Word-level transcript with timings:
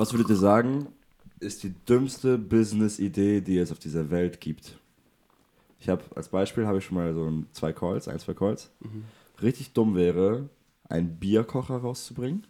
Was 0.00 0.14
würdet 0.14 0.30
ihr 0.30 0.36
sagen, 0.36 0.86
ist 1.40 1.62
die 1.62 1.74
dümmste 1.86 2.38
Business-Idee, 2.38 3.42
die 3.42 3.58
es 3.58 3.70
auf 3.70 3.78
dieser 3.78 4.08
Welt 4.10 4.40
gibt? 4.40 4.78
Ich 5.78 5.90
habe 5.90 6.02
als 6.16 6.30
Beispiel 6.30 6.66
habe 6.66 6.78
ich 6.78 6.86
schon 6.86 6.96
mal 6.96 7.12
so 7.12 7.26
ein, 7.26 7.44
zwei 7.52 7.74
Calls, 7.74 8.08
ein, 8.08 8.18
zwei 8.18 8.32
Calls. 8.32 8.70
Richtig 9.42 9.74
dumm 9.74 9.94
wäre, 9.94 10.48
einen 10.88 11.16
Bierkocher 11.16 11.76
rauszubringen. 11.76 12.46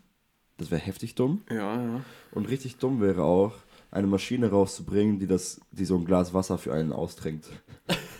Das 0.59 0.71
wäre 0.71 0.81
heftig 0.81 1.17
dumm. 1.17 1.43
Ja, 1.51 1.83
ja. 1.83 2.01
Und 2.31 2.49
richtig 2.49 2.76
dumm 2.76 3.01
wäre 3.01 3.24
auch, 3.24 3.54
eine 3.90 4.06
Maschine 4.06 4.51
rauszubringen, 4.51 5.19
die, 5.19 5.26
das, 5.26 5.60
die 5.72 5.87
so 5.87 5.96
ein 5.96 6.04
Glas 6.04 6.32
Wasser 6.32 6.56
für 6.56 6.72
einen 6.72 6.92
austrinkt. 6.92 7.48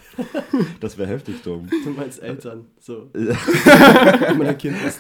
das 0.81 0.99
wäre 0.99 1.09
heftig 1.09 1.41
dumm. 1.43 1.69
Du 1.85 1.91
meinst 1.91 2.21
Eltern. 2.21 2.67
So. 2.81 3.09
Ja. 3.15 3.37
Wenn 4.29 4.39
man 4.39 4.49
ein 4.49 4.59
Kind 4.59 4.77
ist. 4.85 4.99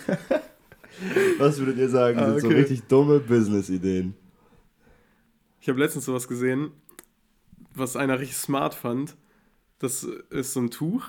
Was 1.39 1.59
würdet 1.59 1.79
ihr 1.79 1.89
sagen, 1.89 2.19
Ah, 2.19 2.31
sind 2.31 2.41
so 2.43 2.47
okay. 2.47 2.59
richtig 2.59 2.83
dumme 2.83 3.19
Business-Ideen? 3.19 4.15
Ich 5.61 5.69
habe 5.69 5.79
letztens 5.79 6.05
sowas 6.07 6.27
gesehen, 6.29 6.71
was 7.75 7.97
einer 7.97 8.19
richtig 8.19 8.37
smart 8.39 8.75
fand. 8.75 9.17
Das 9.79 10.05
ist 10.31 10.53
so 10.53 10.61
ein 10.61 10.71
Tuch, 10.71 11.05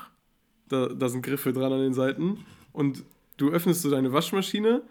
da, 0.70 0.88
da 0.88 1.10
sind 1.10 1.24
Griffe 1.24 1.52
dran 1.54 1.74
an 1.74 1.80
den 1.82 1.94
Seiten 1.94 2.40
und 2.72 3.04
du 3.38 3.50
öffnest 3.50 3.82
so 3.82 3.90
deine 3.90 4.14
Waschmaschine, 4.14 4.82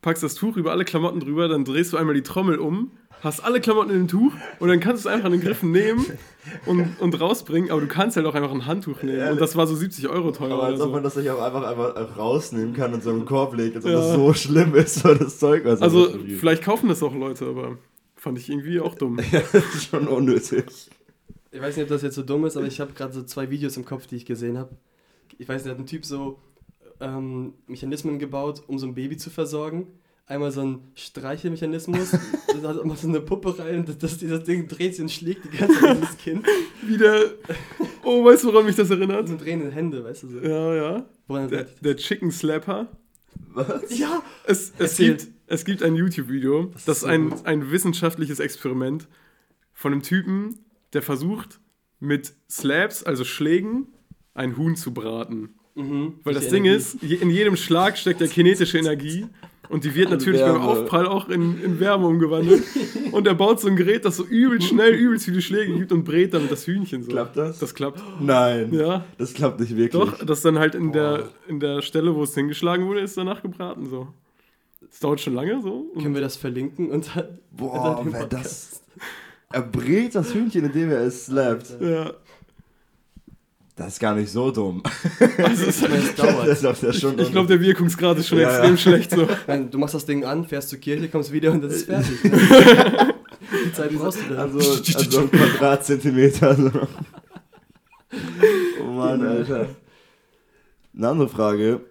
packst 0.00 0.22
das 0.22 0.34
Tuch 0.34 0.56
über 0.56 0.70
alle 0.72 0.84
Klamotten 0.84 1.20
drüber, 1.20 1.48
dann 1.48 1.64
drehst 1.64 1.92
du 1.92 1.96
einmal 1.98 2.14
die 2.14 2.22
Trommel 2.22 2.58
um, 2.58 2.92
hast 3.22 3.40
alle 3.44 3.60
Klamotten 3.60 3.90
in 3.90 3.98
dem 3.98 4.08
Tuch 4.08 4.32
und 4.58 4.68
dann 4.68 4.80
kannst 4.80 5.04
du 5.04 5.08
es 5.08 5.12
einfach 5.14 5.26
an 5.26 5.32
den 5.32 5.40
Griffen 5.42 5.70
nehmen 5.70 6.04
und, 6.64 6.98
und 7.00 7.20
rausbringen, 7.20 7.70
aber 7.70 7.80
du 7.82 7.88
kannst 7.88 8.16
halt 8.16 8.24
auch 8.26 8.34
einfach 8.34 8.52
ein 8.52 8.64
Handtuch 8.64 9.02
nehmen 9.02 9.32
und 9.32 9.40
das 9.40 9.54
war 9.56 9.66
so 9.66 9.74
70 9.74 10.08
Euro 10.08 10.30
teuer 10.32 10.52
Aber 10.52 10.62
als 10.64 10.80
ob 10.80 10.86
so. 10.88 10.92
man 10.92 11.02
das 11.02 11.16
nicht 11.16 11.28
auch 11.28 11.42
einfach, 11.42 11.62
einfach 11.62 12.16
rausnehmen 12.16 12.72
kann 12.74 12.94
und 12.94 13.02
so 13.02 13.10
einen 13.10 13.26
Korb 13.26 13.54
legt, 13.54 13.76
als 13.76 13.84
ob 13.84 13.90
Ja. 13.90 13.98
das 13.98 14.14
so 14.14 14.32
schlimm 14.32 14.74
ist, 14.74 14.94
so 15.02 15.12
das 15.14 15.38
Zeug, 15.38 15.64
was 15.66 15.82
Also 15.82 16.08
vielleicht 16.38 16.62
kaufen 16.62 16.88
das 16.88 17.02
auch 17.02 17.14
Leute, 17.14 17.46
aber 17.46 17.76
fand 18.16 18.38
ich 18.38 18.48
irgendwie 18.48 18.80
auch 18.80 18.94
dumm. 18.94 19.18
das 19.32 19.54
ist 19.54 19.90
schon 19.90 20.08
unnötig. 20.08 20.64
Ich 21.52 21.60
weiß 21.60 21.76
nicht, 21.76 21.84
ob 21.84 21.88
das 21.90 22.02
jetzt 22.02 22.16
so 22.16 22.22
dumm 22.22 22.44
ist, 22.44 22.56
aber 22.56 22.66
ich 22.66 22.80
habe 22.80 22.92
gerade 22.92 23.12
so 23.12 23.22
zwei 23.22 23.50
Videos 23.50 23.76
im 23.76 23.84
Kopf, 23.84 24.06
die 24.06 24.16
ich 24.16 24.26
gesehen 24.26 24.58
habe. 24.58 24.76
Ich 25.38 25.48
weiß 25.48 25.64
nicht, 25.64 25.72
hat 25.72 25.78
ein 25.78 25.86
Typ 25.86 26.04
so 26.04 26.38
ähm, 27.00 27.54
Mechanismen 27.66 28.18
gebaut, 28.18 28.62
um 28.66 28.78
so 28.78 28.86
ein 28.86 28.94
Baby 28.94 29.16
zu 29.16 29.30
versorgen. 29.30 29.86
Einmal 30.26 30.50
so 30.50 30.62
ein 30.62 30.80
Streichelmechanismus, 30.96 32.10
da 32.62 32.68
hat 32.68 32.82
immer 32.82 32.96
so 32.96 33.06
eine 33.06 33.20
Puppe 33.20 33.56
rein, 33.60 33.86
und 33.86 34.02
das, 34.02 34.18
dieses 34.18 34.42
Ding 34.42 34.66
dreht 34.66 34.94
sich 34.94 35.02
und 35.02 35.10
schlägt 35.10 35.44
die 35.44 35.56
ganze 35.56 35.80
Zeit 35.80 35.96
dieses 35.98 36.18
Kind. 36.18 36.46
Wieder, 36.82 37.26
oh, 38.02 38.24
weißt 38.24 38.42
du, 38.42 38.48
woran 38.48 38.66
mich 38.66 38.74
das 38.74 38.90
erinnert? 38.90 39.28
So 39.28 39.36
drehende 39.36 39.70
Hände, 39.70 40.02
weißt 40.02 40.24
du 40.24 40.28
so. 40.28 40.38
Ja, 40.40 40.74
ja. 40.74 41.06
Der, 41.28 41.64
das 41.64 41.74
der 41.80 41.96
Chicken 41.96 42.32
Slapper. 42.32 42.88
Was? 43.52 43.96
ja! 43.96 44.22
Es, 44.44 44.70
es, 44.70 44.80
Erzähl. 44.80 45.16
gibt, 45.16 45.28
es 45.46 45.64
gibt 45.64 45.82
ein 45.82 45.94
YouTube-Video, 45.96 46.70
das, 46.72 46.82
ist 46.82 46.88
ist 46.88 47.00
so 47.00 47.06
ein, 47.06 47.30
gut. 47.30 47.46
ein 47.46 47.70
wissenschaftliches 47.70 48.40
Experiment 48.40 49.08
von 49.72 49.92
einem 49.92 50.02
Typen, 50.02 50.58
der 50.92 51.02
versucht, 51.02 51.60
mit 52.00 52.34
Slabs, 52.50 53.02
also 53.02 53.24
Schlägen, 53.24 53.88
ein 54.34 54.56
Huhn 54.56 54.76
zu 54.76 54.92
braten. 54.92 55.54
Mhm. 55.74 56.14
Weil 56.24 56.34
das 56.34 56.48
Ding 56.48 56.64
Energie. 56.64 56.76
ist, 56.76 57.22
in 57.22 57.30
jedem 57.30 57.56
Schlag 57.56 57.98
steckt 57.98 58.20
ja 58.20 58.26
kinetische 58.26 58.78
Energie 58.78 59.26
und 59.68 59.84
die 59.84 59.94
wird 59.94 60.10
natürlich 60.10 60.40
beim. 60.40 60.60
Aufprall 60.60 61.06
auch 61.06 61.28
in, 61.28 61.60
in 61.62 61.80
Wärme 61.80 62.06
umgewandelt. 62.06 62.62
Und 63.12 63.26
er 63.26 63.34
baut 63.34 63.60
so 63.60 63.68
ein 63.68 63.76
Gerät, 63.76 64.04
das 64.04 64.16
so 64.16 64.24
übel 64.24 64.60
schnell, 64.60 64.92
übelst 64.94 65.24
viele 65.24 65.40
Schläge 65.40 65.74
gibt 65.74 65.90
und 65.92 66.04
brät 66.04 66.34
damit 66.34 66.50
das 66.52 66.66
Hühnchen 66.66 67.02
so. 67.02 67.10
Klappt 67.10 67.36
das? 67.36 67.58
Das 67.60 67.74
klappt. 67.74 68.02
Nein, 68.20 68.72
Ja. 68.74 69.04
das 69.16 69.32
klappt 69.32 69.58
nicht 69.60 69.74
wirklich. 69.76 69.90
Doch, 70.02 70.24
das 70.24 70.42
dann 70.42 70.58
halt 70.58 70.74
in 70.74 70.92
der, 70.92 71.30
in 71.48 71.58
der 71.60 71.82
Stelle, 71.82 72.14
wo 72.14 72.24
es 72.24 72.34
hingeschlagen 72.34 72.86
wurde, 72.86 73.00
ist 73.00 73.16
danach 73.16 73.42
gebraten 73.42 73.86
so. 73.86 74.08
Das 74.90 75.00
dauert 75.00 75.20
schon 75.20 75.34
lange 75.34 75.60
so. 75.62 75.90
Und 75.94 76.02
Können 76.02 76.14
wir 76.14 76.22
das 76.22 76.36
verlinken 76.36 76.90
und 76.90 77.10
dann. 77.14 77.38
Boah, 77.50 78.00
den 78.02 78.12
wer 78.12 78.26
das... 78.26 78.82
Er 79.52 79.62
brät 79.62 80.14
das 80.14 80.34
Hühnchen, 80.34 80.64
indem 80.64 80.90
er 80.90 81.00
es 81.02 81.26
slappt. 81.26 81.76
ja. 81.80 82.12
Das 83.76 83.88
ist 83.88 84.00
gar 84.00 84.14
nicht 84.14 84.30
so 84.32 84.50
dumm. 84.50 84.82
Also 85.36 85.66
es, 85.66 85.82
Ich 85.82 85.88
es 85.90 86.14
dauert. 86.14 86.48
Das 86.48 86.62
ist 86.62 86.82
ja 86.82 86.92
schon 86.94 87.18
ich 87.18 87.30
glaube, 87.30 87.46
der 87.46 87.60
Wirkungsgrad 87.60 88.16
ist 88.16 88.28
schon 88.28 88.38
Ja, 88.38 88.48
extrem 88.48 88.70
ja. 88.70 88.76
schlecht 88.78 89.10
so. 89.10 89.28
Nein, 89.46 89.70
du 89.70 89.76
machst 89.76 89.94
das 89.94 90.06
Ding 90.06 90.24
an, 90.24 90.46
fährst 90.46 90.70
zur 90.70 90.78
Kirche, 90.78 91.10
kommst 91.10 91.30
wieder 91.30 91.52
und 91.52 91.60
dann 91.62 91.70
ist 91.70 91.76
es 91.76 91.84
fertig. 91.84 92.24
Ne? 92.24 92.30
Die 93.66 93.72
Zeit 93.74 93.92
brauchst 93.92 94.18
du 94.20 94.34
dann. 94.34 94.38
Also, 94.38 94.58
also 94.58 95.20
ein 95.20 95.30
Quadratzentimeter. 95.30 96.54
So. 96.56 96.70
Oh 98.82 98.90
Mann, 98.92 99.20
Alter. 99.26 99.68
Eine 100.96 101.08
andere 101.08 101.28
Frage. 101.28 101.82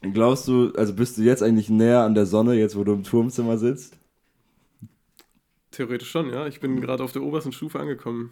Glaubst 0.00 0.46
du, 0.48 0.72
also 0.76 0.94
bist 0.94 1.18
du 1.18 1.22
jetzt 1.22 1.42
eigentlich 1.42 1.70
näher 1.70 2.02
an 2.02 2.14
der 2.14 2.26
Sonne, 2.26 2.54
jetzt 2.54 2.76
wo 2.76 2.84
du 2.84 2.92
im 2.92 3.02
Turmzimmer 3.02 3.58
sitzt? 3.58 3.96
Theoretisch 5.72 6.10
schon, 6.10 6.32
ja. 6.32 6.46
Ich 6.46 6.60
bin 6.60 6.80
gerade 6.80 7.02
auf 7.02 7.12
der 7.12 7.22
obersten 7.22 7.52
Stufe 7.52 7.78
angekommen. 7.80 8.30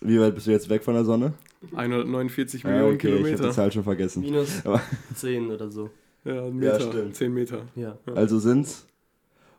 Wie 0.00 0.18
weit 0.20 0.34
bist 0.34 0.46
du 0.46 0.50
jetzt 0.50 0.68
weg 0.68 0.82
von 0.82 0.94
der 0.94 1.04
Sonne? 1.04 1.34
149 1.74 2.64
Ah, 2.64 2.68
Millionen 2.68 2.94
okay, 2.94 3.08
ich 3.08 3.14
habe 3.14 3.24
die 3.24 3.30
Kilometer. 3.36 3.52
Zahl 3.54 3.72
schon 3.72 3.84
vergessen. 3.84 4.22
Minus 4.22 4.66
Aber- 4.66 4.82
10 5.14 5.50
oder 5.50 5.70
so. 5.70 5.88
Ja, 6.24 6.50
Meter, 6.50 6.80
stimmt. 6.80 7.14
10 7.16 7.32
Meter. 7.32 7.62
Ja. 7.76 7.96
Also 8.14 8.38
sind 8.38 8.66
es 8.66 8.86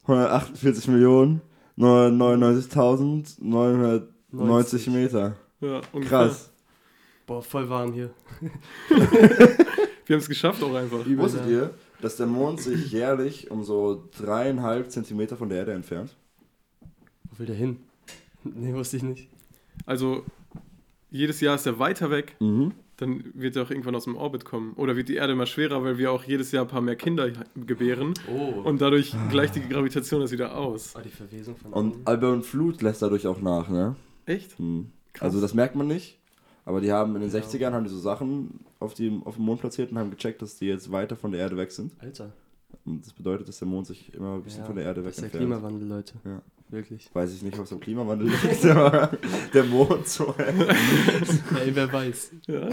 148 0.03 0.87
Millionen 0.89 1.41
999.990 1.77 4.03
90. 4.31 4.87
Meter. 4.87 5.35
Ja, 5.61 5.81
ungefähr. 5.93 6.19
Krass. 6.27 6.51
Boah, 7.25 7.41
voll 7.41 7.69
warm 7.69 7.93
hier. 7.93 8.09
Wir 10.05 10.16
haben 10.16 10.21
es 10.21 10.29
geschafft 10.29 10.61
auch 10.63 10.73
einfach. 10.75 11.05
Übel, 11.05 11.19
Wusstet 11.25 11.45
ja. 11.45 11.51
ihr, 11.51 11.73
dass 12.01 12.16
der 12.17 12.27
Mond 12.27 12.61
sich 12.61 12.91
jährlich 12.91 13.49
um 13.51 13.63
so 13.63 14.07
dreieinhalb 14.17 14.91
Zentimeter 14.91 15.35
von 15.38 15.49
der 15.49 15.59
Erde 15.59 15.73
entfernt? 15.73 16.16
Wo 17.31 17.39
will 17.39 17.45
der 17.47 17.55
hin? 17.55 17.77
Nee, 18.43 18.73
wusste 18.73 18.97
ich 18.97 19.03
nicht. 19.03 19.29
Also, 19.85 20.23
jedes 21.11 21.41
Jahr 21.41 21.55
ist 21.55 21.66
er 21.66 21.79
weiter 21.79 22.11
weg, 22.11 22.35
Mhm. 22.39 22.73
dann 22.97 23.23
wird 23.33 23.55
er 23.55 23.63
auch 23.63 23.69
irgendwann 23.71 23.95
aus 23.95 24.03
dem 24.05 24.16
Orbit 24.16 24.45
kommen. 24.45 24.73
Oder 24.73 24.95
wird 24.95 25.09
die 25.09 25.16
Erde 25.16 25.33
immer 25.33 25.45
schwerer, 25.47 25.83
weil 25.83 25.97
wir 25.97 26.11
auch 26.11 26.23
jedes 26.23 26.51
Jahr 26.51 26.66
ein 26.66 26.69
paar 26.69 26.81
mehr 26.81 26.95
Kinder 26.95 27.29
gebären. 27.55 28.13
Oh. 28.31 28.61
Und 28.63 28.81
dadurch 28.81 29.16
gleicht 29.29 29.55
die 29.55 29.67
Gravitation 29.67 30.22
das 30.22 30.31
wieder 30.31 30.55
aus. 30.55 30.95
Ah, 30.95 31.01
die 31.01 31.09
Verwesung 31.09 31.55
von 31.57 31.73
Und. 31.73 32.07
Albion 32.07 32.43
Flut 32.43 32.81
lässt 32.81 33.01
dadurch 33.01 33.25
auch 33.27 33.41
nach, 33.41 33.69
ne? 33.69 33.95
Echt? 34.25 34.59
Mhm. 34.59 34.91
Krass. 35.13 35.27
Also 35.27 35.41
das 35.41 35.53
merkt 35.53 35.75
man 35.75 35.87
nicht. 35.87 36.19
Aber 36.66 36.81
die 36.81 36.91
haben 36.91 37.16
in 37.16 37.22
den 37.22 37.31
Ja. 37.31 37.39
60ern 37.39 37.73
haben 37.73 37.83
die 37.83 37.89
so 37.91 37.99
Sachen 37.99 38.59
auf, 38.80 38.94
die, 38.94 39.22
auf 39.25 39.36
dem 39.36 39.46
Mond 39.46 39.62
platziert 39.62 39.91
und 39.91 39.97
haben 39.97 40.12
gecheckt, 40.12 40.41
dass 40.41 40.58
die 40.58 40.66
jetzt 40.66 40.91
weiter 40.91 41.16
von 41.16 41.31
der 41.31 41.41
Erde 41.41 41.58
weg 41.58 41.72
sind. 41.72 41.94
Alter. 42.00 42.31
Und 42.84 43.06
das 43.06 43.13
bedeutet, 43.13 43.47
dass 43.47 43.59
der 43.59 43.68
Mond 43.68 43.88
sich 43.88 44.13
immer 44.13 44.36
ein 44.36 44.44
bisschen 44.44 44.62
Ja, 44.62 44.66
von 44.66 44.75
der 44.75 44.86
Erde 44.86 45.02
weg 45.03 45.16
Das 45.16 45.18
ist 45.24 45.34
der 45.34 45.41
entfernt. 45.41 45.62
Klimawandel, 45.63 45.88
Leute. 45.88 46.13
Ja. 46.25 46.41
Wirklich. 46.69 47.09
Weiß 47.14 47.34
ich 47.34 47.41
nicht, 47.44 47.58
was 47.58 47.72
am 47.72 47.80
Klimawandel 47.80 48.28
liegt, 48.30 48.66
aber 48.66 49.12
der 49.53 49.64
Mond 49.66 50.08
so. 50.08 50.34
Ey, 50.38 51.75
wer 51.75 51.91
weiß. 51.94 52.31
Ja. 52.47 52.69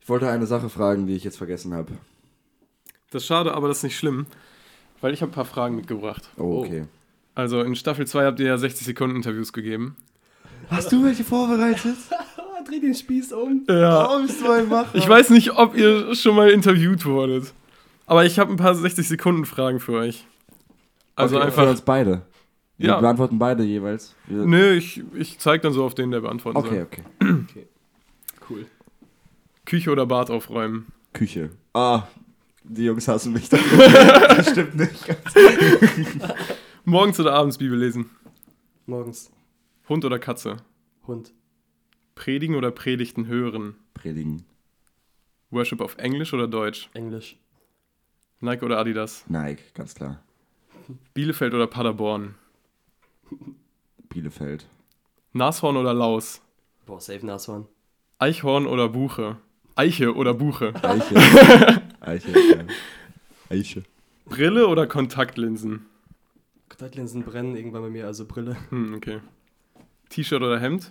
Ich 0.00 0.08
wollte 0.08 0.28
eine 0.28 0.46
Sache 0.46 0.68
fragen, 0.70 1.06
die 1.06 1.14
ich 1.14 1.24
jetzt 1.24 1.36
vergessen 1.36 1.74
habe. 1.74 1.92
Das 3.10 3.22
ist 3.22 3.26
schade, 3.26 3.54
aber 3.54 3.68
das 3.68 3.78
ist 3.78 3.82
nicht 3.84 3.98
schlimm. 3.98 4.26
Weil 5.00 5.12
ich 5.14 5.20
habe 5.22 5.30
ein 5.30 5.34
paar 5.34 5.44
Fragen 5.44 5.76
mitgebracht. 5.76 6.28
Oh, 6.36 6.60
okay. 6.60 6.86
Also 7.34 7.62
in 7.62 7.76
Staffel 7.76 8.06
2 8.06 8.24
habt 8.24 8.40
ihr 8.40 8.46
ja 8.46 8.58
60 8.58 8.86
Sekunden 8.86 9.16
Interviews 9.16 9.52
gegeben. 9.52 9.96
Hast 10.70 10.92
du 10.92 11.02
welche 11.04 11.24
vorbereitet? 11.24 11.96
Ah, 12.10 12.62
dreh 12.66 12.80
den 12.80 12.94
Spieß 12.94 13.32
um. 13.32 13.64
Ja. 13.68 14.08
Oh, 14.10 14.22
bist 14.22 14.40
du 14.40 14.50
ein 14.50 14.68
Macher? 14.68 14.94
Ich 14.94 15.08
weiß 15.08 15.30
nicht, 15.30 15.52
ob 15.56 15.76
ihr 15.76 16.14
schon 16.14 16.34
mal 16.36 16.50
interviewt 16.50 17.04
wurdet. 17.04 17.52
Aber 18.06 18.24
ich 18.24 18.38
habe 18.38 18.50
ein 18.52 18.56
paar 18.56 18.74
60 18.74 19.06
Sekunden 19.08 19.44
Fragen 19.44 19.80
für 19.80 19.92
euch. 19.92 20.26
Also 21.16 21.36
okay, 21.36 21.46
einfach. 21.46 21.64
Für 21.64 21.70
uns 21.70 21.80
beide. 21.82 22.22
Wir 22.76 22.90
Ja. 22.90 23.00
beantworten 23.00 23.38
beide 23.38 23.64
jeweils. 23.64 24.14
Wir, 24.26 24.44
Nö, 24.44 24.72
ich, 24.74 25.02
ich 25.14 25.38
zeig 25.38 25.62
dann 25.62 25.72
so 25.72 25.84
auf 25.84 25.94
den, 25.94 26.10
der 26.10 26.20
beantworten 26.20 26.58
Okay, 26.58 26.86
soll. 27.20 27.44
okay. 27.50 27.66
Cool. 28.48 28.66
Küche 29.64 29.90
oder 29.90 30.06
Bad 30.06 30.30
aufräumen? 30.30 30.86
Küche. 31.12 31.50
Ah, 31.74 32.04
die 32.62 32.84
Jungs 32.84 33.08
hassen 33.08 33.32
mich 33.32 33.48
dann. 33.48 33.60
das 33.78 34.50
stimmt 34.50 34.76
nicht. 34.76 35.16
Morgens 36.84 37.18
oder 37.20 37.34
abends 37.34 37.58
Bibel 37.58 37.78
lesen? 37.78 38.08
Morgens. 38.86 39.30
Hund 39.88 40.04
oder 40.04 40.18
Katze? 40.18 40.58
Hund. 41.06 41.32
Predigen 42.14 42.56
oder 42.56 42.70
Predigten 42.70 43.26
hören? 43.26 43.76
Predigen. 43.94 44.44
Worship 45.50 45.80
auf 45.80 45.96
Englisch 45.96 46.34
oder 46.34 46.46
Deutsch? 46.46 46.90
Englisch. 46.92 47.38
Nike 48.40 48.64
oder 48.64 48.78
Adidas? 48.78 49.24
Nike, 49.28 49.62
ganz 49.72 49.94
klar. 49.94 50.22
Bielefeld 51.14 51.54
oder 51.54 51.66
Paderborn? 51.66 52.34
Bielefeld. 54.10 54.66
Nashorn 55.32 55.76
oder 55.76 55.94
Laus? 55.94 56.42
Boah, 56.86 57.00
safe 57.00 57.24
Nashorn. 57.24 57.66
Eichhorn 58.18 58.66
oder 58.66 58.88
Buche? 58.88 59.36
Eiche 59.74 60.14
oder 60.14 60.34
Buche? 60.34 60.74
Eiche. 60.82 61.14
Eiche. 62.00 62.30
ja. 62.30 62.64
Eiche. 63.48 63.84
Brille 64.26 64.66
oder 64.68 64.86
Kontaktlinsen? 64.86 65.86
Kontaktlinsen 66.68 67.22
brennen 67.22 67.56
irgendwann 67.56 67.82
bei 67.82 67.90
mir, 67.90 68.06
also 68.06 68.26
Brille. 68.26 68.56
Hm, 68.70 68.94
okay. 68.94 69.20
T-Shirt 70.08 70.42
oder 70.42 70.58
Hemd? 70.60 70.90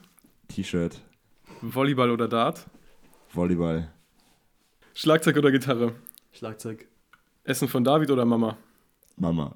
T-Shirt. 0.49 0.99
Volleyball 1.61 2.11
oder 2.11 2.27
Dart? 2.27 2.65
Volleyball. 3.33 3.91
Schlagzeug 4.93 5.37
oder 5.37 5.51
Gitarre? 5.51 5.93
Schlagzeug. 6.31 6.87
Essen 7.43 7.67
von 7.67 7.83
David 7.83 8.11
oder 8.11 8.25
Mama? 8.25 8.57
Mama. 9.15 9.55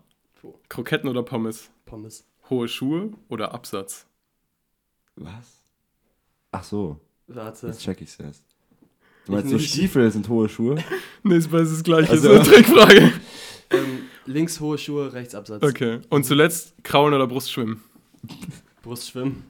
Kroketten 0.70 1.10
oder 1.10 1.24
Pommes? 1.24 1.70
Pommes. 1.86 2.26
Hohe 2.50 2.68
Schuhe 2.68 3.12
oder 3.30 3.54
Absatz? 3.54 4.06
Was? 5.16 5.62
Ach 6.52 6.64
so, 6.64 7.00
Warte. 7.28 7.68
jetzt 7.68 7.82
check 7.82 8.02
ich's 8.02 8.20
erst. 8.20 8.44
Du 9.26 9.34
meinst 9.34 9.50
so 9.50 9.56
nicht. 9.58 9.70
Stiefel 9.72 10.12
sind 10.12 10.28
hohe 10.28 10.50
Schuhe? 10.50 10.84
Nee, 11.24 11.36
ist 11.38 11.52
beides 11.52 11.70
das 11.70 11.84
gleiche. 11.84 12.10
Also- 12.12 12.30
so 12.30 12.34
eine 12.34 12.44
Trickfrage. 12.44 13.14
Ähm, 13.70 14.04
links 14.26 14.60
hohe 14.60 14.78
Schuhe, 14.80 15.14
rechts 15.14 15.36
Absatz. 15.36 15.62
Okay. 15.64 16.00
Und 16.10 16.26
zuletzt 16.26 16.74
Kraulen 16.84 17.14
oder 17.14 17.28
Brustschwimmen? 17.28 17.84
Brustschwimmen. 18.82 19.44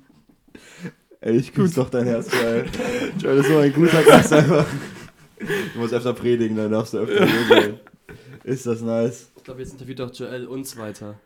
Ey, 1.21 1.37
ich 1.37 1.53
küsse 1.53 1.75
doch 1.75 1.89
dein 1.89 2.05
Herz, 2.05 2.31
Joel. 2.33 2.65
Joel 3.19 3.37
ist 3.39 3.47
so 3.47 3.57
ein 3.57 3.73
guter 3.73 4.03
Gast 4.03 4.33
einfach. 4.33 4.65
Du 5.39 5.79
musst 5.79 5.93
öfter 5.93 6.13
predigen, 6.13 6.57
dann 6.57 6.71
darfst 6.71 6.93
du 6.93 6.99
öfter 6.99 7.27
sein. 7.49 7.79
Ist 8.43 8.65
das 8.65 8.81
nice. 8.81 9.29
Ich 9.37 9.43
glaube, 9.43 9.61
jetzt 9.61 9.73
interviewt 9.73 9.99
doch 9.99 10.13
Joel 10.13 10.47
uns 10.47 10.75
weiter. 10.77 11.19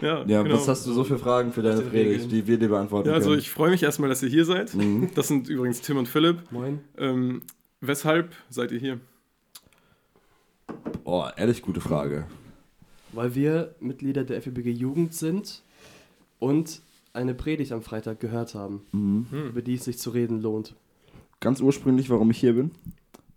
Ja, 0.00 0.24
Ja, 0.26 0.42
genau. 0.42 0.56
was 0.56 0.66
hast 0.68 0.86
du 0.86 0.92
so 0.92 1.04
für 1.04 1.18
Fragen 1.18 1.52
für 1.52 1.62
deine 1.62 1.82
Predigt, 1.82 2.30
die 2.32 2.46
wir 2.46 2.58
dir 2.58 2.68
beantworten 2.68 3.08
Ja, 3.08 3.14
also 3.14 3.30
können? 3.30 3.40
ich 3.40 3.50
freue 3.50 3.70
mich 3.70 3.82
erstmal, 3.82 4.08
dass 4.08 4.22
ihr 4.22 4.28
hier 4.28 4.44
seid. 4.44 4.74
Mhm. 4.74 5.10
Das 5.14 5.28
sind 5.28 5.48
übrigens 5.48 5.80
Tim 5.80 5.96
und 5.96 6.08
Philipp. 6.08 6.38
Moin. 6.50 6.80
Ähm, 6.98 7.42
weshalb 7.80 8.34
seid 8.48 8.72
ihr 8.72 8.78
hier? 8.78 9.00
Oh, 11.04 11.26
ehrlich 11.36 11.62
gute 11.62 11.80
Frage. 11.80 12.26
Weil 13.12 13.34
wir 13.34 13.74
Mitglieder 13.80 14.24
der 14.24 14.40
FEBG 14.40 14.70
Jugend 14.70 15.14
sind 15.14 15.62
und 16.38 16.80
eine 17.14 17.34
Predigt 17.34 17.72
am 17.72 17.82
Freitag 17.82 18.20
gehört 18.20 18.54
haben, 18.54 18.82
Mhm. 18.92 19.26
über 19.48 19.62
die 19.62 19.74
es 19.74 19.84
sich 19.84 19.98
zu 19.98 20.10
reden 20.10 20.40
lohnt. 20.40 20.74
Ganz 21.40 21.60
ursprünglich, 21.60 22.08
warum 22.10 22.30
ich 22.30 22.38
hier 22.38 22.54
bin, 22.54 22.70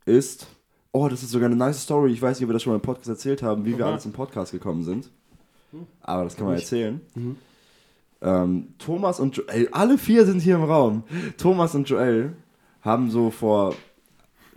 ist. 0.05 0.47
Oh, 0.91 1.09
das 1.09 1.23
ist 1.23 1.31
sogar 1.31 1.47
eine 1.47 1.55
nice 1.57 1.81
Story. 1.83 2.11
Ich 2.11 2.21
weiß 2.21 2.39
nicht, 2.39 2.45
ob 2.45 2.49
wir 2.49 2.53
das 2.53 2.63
schon 2.63 2.71
mal 2.71 2.77
im 2.77 2.81
Podcast 2.81 3.09
erzählt 3.09 3.43
haben, 3.43 3.65
wie 3.65 3.77
wir 3.77 3.83
Oha. 3.85 3.91
alles 3.91 4.05
im 4.05 4.13
Podcast 4.13 4.51
gekommen 4.53 4.83
sind. 4.83 5.09
Hm. 5.71 5.87
Aber 6.01 6.23
das 6.23 6.37
kann 6.37 6.45
man 6.45 6.55
erzählen. 6.55 7.01
Mhm. 7.15 7.35
Ähm, 8.21 8.67
Thomas 8.77 9.19
und 9.19 9.35
Joel, 9.35 9.67
alle 9.73 9.97
vier 9.97 10.25
sind 10.25 10.39
hier 10.39 10.55
im 10.55 10.63
Raum. 10.63 11.03
Thomas 11.37 11.75
und 11.75 11.89
Joel 11.89 12.33
haben 12.81 13.09
so 13.11 13.29
vor 13.29 13.75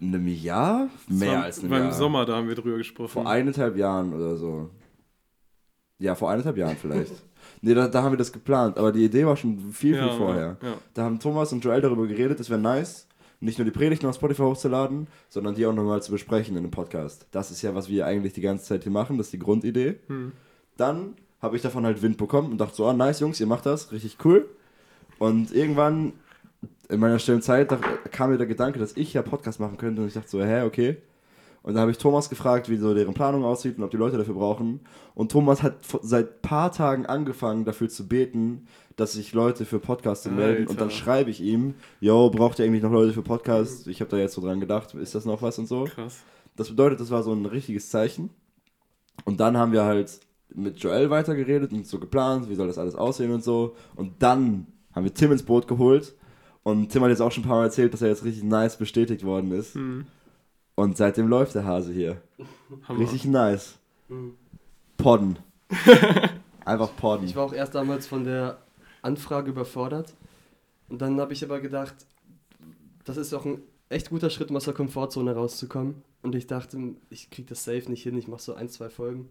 einem 0.00 0.28
Jahr, 0.28 0.88
mehr 1.08 1.32
war 1.38 1.42
als 1.44 1.58
einem 1.58 1.70
beim 1.70 1.82
Jahr, 1.84 1.92
Sommer, 1.92 2.24
da 2.24 2.36
haben 2.36 2.46
wir 2.46 2.54
drüber 2.54 2.76
gesprochen. 2.76 3.08
vor 3.08 3.26
eineinhalb 3.28 3.76
Jahren 3.76 4.14
oder 4.14 4.36
so. 4.36 4.70
Ja, 5.98 6.14
vor 6.14 6.30
eineinhalb 6.30 6.56
Jahren 6.56 6.76
vielleicht. 6.76 7.12
nee, 7.60 7.74
da, 7.74 7.88
da 7.88 8.02
haben 8.02 8.12
wir 8.12 8.18
das 8.18 8.32
geplant, 8.32 8.78
aber 8.78 8.92
die 8.92 9.04
Idee 9.04 9.26
war 9.26 9.36
schon 9.36 9.58
viel, 9.72 9.94
viel 9.94 10.06
ja, 10.06 10.12
vorher. 10.12 10.56
Ja. 10.62 10.74
Da 10.94 11.04
haben 11.04 11.18
Thomas 11.18 11.52
und 11.52 11.64
Joel 11.64 11.80
darüber 11.80 12.06
geredet, 12.06 12.40
es 12.40 12.50
wäre 12.50 12.60
nice, 12.60 13.06
nicht 13.40 13.58
nur 13.58 13.64
die 13.64 13.70
Predigten 13.70 14.06
auf 14.06 14.16
Spotify 14.16 14.42
hochzuladen, 14.42 15.06
sondern 15.28 15.54
die 15.54 15.66
auch 15.66 15.72
nochmal 15.72 16.02
zu 16.02 16.12
besprechen 16.12 16.56
in 16.56 16.64
einem 16.64 16.70
Podcast. 16.70 17.26
Das 17.30 17.50
ist 17.50 17.62
ja, 17.62 17.74
was 17.74 17.88
wir 17.88 18.06
eigentlich 18.06 18.32
die 18.32 18.40
ganze 18.40 18.64
Zeit 18.64 18.82
hier 18.82 18.92
machen, 18.92 19.18
das 19.18 19.28
ist 19.28 19.32
die 19.32 19.38
Grundidee. 19.38 19.96
Hm. 20.08 20.32
Dann 20.76 21.14
habe 21.40 21.56
ich 21.56 21.62
davon 21.62 21.84
halt 21.84 22.02
Wind 22.02 22.16
bekommen 22.16 22.50
und 22.52 22.58
dachte 22.58 22.74
so, 22.74 22.86
ah, 22.86 22.92
nice 22.92 23.20
Jungs, 23.20 23.40
ihr 23.40 23.46
macht 23.46 23.66
das, 23.66 23.92
richtig 23.92 24.16
cool. 24.24 24.48
Und 25.18 25.52
irgendwann 25.54 26.12
in 26.88 27.00
meiner 27.00 27.18
stillen 27.18 27.42
Zeit 27.42 27.70
da 27.70 27.76
kam 28.10 28.30
mir 28.30 28.38
der 28.38 28.46
Gedanke, 28.46 28.78
dass 28.78 28.96
ich 28.96 29.12
ja 29.12 29.22
Podcast 29.22 29.60
machen 29.60 29.76
könnte 29.76 30.02
und 30.02 30.08
ich 30.08 30.14
dachte 30.14 30.28
so, 30.28 30.42
hä, 30.42 30.62
okay. 30.62 30.96
Und 31.62 31.74
dann 31.74 31.82
habe 31.82 31.90
ich 31.90 31.98
Thomas 31.98 32.30
gefragt, 32.30 32.68
wie 32.68 32.76
so 32.76 32.94
deren 32.94 33.14
Planung 33.14 33.44
aussieht 33.44 33.78
und 33.78 33.84
ob 33.84 33.90
die 33.90 33.96
Leute 33.96 34.16
dafür 34.16 34.34
brauchen. 34.34 34.80
Und 35.14 35.32
Thomas 35.32 35.62
hat 35.62 35.74
seit 36.02 36.40
paar 36.42 36.72
Tagen 36.72 37.06
angefangen, 37.06 37.64
dafür 37.64 37.88
zu 37.88 38.08
beten, 38.08 38.66
dass 38.96 39.12
sich 39.12 39.32
Leute 39.32 39.64
für 39.64 39.78
Podcasts 39.78 40.28
melden. 40.30 40.66
Und 40.66 40.80
dann 40.80 40.90
schreibe 40.90 41.30
ich 41.30 41.40
ihm, 41.40 41.74
yo, 42.00 42.30
braucht 42.30 42.58
ihr 42.58 42.64
eigentlich 42.64 42.82
noch 42.82 42.92
Leute 42.92 43.12
für 43.12 43.22
Podcasts? 43.22 43.86
Ich 43.86 44.00
habe 44.00 44.10
da 44.10 44.16
jetzt 44.16 44.34
so 44.34 44.40
dran 44.40 44.60
gedacht, 44.60 44.94
ist 44.94 45.14
das 45.14 45.24
noch 45.24 45.42
was 45.42 45.58
und 45.58 45.66
so. 45.66 45.84
Krass. 45.84 46.18
Das 46.56 46.68
bedeutet, 46.68 47.00
das 47.00 47.10
war 47.10 47.22
so 47.22 47.32
ein 47.32 47.46
richtiges 47.46 47.90
Zeichen. 47.90 48.30
Und 49.24 49.40
dann 49.40 49.56
haben 49.56 49.72
wir 49.72 49.84
halt 49.84 50.20
mit 50.54 50.78
Joel 50.78 51.10
weitergeredet 51.10 51.72
und 51.72 51.86
so 51.86 51.98
geplant, 51.98 52.48
wie 52.48 52.54
soll 52.54 52.66
das 52.66 52.78
alles 52.78 52.94
aussehen 52.94 53.32
und 53.32 53.44
so. 53.44 53.76
Und 53.94 54.14
dann 54.20 54.66
haben 54.92 55.04
wir 55.04 55.14
Tim 55.14 55.32
ins 55.32 55.42
Boot 55.42 55.68
geholt. 55.68 56.14
Und 56.62 56.90
Tim 56.90 57.02
hat 57.02 57.10
jetzt 57.10 57.22
auch 57.22 57.30
schon 57.30 57.44
ein 57.44 57.48
paar 57.48 57.58
Mal 57.58 57.64
erzählt, 57.64 57.94
dass 57.94 58.02
er 58.02 58.08
jetzt 58.08 58.24
richtig 58.24 58.42
nice 58.42 58.76
bestätigt 58.76 59.24
worden 59.24 59.52
ist. 59.52 59.74
Hm. 59.74 60.06
Und 60.78 60.96
seitdem 60.96 61.26
läuft 61.26 61.56
der 61.56 61.64
Hase 61.64 61.92
hier. 61.92 62.22
Hammer. 62.86 63.00
Richtig 63.00 63.24
nice. 63.24 63.78
Mhm. 64.06 64.36
Podden. 64.96 65.36
Einfach 66.64 66.94
podden. 66.94 67.26
Ich 67.26 67.34
war 67.34 67.46
auch 67.46 67.52
erst 67.52 67.74
damals 67.74 68.06
von 68.06 68.22
der 68.22 68.58
Anfrage 69.02 69.50
überfordert. 69.50 70.14
Und 70.88 71.02
dann 71.02 71.20
habe 71.20 71.32
ich 71.32 71.42
aber 71.42 71.58
gedacht, 71.58 71.96
das 73.04 73.16
ist 73.16 73.34
auch 73.34 73.44
ein 73.44 73.60
echt 73.88 74.10
guter 74.10 74.30
Schritt, 74.30 74.50
um 74.50 74.56
aus 74.56 74.66
der 74.66 74.74
Komfortzone 74.74 75.34
rauszukommen. 75.34 76.04
Und 76.22 76.36
ich 76.36 76.46
dachte, 76.46 76.78
ich 77.10 77.28
kriege 77.30 77.48
das 77.48 77.64
safe 77.64 77.90
nicht 77.90 78.04
hin, 78.04 78.16
ich 78.16 78.28
mache 78.28 78.42
so 78.42 78.54
ein, 78.54 78.68
zwei 78.68 78.88
Folgen. 78.88 79.30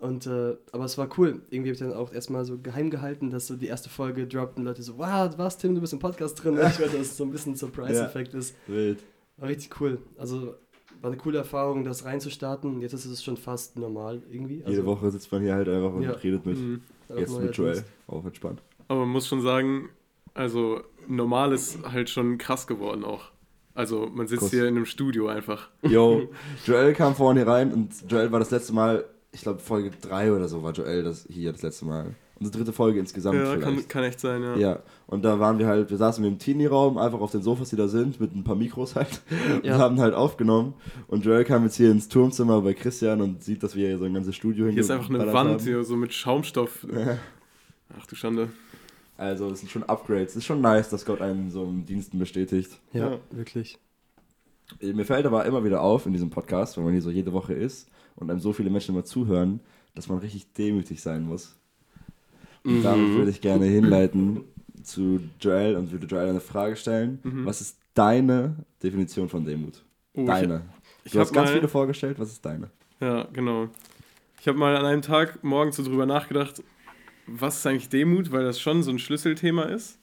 Und, 0.00 0.26
äh, 0.26 0.58
aber 0.72 0.84
es 0.84 0.98
war 0.98 1.08
cool. 1.16 1.40
Irgendwie 1.48 1.70
habe 1.70 1.76
ich 1.76 1.78
dann 1.78 1.94
auch 1.94 2.12
erstmal 2.12 2.44
so 2.44 2.58
geheim 2.58 2.90
gehalten, 2.90 3.30
dass 3.30 3.46
so 3.46 3.56
die 3.56 3.68
erste 3.68 3.88
Folge 3.88 4.26
droppt 4.26 4.58
und 4.58 4.64
Leute 4.64 4.82
so, 4.82 4.98
wow, 4.98 5.32
was, 5.38 5.56
Tim, 5.56 5.74
du 5.74 5.80
bist 5.80 5.94
im 5.94 5.98
Podcast 5.98 6.44
drin. 6.44 6.58
Und 6.58 6.66
ich 6.66 6.78
weiß, 6.78 6.92
dass 6.92 7.00
es 7.00 7.16
so 7.16 7.24
ein 7.24 7.30
bisschen 7.30 7.54
ein 7.54 7.56
Surprise-Effekt 7.56 8.34
ist. 8.34 8.54
Wild. 8.66 8.98
War 9.42 9.48
richtig 9.48 9.80
cool. 9.80 9.98
Also 10.16 10.54
war 11.00 11.10
eine 11.10 11.16
coole 11.20 11.38
Erfahrung, 11.38 11.82
das 11.82 12.04
reinzustarten. 12.04 12.80
Jetzt 12.80 12.92
ist 12.92 13.06
es 13.06 13.24
schon 13.24 13.36
fast 13.36 13.76
normal 13.76 14.22
irgendwie. 14.30 14.60
Also, 14.62 14.70
Jede 14.70 14.86
Woche 14.86 15.10
sitzt 15.10 15.32
man 15.32 15.42
hier 15.42 15.54
halt 15.54 15.68
einfach 15.68 15.92
und 15.92 16.02
Ja. 16.02 16.12
redet 16.12 16.46
mit. 16.46 16.56
Hm. 16.56 16.80
auch 17.08 17.16
Jetzt 17.16 17.40
mit 17.40 17.56
Joel. 17.56 17.82
Auch 18.06 18.24
entspannt. 18.24 18.62
Aber 18.86 19.00
man 19.00 19.08
muss 19.08 19.26
schon 19.26 19.40
sagen, 19.42 19.88
also 20.32 20.82
normal 21.08 21.52
ist 21.52 21.82
halt 21.90 22.08
schon 22.08 22.38
krass 22.38 22.68
geworden 22.68 23.02
auch. 23.02 23.32
Also 23.74 24.06
man 24.14 24.28
sitzt 24.28 24.42
Kuss. 24.42 24.50
hier 24.52 24.68
in 24.68 24.76
einem 24.76 24.86
Studio 24.86 25.26
einfach. 25.26 25.70
Yo, 25.82 26.28
Joel 26.64 26.92
kam 26.94 27.16
vorhin 27.16 27.38
hier 27.42 27.50
rein 27.52 27.72
und 27.72 27.90
Joel 28.08 28.30
war 28.30 28.38
das 28.38 28.52
letzte 28.52 28.72
Mal, 28.72 29.04
ich 29.32 29.40
glaube 29.42 29.58
Folge 29.58 29.90
3 30.02 30.32
oder 30.32 30.46
so 30.46 30.62
war 30.62 30.70
Joel 30.72 31.02
das 31.02 31.26
hier 31.28 31.50
das 31.50 31.62
letzte 31.62 31.84
Mal. 31.84 32.14
Unsere 32.44 32.58
dritte 32.58 32.72
Folge 32.72 32.98
insgesamt 32.98 33.38
Ja, 33.38 33.44
vielleicht. 33.52 33.62
kann, 33.62 33.88
kann 33.88 34.04
echt 34.04 34.18
sein, 34.20 34.42
ja. 34.42 34.56
Ja, 34.56 34.78
und 35.06 35.24
da 35.24 35.38
waren 35.38 35.58
wir 35.58 35.66
halt, 35.68 35.90
wir 35.90 35.96
saßen 35.96 36.24
im 36.24 36.38
Teenie-Raum, 36.38 36.98
einfach 36.98 37.20
auf 37.20 37.30
den 37.30 37.42
Sofas, 37.42 37.70
die 37.70 37.76
da 37.76 37.86
sind, 37.86 38.20
mit 38.20 38.34
ein 38.34 38.42
paar 38.42 38.56
Mikros 38.56 38.96
halt, 38.96 39.20
und 39.56 39.64
Ja. 39.64 39.78
haben 39.78 40.00
halt 40.00 40.14
aufgenommen. 40.14 40.74
Und 41.06 41.24
Joel 41.24 41.44
kam 41.44 41.62
jetzt 41.62 41.76
hier 41.76 41.90
ins 41.90 42.08
Turmzimmer 42.08 42.60
bei 42.62 42.74
Christian 42.74 43.20
und 43.20 43.44
sieht, 43.44 43.62
dass 43.62 43.76
wir 43.76 43.86
hier 43.86 43.98
so 43.98 44.04
ein 44.06 44.14
ganzes 44.14 44.34
Studio 44.34 44.66
Hier 44.66 44.80
ist 44.80 44.90
einfach 44.90 45.08
eine 45.08 45.32
Wand 45.32 45.50
haben. 45.50 45.58
hier 45.62 45.84
so 45.84 45.94
mit 45.96 46.12
Schaumstoff. 46.12 46.86
Ach 47.98 48.06
du 48.06 48.16
Schande. 48.16 48.48
Also, 49.16 49.50
es 49.50 49.60
sind 49.60 49.70
schon 49.70 49.84
Upgrades. 49.84 50.30
Es 50.32 50.36
ist 50.38 50.46
schon 50.46 50.60
nice, 50.60 50.88
dass 50.88 51.04
Gott 51.04 51.20
einen 51.20 51.50
so 51.50 51.62
im 51.64 51.84
Diensten 51.84 52.18
bestätigt. 52.18 52.80
Ja, 52.92 53.10
Ja. 53.12 53.18
wirklich. 53.30 53.78
Mir 54.80 55.04
fällt 55.04 55.26
aber 55.26 55.44
immer 55.44 55.64
wieder 55.64 55.82
auf 55.82 56.06
in 56.06 56.12
diesem 56.12 56.30
Podcast, 56.30 56.76
wenn 56.76 56.84
man 56.84 56.92
hier 56.92 57.02
so 57.02 57.10
jede 57.10 57.32
Woche 57.32 57.52
ist 57.52 57.88
und 58.16 58.30
einem 58.30 58.40
so 58.40 58.52
viele 58.54 58.70
Menschen 58.70 58.94
immer 58.94 59.04
zuhören, 59.04 59.60
dass 59.94 60.08
man 60.08 60.18
richtig 60.18 60.52
demütig 60.54 61.02
sein 61.02 61.24
muss. 61.24 61.56
Und 62.64 62.78
Mhm. 62.78 62.82
damit 62.82 63.14
würde 63.16 63.30
ich 63.30 63.40
gerne 63.40 63.64
hinleiten 63.66 64.42
zu 64.82 65.20
Joel 65.40 65.76
und 65.76 65.90
würde 65.92 66.06
Joel 66.06 66.28
eine 66.30 66.40
Frage 66.40 66.76
stellen. 66.76 67.18
Mhm. 67.22 67.44
Was 67.46 67.60
ist 67.60 67.78
deine 67.94 68.56
Definition 68.82 69.28
von 69.28 69.44
Demut? 69.44 69.82
Oh, 70.14 70.24
deine. 70.26 70.62
Ich, 71.04 71.12
Du 71.12 71.18
ich 71.18 71.20
hast 71.20 71.28
hab 71.28 71.34
ganz 71.34 71.50
mal, 71.50 71.54
viele 71.56 71.68
vorgestellt, 71.68 72.18
was 72.18 72.30
ist 72.30 72.44
deine? 72.44 72.70
Ja, 73.00 73.24
genau. 73.32 73.68
Ich 74.40 74.46
habe 74.48 74.58
mal 74.58 74.76
an 74.76 74.84
einem 74.84 75.02
Tag 75.02 75.42
morgens 75.42 75.76
so 75.76 75.82
drüber 75.84 76.06
nachgedacht, 76.06 76.62
was 77.26 77.58
ist 77.58 77.66
eigentlich 77.66 77.88
Demut, 77.88 78.30
weil 78.32 78.44
das 78.44 78.60
schon 78.60 78.82
so 78.82 78.90
ein 78.90 78.98
Schlüsselthema 78.98 79.64
ist. 79.64 79.98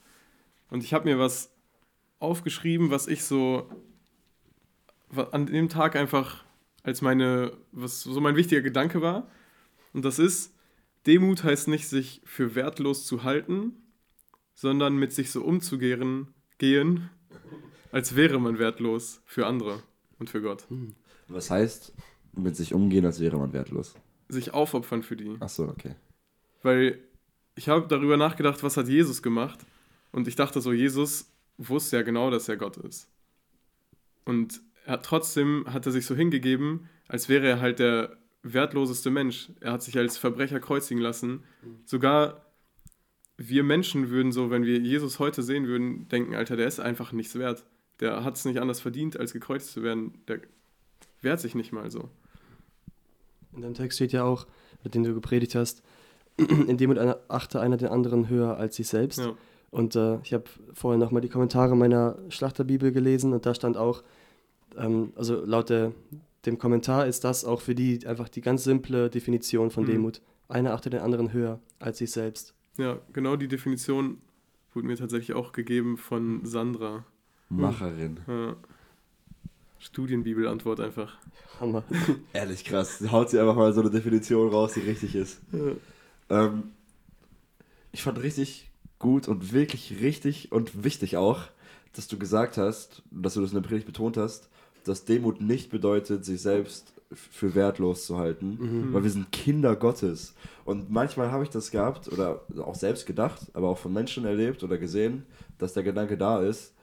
Und 0.69 0.83
ich 0.83 0.93
habe 0.93 1.05
mir 1.09 1.19
was 1.19 1.51
aufgeschrieben, 2.19 2.91
was 2.91 3.07
ich 3.07 3.23
so 3.23 3.69
an 5.31 5.45
dem 5.47 5.69
Tag 5.69 5.95
einfach 5.95 6.43
als 6.83 7.01
meine, 7.01 7.51
was 7.71 8.01
so 8.03 8.19
mein 8.21 8.35
wichtiger 8.35 8.61
Gedanke 8.61 9.01
war. 9.01 9.27
Und 9.93 10.05
das 10.05 10.19
ist, 10.19 10.53
Demut 11.09 11.43
heißt 11.43 11.67
nicht, 11.69 11.87
sich 11.89 12.21
für 12.23 12.53
wertlos 12.53 13.07
zu 13.07 13.23
halten, 13.23 13.73
sondern 14.53 14.95
mit 14.95 15.11
sich 15.11 15.31
so 15.31 15.43
umzugehen, 15.43 16.35
gehen, 16.59 17.09
als 17.91 18.15
wäre 18.15 18.39
man 18.39 18.59
wertlos 18.59 19.23
für 19.25 19.47
andere 19.47 19.81
und 20.19 20.29
für 20.29 20.39
Gott. 20.39 20.67
Was 21.27 21.49
heißt, 21.49 21.95
mit 22.33 22.55
sich 22.55 22.75
umgehen, 22.75 23.07
als 23.07 23.19
wäre 23.19 23.39
man 23.39 23.53
wertlos? 23.53 23.95
Sich 24.27 24.53
aufopfern 24.53 25.01
für 25.01 25.15
die. 25.15 25.35
Achso, 25.39 25.63
okay. 25.63 25.95
Weil 26.61 26.99
ich 27.55 27.69
habe 27.69 27.87
darüber 27.87 28.15
nachgedacht, 28.15 28.61
was 28.61 28.77
hat 28.77 28.87
Jesus 28.87 29.23
gemacht? 29.23 29.59
Und 30.11 30.27
ich 30.27 30.35
dachte 30.35 30.61
so, 30.61 30.71
Jesus 30.71 31.33
wusste 31.57 31.97
ja 31.97 32.03
genau, 32.03 32.29
dass 32.29 32.47
er 32.47 32.57
Gott 32.57 32.77
ist. 32.77 33.09
Und 34.25 34.61
er 34.85 34.93
hat 34.93 35.05
trotzdem 35.07 35.65
hat 35.73 35.87
er 35.87 35.91
sich 35.91 36.05
so 36.05 36.13
hingegeben, 36.13 36.87
als 37.07 37.29
wäre 37.29 37.47
er 37.47 37.61
halt 37.61 37.79
der 37.79 38.15
wertloseste 38.43 39.09
Mensch. 39.09 39.51
Er 39.59 39.73
hat 39.73 39.83
sich 39.83 39.97
als 39.97 40.17
Verbrecher 40.17 40.59
kreuzigen 40.59 41.01
lassen. 41.01 41.43
Sogar 41.85 42.45
wir 43.37 43.63
Menschen 43.63 44.09
würden 44.09 44.31
so, 44.33 44.51
wenn 44.51 44.65
wir 44.65 44.79
Jesus 44.79 45.17
heute 45.17 45.41
sehen 45.43 45.65
würden, 45.65 46.07
denken, 46.09 46.35
Alter, 46.35 46.57
der 46.57 46.67
ist 46.67 46.79
einfach 46.79 47.13
nichts 47.13 47.35
wert. 47.35 47.63
Der 48.01 48.23
hat 48.23 48.35
es 48.35 48.45
nicht 48.45 48.59
anders 48.59 48.81
verdient, 48.81 49.17
als 49.17 49.31
gekreuzt 49.33 49.71
zu 49.71 49.81
werden. 49.81 50.13
Der 50.27 50.41
wehrt 51.21 51.39
sich 51.39 51.55
nicht 51.55 51.71
mal 51.71 51.89
so. 51.89 52.09
In 53.53 53.61
deinem 53.61 53.73
Text 53.73 53.97
steht 53.97 54.11
ja 54.11 54.23
auch, 54.23 54.45
mit 54.83 54.93
dem 54.93 55.03
du 55.03 55.13
gepredigt 55.13 55.55
hast, 55.55 55.81
in 56.37 56.77
dem 56.77 56.89
und 56.89 56.99
einer 56.99 57.19
achte 57.29 57.61
einer 57.61 57.77
den 57.77 57.87
anderen 57.87 58.29
höher 58.29 58.57
als 58.57 58.75
sich 58.75 58.87
selbst. 58.87 59.19
Ja. 59.19 59.33
Und 59.71 59.95
äh, 59.95 60.19
ich 60.23 60.33
habe 60.33 60.45
vorher 60.73 60.97
nochmal 60.97 61.21
die 61.21 61.29
Kommentare 61.29 61.75
meiner 61.77 62.17
Schlachterbibel 62.29 62.91
gelesen 62.91 63.33
und 63.33 63.45
da 63.45 63.53
stand 63.53 63.77
auch, 63.77 64.03
ähm, 64.77 65.13
also 65.15 65.45
laut 65.45 65.69
der 65.69 65.93
dem 66.45 66.57
Kommentar 66.57 67.05
ist 67.07 67.23
das 67.23 67.43
auch 67.45 67.61
für 67.61 67.75
die 67.75 68.05
einfach 68.07 68.29
die 68.29 68.41
ganz 68.41 68.63
simple 68.63 69.09
Definition 69.09 69.71
von 69.71 69.83
Mhm. 69.83 69.87
Demut. 69.89 70.21
Einer 70.47 70.73
achtet 70.73 70.93
den 70.93 71.01
anderen 71.01 71.31
höher 71.33 71.59
als 71.79 71.97
sich 71.99 72.11
selbst. 72.11 72.53
Ja, 72.77 72.99
genau 73.13 73.35
die 73.35 73.47
Definition 73.47 74.19
wurde 74.73 74.87
mir 74.87 74.95
tatsächlich 74.95 75.33
auch 75.35 75.51
gegeben 75.51 75.97
von 75.97 76.45
Sandra. 76.45 77.05
Macherin. 77.49 78.19
Ja. 78.27 78.55
Studienbibelantwort 79.79 80.79
einfach. 80.79 81.17
Hammer. 81.59 81.83
Ehrlich 82.33 82.63
krass. 82.65 83.03
Haut 83.11 83.29
sie 83.29 83.39
einfach 83.39 83.55
mal 83.55 83.73
so 83.73 83.81
eine 83.81 83.89
Definition 83.89 84.49
raus, 84.49 84.73
die 84.73 84.81
richtig 84.81 85.15
ist. 85.15 85.41
Ja. 85.51 86.45
Ähm, 86.45 86.63
ich 87.91 88.03
fand 88.03 88.21
richtig 88.21 88.69
gut 88.99 89.27
und 89.27 89.53
wirklich 89.53 89.99
richtig 90.01 90.51
und 90.51 90.83
wichtig 90.83 91.17
auch, 91.17 91.43
dass 91.93 92.07
du 92.07 92.19
gesagt 92.19 92.57
hast, 92.57 93.03
dass 93.09 93.33
du 93.33 93.41
das 93.41 93.51
in 93.51 93.61
der 93.61 93.67
Predigt 93.67 93.87
betont 93.87 94.17
hast, 94.17 94.49
dass 94.83 95.05
Demut 95.05 95.41
nicht 95.41 95.69
bedeutet, 95.69 96.25
sich 96.25 96.41
selbst 96.41 96.93
für 97.11 97.55
wertlos 97.55 98.05
zu 98.05 98.17
halten, 98.17 98.57
Mhm. 98.59 98.93
weil 98.93 99.03
wir 99.03 99.09
sind 99.09 99.31
Kinder 99.31 99.75
Gottes. 99.75 100.35
Und 100.63 100.91
manchmal 100.91 101.31
habe 101.31 101.43
ich 101.43 101.49
das 101.49 101.71
gehabt 101.71 102.07
oder 102.11 102.41
auch 102.63 102.75
selbst 102.75 103.05
gedacht, 103.07 103.47
aber 103.53 103.69
auch 103.69 103.79
von 103.79 103.91
Menschen 103.93 104.25
erlebt 104.25 104.63
oder 104.63 104.77
gesehen, 104.77 105.23
dass 105.57 105.73
der 105.73 105.81
Gedanke 105.83 106.17
da 106.17 106.39
ist, 106.41 106.73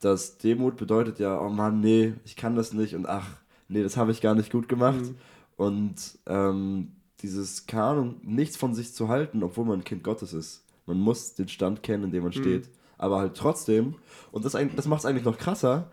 dass 0.00 0.38
Demut 0.38 0.76
bedeutet 0.76 1.20
ja, 1.20 1.40
oh 1.40 1.48
Mann, 1.48 1.80
nee, 1.80 2.14
ich 2.24 2.34
kann 2.36 2.56
das 2.56 2.72
nicht 2.72 2.94
und 2.96 3.06
ach, 3.06 3.28
nee, 3.68 3.82
das 3.82 3.96
habe 3.96 4.10
ich 4.10 4.20
gar 4.20 4.34
nicht 4.34 4.50
gut 4.50 4.68
gemacht. 4.68 5.00
Mhm. 5.02 5.14
Und 5.56 6.18
ähm, 6.26 6.88
dieses, 7.22 7.66
keine 7.66 7.84
Ahnung, 7.84 8.16
nichts 8.22 8.56
von 8.56 8.74
sich 8.74 8.92
zu 8.92 9.08
halten, 9.08 9.42
obwohl 9.42 9.64
man 9.64 9.78
ein 9.80 9.84
Kind 9.84 10.02
Gottes 10.04 10.32
ist. 10.32 10.64
Man 10.84 10.98
muss 10.98 11.34
den 11.34 11.48
Stand 11.48 11.82
kennen, 11.82 12.04
in 12.04 12.10
dem 12.10 12.24
man 12.24 12.32
Mhm. 12.36 12.40
steht. 12.40 12.68
Aber 12.98 13.18
halt 13.18 13.36
trotzdem, 13.36 13.94
und 14.32 14.44
das, 14.44 14.52
das 14.52 14.86
macht 14.86 15.00
es 15.00 15.06
eigentlich 15.06 15.24
noch 15.24 15.38
krasser, 15.38 15.90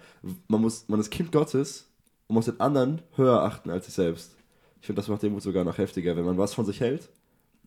man, 0.47 0.61
muss, 0.61 0.87
man 0.87 0.99
ist 0.99 1.09
Kind 1.11 1.31
Gottes 1.31 1.89
und 2.27 2.35
muss 2.35 2.45
den 2.45 2.59
anderen 2.59 3.01
höher 3.15 3.41
achten 3.41 3.69
als 3.69 3.85
sich 3.85 3.93
selbst. 3.93 4.35
Ich 4.79 4.87
finde, 4.87 5.01
das 5.01 5.09
macht 5.09 5.23
Demut 5.23 5.41
sogar 5.41 5.63
noch 5.63 5.77
heftiger, 5.77 6.15
wenn 6.15 6.25
man 6.25 6.37
was 6.37 6.53
von 6.53 6.65
sich 6.65 6.79
hält, 6.79 7.09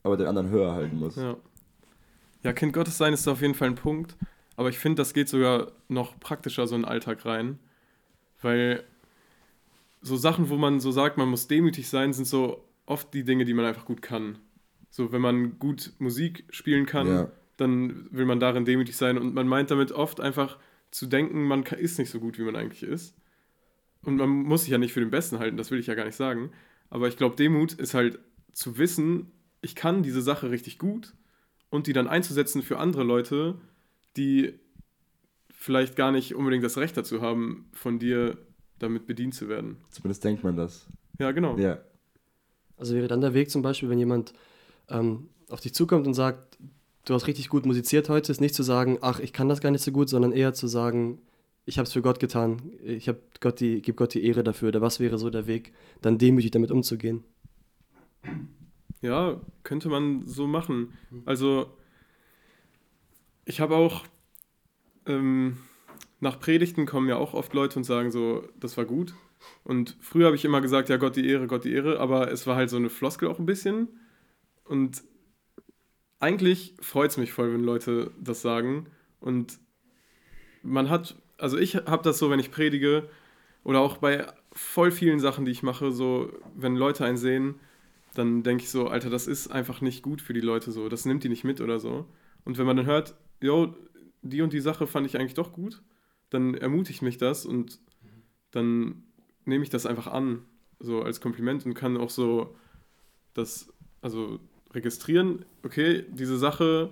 aber 0.03 0.17
den 0.17 0.27
anderen 0.27 0.49
höher 0.49 0.73
halten 0.73 0.97
muss. 0.99 1.15
Ja. 1.15 1.35
ja, 2.43 2.53
Kind 2.53 2.73
Gottes 2.73 2.97
sein 2.97 3.13
ist 3.13 3.27
auf 3.27 3.41
jeden 3.41 3.55
Fall 3.55 3.69
ein 3.69 3.75
Punkt. 3.75 4.15
Aber 4.55 4.69
ich 4.69 4.79
finde, 4.79 5.01
das 5.01 5.13
geht 5.13 5.29
sogar 5.29 5.71
noch 5.87 6.19
praktischer 6.19 6.67
so 6.67 6.75
in 6.75 6.81
den 6.81 6.89
Alltag 6.89 7.25
rein. 7.25 7.59
Weil 8.41 8.83
so 10.01 10.15
Sachen, 10.17 10.49
wo 10.49 10.57
man 10.57 10.79
so 10.79 10.91
sagt, 10.91 11.17
man 11.17 11.29
muss 11.29 11.47
demütig 11.47 11.89
sein, 11.89 12.13
sind 12.13 12.25
so 12.25 12.63
oft 12.85 13.13
die 13.13 13.23
Dinge, 13.23 13.45
die 13.45 13.53
man 13.53 13.65
einfach 13.65 13.85
gut 13.85 14.01
kann. 14.01 14.39
So, 14.89 15.11
wenn 15.11 15.21
man 15.21 15.59
gut 15.59 15.93
Musik 15.99 16.45
spielen 16.49 16.85
kann, 16.85 17.07
Ja. 17.07 17.31
Dann 17.57 18.07
will 18.11 18.25
man 18.25 18.39
darin 18.39 18.65
demütig 18.65 18.95
sein. 18.95 19.17
Und 19.17 19.33
man 19.33 19.47
meint 19.47 19.71
damit 19.71 19.91
oft 19.91 20.19
einfach 20.19 20.57
zu 20.91 21.07
denken, 21.07 21.43
man 21.43 21.63
ist 21.63 21.99
nicht 21.99 22.09
so 22.09 22.19
gut, 22.19 22.37
wie 22.37 22.43
man 22.43 22.55
eigentlich 22.55 22.83
ist. 22.83 23.15
Und 24.03 24.15
man 24.15 24.29
muss 24.29 24.61
sich 24.61 24.71
ja 24.71 24.77
nicht 24.77 24.93
für 24.93 24.99
den 24.99 25.09
Besten 25.09 25.39
halten, 25.39 25.57
das 25.57 25.71
will 25.71 25.79
ich 25.79 25.87
ja 25.87 25.95
gar 25.95 26.05
nicht 26.05 26.15
sagen. 26.15 26.51
Aber 26.89 27.07
ich 27.07 27.17
glaube, 27.17 27.35
Demut 27.35 27.73
ist 27.73 27.93
halt 27.93 28.19
zu 28.53 28.77
wissen, 28.77 29.31
ich 29.61 29.75
kann 29.75 30.03
diese 30.03 30.21
Sache 30.21 30.49
richtig 30.49 30.79
gut 30.79 31.13
und 31.69 31.87
die 31.87 31.93
dann 31.93 32.07
einzusetzen 32.07 32.61
für 32.61 32.77
andere 32.77 33.03
Leute, 33.03 33.55
die 34.15 34.59
vielleicht 35.51 35.95
gar 35.95 36.11
nicht 36.11 36.35
unbedingt 36.35 36.63
das 36.63 36.77
Recht 36.77 36.95
dazu 36.95 37.21
haben, 37.21 37.69
von 37.73 37.99
dir 37.99 38.37
damit 38.79 39.07
bedient 39.07 39.33
zu 39.33 39.49
werden. 39.49 39.77
Zumindest 39.89 40.23
denkt 40.23 40.43
man 40.43 40.55
das. 40.55 40.87
Ja, 41.19 41.31
genau. 41.31 41.57
Ja. 41.57 41.79
Also 42.77 42.95
wäre 42.95 43.07
dann 43.07 43.21
der 43.21 43.33
Weg 43.33 43.49
zum 43.49 43.63
Beispiel, 43.63 43.89
wenn 43.89 43.97
jemand 43.97 44.33
ähm, 44.87 45.29
auf 45.49 45.59
dich 45.59 45.73
zukommt 45.73 46.05
und 46.05 46.13
sagt, 46.13 46.46
du 47.07 47.13
hast 47.13 47.27
richtig 47.27 47.47
gut 47.47 47.65
musiziert 47.65 48.09
heute, 48.09 48.31
ist 48.31 48.41
nicht 48.41 48.53
zu 48.53 48.63
sagen, 48.63 48.97
ach, 49.01 49.19
ich 49.19 49.31
kann 49.31 49.47
das 49.47 49.61
gar 49.61 49.71
nicht 49.71 49.83
so 49.83 49.91
gut, 49.91 50.09
sondern 50.09 50.33
eher 50.33 50.53
zu 50.53 50.67
sagen, 50.67 51.21
ich 51.65 51.77
habe 51.77 51.87
es 51.87 51.93
für 51.93 52.01
Gott 52.01 52.19
getan, 52.19 52.61
ich 52.83 53.07
habe 53.07 53.21
Gott 53.39 53.59
die, 53.61 53.81
gebe 53.81 53.95
Gott 53.95 54.13
die 54.13 54.23
Ehre 54.25 54.43
dafür. 54.43 54.69
Oder 54.69 54.81
was 54.81 54.99
wäre 54.99 55.17
so 55.17 55.29
der 55.29 55.47
Weg, 55.47 55.73
dann 56.01 56.17
demütig 56.17 56.51
damit 56.51 56.69
umzugehen? 56.69 57.23
Ja, 59.01 59.41
könnte 59.63 59.89
man 59.89 60.25
so 60.25 60.47
machen. 60.47 60.97
Also, 61.25 61.71
ich 63.45 63.61
habe 63.61 63.75
auch, 63.75 64.03
ähm, 65.05 65.57
nach 66.19 66.39
Predigten 66.39 66.85
kommen 66.85 67.07
ja 67.07 67.15
auch 67.15 67.33
oft 67.33 67.53
Leute 67.53 67.79
und 67.79 67.83
sagen 67.85 68.11
so, 68.11 68.43
das 68.59 68.75
war 68.75 68.85
gut. 68.85 69.13
Und 69.63 69.95
früher 70.01 70.25
habe 70.25 70.35
ich 70.35 70.43
immer 70.43 70.61
gesagt, 70.61 70.89
ja, 70.89 70.97
Gott 70.97 71.15
die 71.15 71.27
Ehre, 71.27 71.47
Gott 71.47 71.63
die 71.63 71.73
Ehre, 71.73 71.99
aber 71.99 72.31
es 72.31 72.47
war 72.47 72.57
halt 72.57 72.69
so 72.69 72.77
eine 72.77 72.89
Floskel 72.89 73.29
auch 73.29 73.39
ein 73.39 73.45
bisschen. 73.45 73.87
Und 74.65 75.03
eigentlich 76.19 76.75
freut 76.79 77.11
es 77.11 77.17
mich 77.17 77.31
voll, 77.31 77.53
wenn 77.53 77.63
Leute 77.63 78.11
das 78.19 78.41
sagen. 78.41 78.87
Und 79.19 79.59
man 80.63 80.89
hat, 80.89 81.15
also 81.37 81.57
ich 81.57 81.75
habe 81.75 82.03
das 82.03 82.17
so, 82.17 82.29
wenn 82.29 82.39
ich 82.39 82.51
predige 82.51 83.09
oder 83.63 83.81
auch 83.81 83.97
bei 83.97 84.25
voll 84.51 84.91
vielen 84.91 85.19
Sachen, 85.19 85.45
die 85.45 85.51
ich 85.51 85.63
mache, 85.63 85.91
so, 85.91 86.31
wenn 86.55 86.75
Leute 86.75 87.05
einen 87.05 87.17
sehen, 87.17 87.55
dann 88.15 88.41
denke 88.41 88.63
ich 88.63 88.69
so, 88.69 88.87
Alter, 88.87 89.09
das 89.09 89.27
ist 89.27 89.49
einfach 89.49 89.81
nicht 89.81 90.01
gut 90.01 90.21
für 90.21 90.33
die 90.33 90.41
Leute 90.41 90.71
so, 90.71 90.89
das 90.89 91.05
nimmt 91.05 91.23
die 91.23 91.29
nicht 91.29 91.43
mit 91.43 91.61
oder 91.61 91.79
so. 91.79 92.05
Und 92.45 92.57
wenn 92.57 92.65
man 92.65 92.77
dann 92.77 92.85
hört, 92.85 93.15
yo, 93.41 93.75
die 94.21 94.41
und 94.41 94.53
die 94.53 94.59
Sache 94.59 94.87
fand 94.87 95.05
ich 95.05 95.19
eigentlich 95.19 95.35
doch 95.35 95.53
gut, 95.53 95.83
dann 96.29 96.55
ermutigt 96.55 97.01
mich 97.01 97.17
das 97.17 97.45
und 97.45 97.79
dann 98.51 99.03
nehme 99.45 99.63
ich 99.63 99.69
das 99.69 99.85
einfach 99.85 100.07
an, 100.07 100.43
so 100.79 101.01
als 101.01 101.21
Kompliment 101.21 101.65
und 101.65 101.73
kann 101.73 101.97
auch 101.97 102.09
so 102.09 102.55
das, 103.33 103.71
also 104.01 104.39
registrieren, 104.73 105.45
okay, 105.63 106.05
diese 106.09 106.37
Sache, 106.37 106.89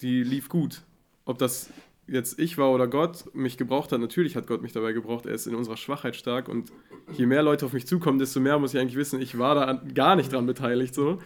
die 0.00 0.22
lief 0.22 0.48
gut. 0.48 0.82
Ob 1.24 1.38
das 1.38 1.70
jetzt 2.06 2.38
ich 2.38 2.56
war 2.56 2.70
oder 2.70 2.86
Gott 2.86 3.34
mich 3.34 3.56
gebraucht 3.58 3.92
hat, 3.92 4.00
natürlich 4.00 4.34
hat 4.36 4.46
Gott 4.46 4.62
mich 4.62 4.72
dabei 4.72 4.92
gebraucht, 4.92 5.26
er 5.26 5.34
ist 5.34 5.46
in 5.46 5.54
unserer 5.54 5.76
Schwachheit 5.76 6.16
stark 6.16 6.48
und 6.48 6.72
je 7.12 7.26
mehr 7.26 7.42
Leute 7.42 7.66
auf 7.66 7.72
mich 7.72 7.86
zukommen, 7.86 8.18
desto 8.18 8.40
mehr 8.40 8.58
muss 8.58 8.72
ich 8.72 8.80
eigentlich 8.80 8.96
wissen, 8.96 9.20
ich 9.20 9.38
war 9.38 9.54
da 9.54 9.64
an- 9.64 9.94
gar 9.94 10.16
nicht 10.16 10.32
dran 10.32 10.46
beteiligt 10.46 10.94
so. 10.94 11.18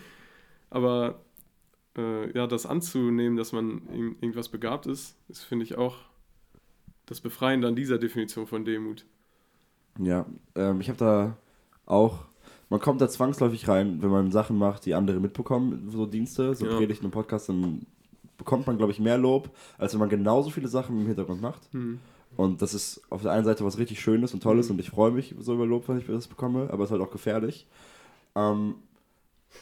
Aber 0.70 1.20
äh, 1.96 2.36
ja, 2.36 2.46
das 2.46 2.66
anzunehmen, 2.66 3.36
dass 3.36 3.52
man 3.52 3.86
in 3.88 4.16
irgendwas 4.20 4.48
begabt 4.48 4.86
ist, 4.86 5.16
ist, 5.28 5.42
finde 5.44 5.64
ich, 5.64 5.76
auch 5.76 5.98
das 7.06 7.20
Befreiende 7.20 7.68
an 7.68 7.76
dieser 7.76 7.98
Definition 7.98 8.46
von 8.46 8.64
Demut. 8.64 9.04
Ja, 9.98 10.26
ähm, 10.54 10.80
ich 10.80 10.88
habe 10.88 10.98
da 10.98 11.36
auch, 11.84 12.24
man 12.72 12.80
kommt 12.80 13.00
da 13.02 13.08
zwangsläufig 13.08 13.68
rein, 13.68 14.00
wenn 14.02 14.08
man 14.08 14.32
Sachen 14.32 14.56
macht, 14.56 14.86
die 14.86 14.94
andere 14.94 15.20
mitbekommen, 15.20 15.88
so 15.90 16.06
Dienste, 16.06 16.54
so 16.54 16.66
Ja. 16.66 16.76
Predigten 16.76 17.04
und 17.04 17.12
Podcasts, 17.12 17.46
dann 17.48 17.84
bekommt 18.38 18.66
man, 18.66 18.78
glaube 18.78 18.92
ich, 18.92 18.98
mehr 18.98 19.18
Lob, 19.18 19.50
als 19.78 19.92
wenn 19.92 20.00
man 20.00 20.08
genauso 20.08 20.48
viele 20.50 20.68
Sachen 20.68 20.98
im 21.00 21.06
Hintergrund 21.06 21.42
macht. 21.42 21.60
Hm. 21.72 22.00
Und 22.36 22.62
das 22.62 22.72
ist 22.72 23.02
auf 23.10 23.20
der 23.20 23.32
einen 23.32 23.44
Seite 23.44 23.62
was 23.64 23.76
richtig 23.76 24.00
Schönes 24.00 24.32
und 24.32 24.42
Tolles 24.42 24.68
Mhm. 24.68 24.72
und 24.76 24.80
ich 24.80 24.88
freue 24.88 25.10
mich 25.10 25.34
so 25.38 25.52
über 25.52 25.66
Lob, 25.66 25.86
wenn 25.88 25.98
ich 25.98 26.06
das 26.06 26.26
bekomme, 26.26 26.70
aber 26.72 26.84
es 26.84 26.88
ist 26.88 26.92
halt 26.92 27.02
auch 27.06 27.12
gefährlich. 27.12 27.66
Ähm, 28.34 28.76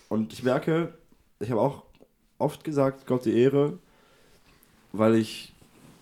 und 0.09 0.33
ich 0.33 0.45
merke, 0.45 0.95
ich 1.41 1.51
habe 1.51 1.61
auch 1.61 1.83
oft 2.39 2.63
gesagt, 2.63 3.07
Gott 3.09 3.25
die 3.25 3.37
Ehre, 3.37 3.79
weil 4.93 5.17
ich, 5.17 5.53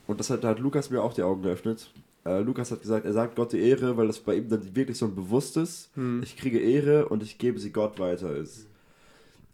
und 0.07 0.21
das 0.21 0.29
hat, 0.29 0.45
da 0.45 0.49
hat 0.49 0.59
Lukas 0.59 0.91
mir 0.91 1.03
auch 1.03 1.15
die 1.15 1.23
Augen 1.23 1.41
geöffnet. 1.43 1.91
Äh, 2.29 2.41
Lukas 2.43 2.71
hat 2.71 2.81
gesagt, 2.83 3.07
er 3.07 3.13
sagt 3.13 3.37
Gott 3.37 3.53
die 3.53 3.61
Ehre, 3.61 3.97
weil 3.97 4.07
das 4.07 4.19
bei 4.19 4.35
ihm 4.37 4.49
dann 4.49 4.75
wirklich 4.77 4.99
so 4.99 5.07
ein 5.07 5.15
bewusstes, 5.15 5.91
Hm. 5.95 6.21
ich 6.23 6.37
kriege 6.37 6.59
Ehre 6.61 7.09
und 7.09 7.23
ich 7.23 7.39
gebe 7.39 7.59
sie 7.59 7.71
Gott 7.73 7.99
weiter 7.99 8.35
ist. 8.37 8.67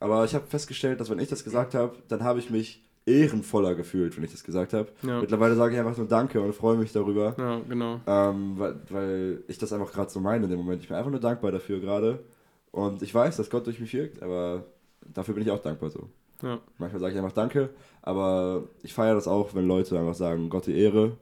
Aber 0.00 0.24
ich 0.24 0.34
habe 0.34 0.46
festgestellt, 0.46 1.00
dass 1.00 1.08
wenn 1.10 1.18
ich 1.18 1.28
das 1.28 1.44
gesagt 1.44 1.74
habe, 1.74 1.94
dann 2.08 2.22
habe 2.24 2.38
ich 2.38 2.50
mich 2.50 2.82
ehrenvoller 3.06 3.74
gefühlt, 3.74 4.16
wenn 4.16 4.24
ich 4.24 4.32
das 4.32 4.44
gesagt 4.44 4.72
habe. 4.72 4.88
Ja. 5.02 5.20
Mittlerweile 5.20 5.54
sage 5.56 5.74
ich 5.74 5.80
einfach 5.80 5.96
nur 5.96 6.08
Danke 6.08 6.40
und 6.40 6.54
freue 6.54 6.76
mich 6.76 6.92
darüber. 6.92 7.34
ja, 7.38 7.60
genau. 7.68 8.00
Ähm, 8.06 8.54
weil, 8.58 8.76
weil 8.90 9.42
ich 9.46 9.58
das 9.58 9.72
einfach 9.72 9.92
gerade 9.92 10.10
so 10.10 10.20
meine 10.20 10.44
in 10.44 10.50
dem 10.50 10.58
Moment. 10.58 10.82
Ich 10.82 10.88
bin 10.88 10.96
einfach 10.96 11.10
nur 11.10 11.20
dankbar 11.20 11.52
dafür 11.52 11.80
gerade. 11.80 12.18
Und 12.72 13.02
ich 13.02 13.14
weiß, 13.14 13.36
dass 13.36 13.50
Gott 13.50 13.66
durch 13.66 13.78
mich 13.78 13.92
wirkt, 13.94 14.22
aber 14.22 14.64
dafür 15.14 15.34
bin 15.34 15.44
ich 15.44 15.50
auch 15.50 15.60
dankbar 15.62 15.90
so. 15.90 16.08
Ja. 16.42 16.58
Manchmal 16.78 17.00
sage 17.00 17.12
ich 17.12 17.18
einfach 17.18 17.32
Danke, 17.32 17.70
aber 18.02 18.64
ich 18.82 18.92
feiere 18.92 19.14
das 19.14 19.28
auch, 19.28 19.54
wenn 19.54 19.66
Leute 19.66 19.98
einfach 19.98 20.14
sagen, 20.14 20.48
Gott 20.50 20.66
die 20.66 20.76
Ehre. 20.76 21.12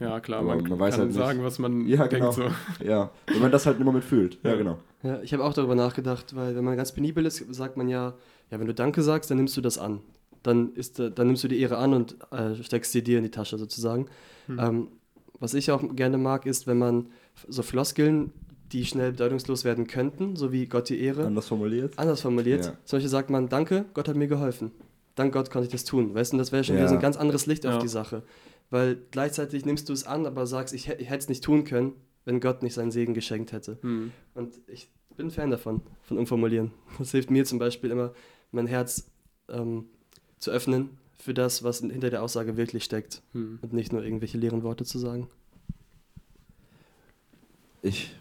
Ja, 0.00 0.20
klar, 0.20 0.42
man, 0.42 0.62
man 0.62 0.78
weiß 0.78 0.94
kann 0.94 1.00
halt 1.00 1.08
nicht- 1.10 1.18
sagen, 1.18 1.42
was 1.42 1.58
man 1.58 1.86
Ja, 1.86 2.06
denkt. 2.06 2.14
genau. 2.14 2.30
So. 2.30 2.44
Ja, 2.84 3.10
wenn 3.26 3.40
man 3.40 3.50
das 3.50 3.66
halt 3.66 3.78
im 3.78 3.84
Moment 3.84 4.04
fühlt. 4.04 4.38
Ja, 4.44 4.50
Ja. 4.50 4.56
genau. 4.56 4.78
Ja, 5.02 5.20
ich 5.22 5.32
habe 5.32 5.44
auch 5.44 5.52
darüber 5.54 5.74
nachgedacht, 5.74 6.34
weil 6.36 6.54
wenn 6.56 6.64
man 6.64 6.76
ganz 6.76 6.92
penibel 6.92 7.24
ist, 7.26 7.44
sagt 7.54 7.76
man 7.76 7.88
ja, 7.88 8.14
ja, 8.50 8.58
wenn 8.60 8.66
du 8.66 8.74
Danke 8.74 9.02
sagst, 9.02 9.30
dann 9.30 9.38
nimmst 9.38 9.56
du 9.56 9.60
das 9.60 9.78
an. 9.78 10.00
Dann, 10.44 10.72
ist, 10.74 10.98
dann 11.00 11.26
nimmst 11.26 11.42
du 11.44 11.48
die 11.48 11.60
Ehre 11.60 11.78
an 11.78 11.92
und 11.94 12.16
äh, 12.32 12.54
steckst 12.62 12.92
sie 12.92 13.02
dir 13.02 13.18
in 13.18 13.24
die 13.24 13.30
Tasche 13.30 13.58
sozusagen. 13.58 14.06
Hm. 14.46 14.58
Ähm, 14.60 14.88
was 15.40 15.54
ich 15.54 15.70
auch 15.72 15.82
gerne 15.94 16.16
mag, 16.18 16.46
ist, 16.46 16.66
wenn 16.66 16.78
man 16.78 17.06
so 17.48 17.62
Floskeln, 17.62 18.32
die 18.72 18.84
schnell 18.84 19.12
bedeutungslos 19.12 19.64
werden 19.64 19.86
könnten, 19.86 20.36
so 20.36 20.52
wie 20.52 20.66
Gott 20.66 20.88
die 20.90 21.00
Ehre, 21.00 21.26
Anders 21.26 21.48
formuliert. 21.48 21.98
anders 21.98 22.20
formuliert. 22.20 22.66
Ja. 22.66 22.72
Zum 22.84 22.96
Beispiel 22.98 23.08
sagt 23.08 23.30
man, 23.30 23.48
danke, 23.48 23.84
Gott 23.94 24.08
hat 24.08 24.16
mir 24.16 24.28
geholfen. 24.28 24.70
Dank 25.14 25.32
Gott 25.32 25.50
konnte 25.50 25.66
ich 25.66 25.72
das 25.72 25.84
tun. 25.84 26.14
Weißt 26.14 26.32
du, 26.32 26.36
das 26.38 26.52
wäre 26.52 26.62
schon 26.64 26.74
wieder 26.76 26.84
Ja. 26.84 26.88
so 26.88 26.94
ein 26.96 27.00
ganz 27.00 27.16
anderes 27.16 27.46
Licht 27.46 27.66
auf 27.66 27.78
die 27.82 27.88
Sache. 27.88 28.22
Weil 28.70 28.98
gleichzeitig 29.10 29.64
nimmst 29.64 29.88
du 29.88 29.92
es 29.92 30.04
an, 30.04 30.26
aber 30.26 30.46
sagst, 30.46 30.74
ich, 30.74 30.88
ich 30.88 31.08
hätte 31.08 31.18
es 31.18 31.28
nicht 31.28 31.42
tun 31.42 31.64
können, 31.64 31.92
wenn 32.24 32.40
Gott 32.40 32.62
nicht 32.62 32.74
seinen 32.74 32.90
Segen 32.90 33.14
geschenkt 33.14 33.52
hätte. 33.52 33.78
Hm. 33.80 34.12
Und 34.34 34.60
ich 34.66 34.90
bin 35.16 35.28
ein 35.28 35.30
Fan 35.30 35.50
davon, 35.50 35.80
von 36.02 36.18
Umformulieren. 36.18 36.72
Das 36.98 37.10
hilft 37.12 37.30
mir 37.30 37.44
zum 37.44 37.58
Beispiel 37.58 37.90
immer, 37.90 38.12
mein 38.52 38.66
Herz 38.66 39.10
ähm, 39.48 39.86
zu 40.38 40.50
öffnen 40.50 40.90
für 41.18 41.34
das, 41.34 41.64
was 41.64 41.80
hinter 41.80 42.10
der 42.10 42.22
Aussage 42.22 42.56
wirklich 42.56 42.84
steckt 42.84 43.22
Hm. 43.32 43.58
und 43.62 43.72
nicht 43.72 43.92
nur 43.92 44.04
irgendwelche 44.04 44.38
leeren 44.38 44.62
Worte 44.62 44.84
zu 44.84 44.98
sagen. 44.98 45.28
Ich 47.82 48.14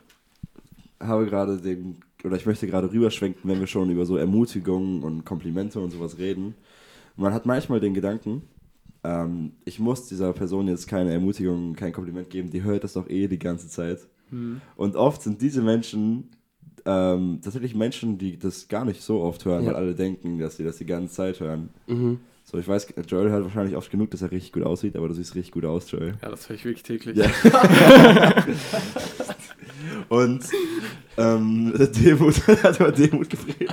habe 1.00 1.26
gerade 1.26 1.58
den, 1.58 1.98
oder 2.24 2.36
ich 2.38 2.46
möchte 2.46 2.68
gerade 2.68 2.92
rüberschwenken, 2.92 3.50
wenn 3.50 3.60
wir 3.60 3.68
schon 3.68 3.90
über 3.90 4.06
so 4.06 4.18
Ermutigungen 4.18 5.04
und 5.04 5.26
Komplimente 5.26 5.80
und 5.80 5.92
sowas 5.92 6.18
reden. 6.18 6.56
Man 7.16 7.34
hat 7.34 7.46
manchmal 7.46 7.80
den 7.80 7.94
Gedanken, 7.94 8.44
ähm, 9.08 9.54
ich 9.64 9.80
muss 9.80 10.08
dieser 10.08 10.34
Person 10.34 10.68
jetzt 10.68 10.88
keine 10.88 11.14
Ermutigung, 11.14 11.74
kein 11.76 11.94
Kompliment 11.94 12.30
geben, 12.30 12.50
die 12.50 12.64
hört 12.64 12.84
das 12.84 12.94
doch 12.94 13.10
eh 13.10 13.28
die 13.28 13.40
ganze 13.40 13.70
Zeit. 13.70 14.00
Hm. 14.32 14.60
Und 14.76 14.98
oft 14.98 15.22
sind 15.22 15.42
diese 15.42 15.62
Menschen 15.62 16.30
ähm, 16.86 17.40
tatsächlich 17.42 17.74
Menschen, 17.76 18.18
die 18.18 18.38
das 18.38 18.68
gar 18.68 18.84
nicht 18.86 19.02
so 19.02 19.22
oft 19.22 19.46
hören, 19.46 19.64
Ja. 19.64 19.70
weil 19.70 19.76
alle 19.76 19.96
denken, 19.96 20.40
dass 20.40 20.58
sie 20.58 20.64
das 20.64 20.78
die 20.78 20.86
ganze 20.86 21.14
Zeit 21.14 21.40
hören. 21.40 21.70
Mhm. 21.88 22.20
So, 22.46 22.58
ich 22.58 22.68
weiß, 22.68 22.88
Joel 23.08 23.30
hört 23.30 23.44
wahrscheinlich 23.44 23.76
oft 23.76 23.92
genug, 23.92 24.10
dass 24.12 24.22
er 24.22 24.32
richtig 24.32 24.54
gut 24.54 24.64
aussieht, 24.64 24.96
aber 24.96 25.10
du 25.10 25.14
siehst 25.14 25.36
richtig 25.36 25.52
gut 25.52 25.66
aus, 25.66 25.92
Joel. 25.92 26.14
Ja, 26.22 26.30
das 26.30 26.48
höre 26.48 26.56
ich 26.56 26.64
wirklich 26.64 26.84
täglich. 26.84 27.18
Ja. 27.18 27.26
Und 30.10 30.46
ähm, 31.18 31.74
Demut 31.98 32.48
hat 32.64 32.80
aber 32.80 32.92
Demut 32.94 33.30
gefragt. 33.30 33.66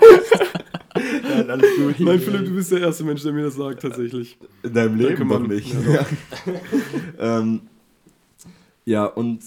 Nein, 1.38 1.50
alles 1.50 1.66
gut. 1.76 1.94
Nein, 2.00 2.18
Philipp, 2.20 2.44
du 2.46 2.54
bist 2.54 2.70
der 2.72 2.80
erste 2.80 3.04
Mensch, 3.04 3.22
der 3.22 3.32
mir 3.32 3.44
das 3.44 3.54
sagt, 3.56 3.82
tatsächlich. 3.82 4.38
In 4.62 4.72
deinem 4.74 4.96
Leben 4.96 5.16
Danke, 5.16 5.24
noch 5.26 5.40
Mann. 5.40 5.48
nicht. 5.48 5.72
Ja, 5.72 6.06
Ja, 7.18 7.38
ähm, 7.38 7.60
ja 8.84 9.04
und 9.06 9.40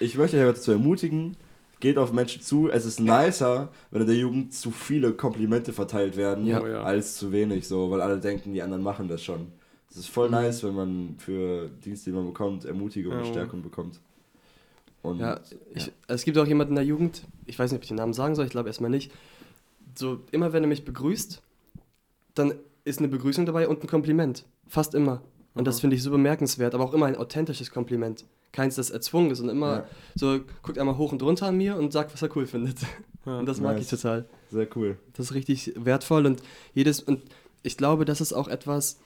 ich 0.00 0.16
möchte 0.16 0.36
euch 0.38 0.44
heute 0.46 0.60
zu 0.60 0.72
ermutigen, 0.72 1.36
geht 1.80 1.98
auf 1.98 2.12
Menschen 2.12 2.40
zu. 2.42 2.70
Es 2.70 2.84
ist 2.84 3.00
nicer, 3.00 3.70
wenn 3.90 4.00
in 4.02 4.06
der 4.06 4.16
Jugend 4.16 4.54
zu 4.54 4.70
viele 4.70 5.12
Komplimente 5.12 5.72
verteilt 5.72 6.16
werden, 6.16 6.46
Ja. 6.46 6.62
Oh 6.62 6.66
ja. 6.66 6.82
als 6.82 7.16
zu 7.16 7.30
wenig, 7.32 7.66
so, 7.68 7.90
weil 7.90 8.00
alle 8.00 8.18
denken, 8.18 8.52
die 8.54 8.62
anderen 8.62 8.82
machen 8.82 9.08
das 9.08 9.22
schon. 9.22 9.48
Es 9.90 9.96
ist 9.96 10.08
voll 10.08 10.28
Mhm. 10.28 10.34
nice, 10.34 10.64
wenn 10.64 10.74
man 10.74 11.14
für 11.18 11.68
Dienste, 11.84 12.10
die 12.10 12.16
man 12.16 12.26
bekommt, 12.26 12.64
Ermutigung 12.64 13.12
und 13.12 13.20
Ja. 13.20 13.24
Stärkung 13.26 13.62
bekommt. 13.62 14.00
Und 15.02 15.20
Ja, 15.20 15.38
ich, 15.74 15.92
es 16.08 16.24
gibt 16.24 16.38
auch 16.38 16.46
jemanden 16.46 16.72
in 16.72 16.76
der 16.76 16.84
Jugend, 16.84 17.22
ich 17.44 17.58
weiß 17.58 17.70
nicht, 17.70 17.78
ob 17.78 17.82
ich 17.82 17.88
den 17.88 17.98
Namen 17.98 18.14
sagen 18.14 18.34
soll, 18.34 18.46
ich 18.46 18.50
glaube 18.50 18.70
erstmal 18.70 18.90
nicht. 18.90 19.12
So, 19.96 20.20
immer 20.32 20.52
wenn 20.52 20.64
er 20.64 20.68
mich 20.68 20.84
begrüßt, 20.84 21.42
dann 22.34 22.54
ist 22.84 22.98
eine 22.98 23.08
Begrüßung 23.08 23.46
dabei 23.46 23.68
und 23.68 23.82
ein 23.82 23.86
Kompliment. 23.86 24.44
Fast 24.66 24.94
immer. 24.94 25.22
Und 25.54 25.66
das 25.66 25.76
Aha. 25.76 25.80
finde 25.82 25.96
ich 25.96 26.02
so 26.02 26.10
bemerkenswert, 26.10 26.74
aber 26.74 26.84
auch 26.84 26.92
immer 26.94 27.06
ein 27.06 27.16
authentisches 27.16 27.70
Kompliment. 27.70 28.24
Keins, 28.52 28.74
das 28.76 28.90
erzwungen 28.90 29.30
ist 29.30 29.40
und 29.40 29.48
immer 29.48 29.72
Ja. 29.78 29.86
so 30.14 30.40
guckt 30.62 30.78
einmal 30.78 30.96
hoch 30.98 31.12
und 31.12 31.22
runter 31.22 31.46
an 31.46 31.56
mir 31.56 31.76
und 31.76 31.92
sagt, 31.92 32.12
was 32.12 32.22
er 32.22 32.34
cool 32.36 32.46
findet. 32.46 32.80
Ja. 32.82 32.88
Und 33.38 33.46
das 33.46 33.58
mag 33.58 33.76
nice. 33.76 33.84
ich 33.84 33.90
total. 33.90 34.26
sehr 34.50 34.68
cool. 34.76 34.98
Das 35.14 35.26
ist 35.26 35.34
richtig 35.34 35.72
wertvoll 35.82 36.26
und 36.26 36.42
jedes 36.74 37.00
und 37.00 37.22
ich 37.62 37.78
glaube, 37.78 38.04
das 38.04 38.20
ist 38.20 38.34
auch 38.34 38.48
etwas, 38.48 38.98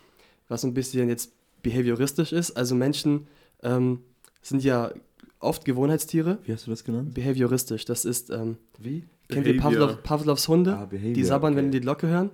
was 0.49 0.65
ein 0.65 0.75
bisschen 0.75 1.09
jetzt 1.09 1.31
behavioristisch 1.63 2.33
ist. 2.33 2.51
Also 2.57 2.75
Menschen 2.75 3.29
ähm, 3.63 4.01
sind 4.43 4.65
ja 4.65 4.91
oft 5.39 5.65
Gewohnheitstiere. 5.65 6.39
Wie 6.43 6.53
hast 6.53 6.67
du 6.67 6.71
das 6.71 6.83
genannt? 6.83 7.15
Behavioristisch, 7.15 7.85
das 7.85 8.05
ist, 8.05 8.31
ähm, 8.31 8.57
Wie? 8.77 9.05
Kennt 9.29 9.47
ihr. 9.47 9.57
Pavlov, 9.59 10.03
Pavlovs 10.03 10.49
Hunde? 10.49 10.77
Ah, 10.77 10.85
Behavior, 10.87 11.13
die 11.15 11.25
sabbern, 11.25 11.55
wenn 11.57 11.67
okay. 11.67 11.71
die 11.73 11.79
die 11.79 11.85
Glocke 11.85 12.07
hören. 12.09 12.31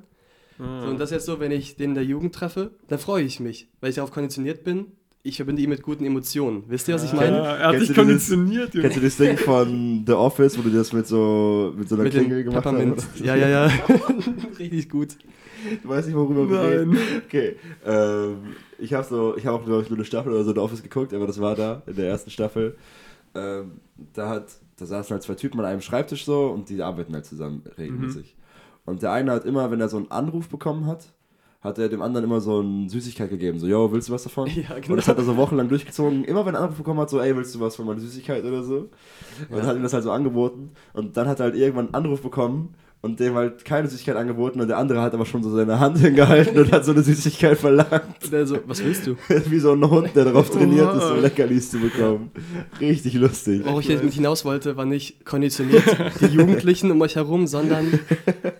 Ah. 0.58 0.82
So, 0.82 0.88
und 0.90 0.98
das 1.00 1.10
ist 1.10 1.14
jetzt 1.16 1.26
so, 1.26 1.40
wenn 1.40 1.50
ich 1.50 1.76
den 1.76 1.90
in 1.90 1.94
der 1.94 2.04
Jugend 2.04 2.34
treffe, 2.34 2.70
dann 2.88 2.98
freue 2.98 3.24
ich 3.24 3.40
mich, 3.40 3.68
weil 3.80 3.90
ich 3.90 3.96
darauf 3.96 4.12
konditioniert 4.12 4.62
bin. 4.64 4.86
Ich 5.26 5.36
verbinde 5.36 5.62
ihn 5.62 5.70
mit 5.70 5.82
guten 5.82 6.04
Emotionen. 6.04 6.64
Wisst 6.68 6.86
ihr, 6.86 6.94
was 6.94 7.04
ich 7.04 7.12
Ah. 7.14 7.16
meine? 7.16 7.36
Ja, 7.38 7.56
er 7.56 7.68
hat 7.68 7.74
dieses- 7.80 7.96
konditioniert, 7.96 8.74
Junge. 8.74 8.82
Kennst 8.88 8.96
du 8.98 9.00
das 9.00 9.16
Ding 9.16 9.38
von 9.38 10.04
The 10.06 10.12
Office, 10.12 10.58
wo 10.58 10.62
du 10.62 10.68
das 10.70 10.92
mit 10.92 11.06
so, 11.06 11.72
mit 11.76 11.88
so 11.88 11.94
einer 11.94 12.04
Mit 12.04 12.12
Klingel 12.12 12.44
gemacht 12.44 12.62
Peppermint. 12.62 12.96
hast? 12.98 13.20
Ja, 13.24 13.34
ja, 13.34 13.48
ja. 13.48 13.70
Richtig 14.58 14.88
gut. 14.90 15.16
Du 15.82 15.88
weißt 15.88 16.08
nicht, 16.08 16.16
worüber 16.16 16.48
wir 16.50 16.62
reden. 16.80 16.98
Okay. 17.26 17.56
Ähm, 17.86 18.36
ich 18.78 18.92
habe 18.92 19.06
so, 19.08 19.34
ich 19.36 19.46
habe 19.46 19.56
auch, 19.56 19.64
glaube 19.64 19.82
ich, 19.82 19.88
nur 19.88 19.96
eine 19.96 20.04
Staffel 20.04 20.30
oder 20.32 20.44
so 20.44 20.52
The 20.52 20.58
Office 20.60 20.82
geguckt, 20.82 21.14
aber 21.14 21.26
das 21.26 21.40
war 21.40 21.54
da 21.56 21.82
in 21.86 21.96
der 21.96 22.06
ersten 22.06 22.28
Staffel. 22.30 22.76
Ähm, 23.34 23.80
da 24.12 24.28
hat, 24.28 24.48
da 24.76 24.86
saßen 24.86 25.12
halt 25.14 25.22
zwei 25.22 25.34
Typen 25.34 25.58
an 25.60 25.66
einem 25.66 25.80
Schreibtisch 25.80 26.24
so 26.24 26.48
und 26.48 26.68
die 26.68 26.82
arbeiten 26.82 27.14
halt 27.14 27.26
zusammen 27.26 27.62
regelmäßig. 27.78 28.36
Und 28.84 29.02
der 29.02 29.12
eine 29.12 29.32
hat 29.32 29.44
immer, 29.44 29.70
wenn 29.70 29.80
er 29.80 29.88
so 29.88 29.96
einen 29.96 30.10
Anruf 30.10 30.48
bekommen 30.48 30.86
hat, 30.86 31.12
hat 31.60 31.78
er 31.78 31.88
dem 31.88 32.02
anderen 32.02 32.24
immer 32.26 32.40
so 32.42 32.60
eine 32.60 32.90
Süßigkeit 32.90 33.30
gegeben. 33.30 33.58
So, 33.58 33.66
yo, 33.66 33.90
willst 33.90 34.10
du 34.10 34.12
was 34.12 34.24
davon? 34.24 34.46
Ja, 34.54 34.74
Und 34.74 34.82
genau. 34.82 34.96
das 34.96 35.08
hat 35.08 35.16
er 35.16 35.24
so 35.24 35.36
wochenlang 35.38 35.68
durchgezogen. 35.70 36.24
Immer 36.24 36.44
wenn 36.44 36.54
er 36.54 36.58
einen 36.58 36.64
Anruf 36.64 36.76
bekommen 36.76 37.00
hat, 37.00 37.08
so, 37.08 37.18
ey, 37.20 37.34
willst 37.34 37.54
du 37.54 37.60
was 37.60 37.76
von 37.76 37.86
meiner 37.86 38.00
Süßigkeit 38.00 38.44
oder 38.44 38.62
so? 38.62 38.90
Und 39.48 39.56
Ja. 39.58 39.64
hat 39.64 39.76
ihm 39.76 39.82
das 39.82 39.94
halt 39.94 40.04
so 40.04 40.10
angeboten. 40.10 40.72
Und 40.92 41.16
dann 41.16 41.26
hat 41.26 41.40
er 41.40 41.44
halt 41.44 41.54
irgendwann 41.56 41.86
einen 41.86 41.94
Anruf 41.94 42.20
bekommen 42.20 42.74
und 43.04 43.20
dem 43.20 43.34
halt 43.34 43.64
keine 43.64 43.86
Süßigkeit 43.88 44.16
angeboten 44.16 44.60
und 44.60 44.68
der 44.68 44.78
andere 44.78 45.02
hat 45.02 45.12
aber 45.14 45.26
schon 45.26 45.42
so 45.42 45.54
seine 45.54 45.78
Hand 45.78 45.98
hingehalten 46.06 46.56
und 46.58 46.72
hat 46.72 46.84
so 46.84 46.92
eine 46.92 47.02
Süßigkeit 47.02 47.58
verlangt. 47.58 48.24
Und 48.24 48.32
er 48.32 48.46
so, 48.46 48.58
was 48.66 48.82
willst 48.82 49.06
du? 49.06 49.16
Wie 49.50 49.58
so 49.58 49.72
ein 49.72 49.88
Hund, 49.88 50.10
der 50.16 50.24
darauf 50.24 50.48
trainiert 50.50 50.94
ist, 50.96 51.02
so. 51.08 51.14
Leckerlis 51.14 51.70
zu 51.70 51.78
bekommen. 51.80 52.30
Richtig 52.80 53.14
lustig. 53.14 53.62
Worauf 53.64 53.80
ich 53.80 53.88
jetzt 53.88 54.14
hinaus 54.14 54.44
wollte, 54.44 54.76
war 54.76 54.86
nicht 54.86 55.24
konditioniert 55.24 55.84
die 56.20 56.26
Jugendlichen 56.26 56.90
um 56.90 57.00
euch 57.02 57.16
herum, 57.16 57.46
sondern 57.46 57.98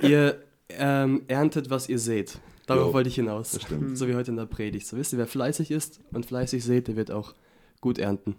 ihr 0.02 0.36
ähm, 0.68 1.22
erntet, 1.28 1.70
was 1.70 1.88
ihr 1.88 1.98
seht. 1.98 2.38
Darauf 2.66 2.88
Jo, 2.88 2.92
wollte 2.94 3.08
ich 3.08 3.14
hinaus. 3.16 3.52
Das 3.52 3.62
stimmt. 3.62 3.96
So 3.98 4.08
wie 4.08 4.14
heute 4.14 4.30
in 4.30 4.36
der 4.36 4.46
Predigt. 4.46 4.86
So 4.86 4.96
wisst 4.96 5.12
ihr, 5.12 5.18
wer 5.18 5.26
fleißig 5.26 5.70
ist 5.70 6.00
und 6.12 6.26
fleißig 6.26 6.64
sät, 6.64 6.88
der 6.88 6.96
wird 6.96 7.10
auch 7.10 7.34
gut 7.80 7.98
ernten. 7.98 8.34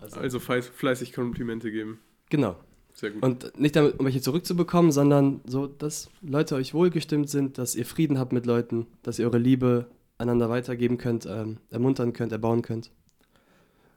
Also, 0.00 0.20
Also 0.20 0.38
fleiß- 0.38 0.70
fleißig 0.74 1.12
Komplimente 1.12 1.70
geben. 1.70 1.98
genau. 2.30 2.56
Sehr 2.94 3.10
gut. 3.10 3.22
Und 3.22 3.58
nicht 3.58 3.74
damit, 3.74 3.98
um 3.98 4.06
welche 4.06 4.20
zurückzubekommen, 4.20 4.92
sondern 4.92 5.40
so, 5.46 5.66
dass 5.66 6.10
Leute 6.22 6.54
euch 6.54 6.74
wohlgestimmt 6.74 7.28
sind, 7.28 7.58
dass 7.58 7.74
ihr 7.74 7.84
Frieden 7.84 8.18
habt 8.18 8.32
mit 8.32 8.46
Leuten, 8.46 8.86
dass 9.02 9.18
ihr 9.18 9.26
eure 9.26 9.38
Liebe 9.38 9.86
einander 10.16 10.48
weitergeben 10.48 10.96
könnt, 10.96 11.26
ähm, 11.26 11.58
ermuntern 11.70 12.12
könnt, 12.12 12.30
erbauen 12.30 12.62
könnt. 12.62 12.90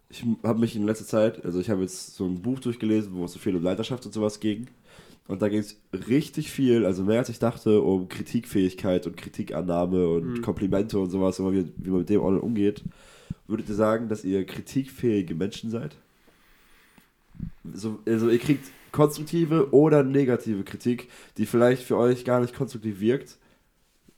Ich 0.10 0.24
habe 0.44 0.60
mich 0.60 0.76
in 0.76 0.86
letzter 0.86 1.06
Zeit, 1.06 1.46
also 1.46 1.60
ich 1.60 1.70
habe 1.70 1.82
jetzt 1.82 2.16
so 2.16 2.26
ein 2.26 2.42
Buch 2.42 2.60
durchgelesen, 2.60 3.14
wo 3.14 3.26
es 3.26 3.34
so 3.34 3.40
viel 3.40 3.56
um 3.56 3.62
Leiterschaft 3.62 4.06
und 4.06 4.14
sowas 4.14 4.40
ging. 4.40 4.68
Und 5.28 5.42
da 5.42 5.50
ging 5.50 5.60
es 5.60 5.78
richtig 6.08 6.50
viel, 6.50 6.86
also 6.86 7.04
mehr 7.04 7.20
als 7.20 7.30
ich 7.30 7.38
dachte, 7.38 7.82
um 7.82 8.08
Kritikfähigkeit 8.08 9.06
und 9.06 9.18
Kritikannahme 9.18 10.08
und 10.08 10.26
Mhm. 10.26 10.42
Komplimente 10.42 10.98
und 10.98 11.10
sowas, 11.12 11.40
wie, 11.40 11.72
wie 11.76 11.90
man 11.90 12.00
mit 12.00 12.10
dem 12.10 12.22
all 12.22 12.38
umgeht. 12.38 12.82
Würdet 13.46 13.70
ihr 13.70 13.76
sagen, 13.76 14.08
dass 14.08 14.24
ihr 14.24 14.46
kritikfähige 14.46 15.36
Menschen 15.36 15.70
seid? 15.70 15.96
So, 17.74 18.00
also 18.06 18.30
ihr 18.30 18.40
kriegt 18.40 18.72
konstruktive 18.98 19.72
oder 19.74 20.02
negative 20.02 20.64
Kritik, 20.64 21.08
die 21.38 21.46
vielleicht 21.46 21.84
für 21.84 21.98
euch 21.98 22.26
gar 22.26 22.40
nicht 22.40 22.56
konstruktiv 22.56 23.00
wirkt. 23.00 23.38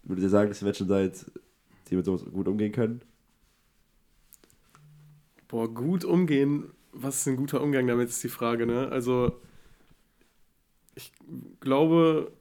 Würdet 0.03 0.23
ihr 0.23 0.29
sagen, 0.29 0.47
dass 0.47 0.61
ihr 0.61 0.65
Menschen 0.65 0.87
seid, 0.87 1.25
die 1.89 1.97
mit 1.97 2.05
sowas 2.05 2.23
gut 2.23 2.47
umgehen 2.47 2.71
können? 2.71 3.01
Boah, 5.49 5.67
gut 5.67 6.05
umgehen. 6.05 6.71
Was 6.93 7.17
ist 7.17 7.27
ein 7.27 7.35
guter 7.35 7.61
Umgang 7.61 7.87
damit, 7.87 8.07
ist 8.07 8.23
die 8.23 8.29
Frage, 8.29 8.65
ne? 8.65 8.87
Also, 8.89 9.41
ich 10.95 11.11
glaube 11.59 12.31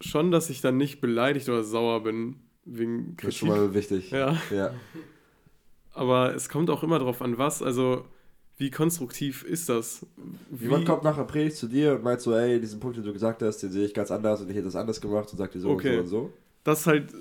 schon, 0.00 0.32
dass 0.32 0.50
ich 0.50 0.60
dann 0.60 0.76
nicht 0.76 1.00
beleidigt 1.00 1.48
oder 1.48 1.62
sauer 1.62 2.02
bin 2.02 2.40
wegen 2.64 2.98
Das 2.98 3.10
ist 3.10 3.16
Kritik. 3.18 3.38
schon 3.38 3.48
mal 3.48 3.74
wichtig. 3.74 4.10
Ja, 4.10 4.36
ja. 4.50 4.74
aber 5.92 6.34
es 6.34 6.48
kommt 6.48 6.68
auch 6.68 6.82
immer 6.82 6.98
darauf 6.98 7.22
an, 7.22 7.38
was. 7.38 7.62
Also, 7.62 8.06
wie 8.56 8.70
konstruktiv 8.70 9.42
ist 9.44 9.68
das? 9.68 10.06
Wie, 10.50 10.64
Jemand 10.64 10.86
kommt 10.86 11.02
nach 11.02 11.16
der 11.16 11.24
Predigt 11.24 11.56
zu 11.56 11.66
dir 11.66 11.94
und 11.96 12.04
meint 12.04 12.20
so, 12.20 12.32
ey, 12.34 12.60
diesen 12.60 12.78
Punkt, 12.80 12.96
den 12.96 13.04
du 13.04 13.12
gesagt 13.12 13.42
hast, 13.42 13.58
den 13.58 13.72
sehe 13.72 13.84
ich 13.84 13.94
ganz 13.94 14.10
anders 14.10 14.40
und 14.40 14.48
ich 14.50 14.54
hätte 14.56 14.66
das 14.66 14.76
anders 14.76 15.00
gemacht 15.00 15.28
und 15.32 15.38
sagt 15.38 15.54
dir 15.54 15.60
so 15.60 15.70
Okay. 15.70 15.98
und 15.98 16.06
so 16.06 16.18
und 16.20 16.32
Das 16.62 16.80
ist 16.80 16.86
halt, 16.86 17.12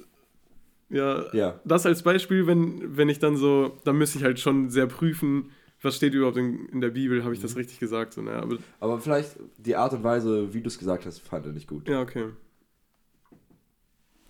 ja, 0.89 1.24
so. 1.32 1.38
Ja. 1.38 1.60
das 1.65 1.86
als 1.88 2.04
Beispiel, 2.04 2.46
wenn, 2.46 2.96
wenn 2.98 3.10
ich 3.10 3.17
dann 3.19 3.36
so, 3.36 3.78
dann 3.84 3.98
müsste 3.98 4.19
ich 4.19 4.24
halt 4.24 4.39
schon 4.39 4.69
sehr 4.69 4.86
prüfen, 4.86 5.50
was 5.82 5.96
steht 5.98 6.13
überhaupt 6.13 6.38
in, 6.38 6.67
in 6.69 6.82
der 6.82 6.91
Bibel, 6.91 7.24
habe 7.24 7.34
ich 7.34 7.41
das 7.41 7.56
richtig 7.58 7.80
gesagt? 7.80 8.13
So, 8.13 8.22
ne? 8.22 8.32
Aber 8.34 8.58
Aber 8.80 9.00
vielleicht 9.02 9.36
die 9.58 9.76
Art 9.76 9.91
und 9.93 10.04
Weise, 10.04 10.54
wie 10.54 10.62
du 10.62 10.67
es 10.67 10.78
gesagt 10.78 11.06
hast, 11.06 11.19
fand 11.19 11.46
er 11.48 11.52
nicht 11.52 11.67
gut. 11.67 11.89
ja, 11.89 12.02
okay. 12.02 12.28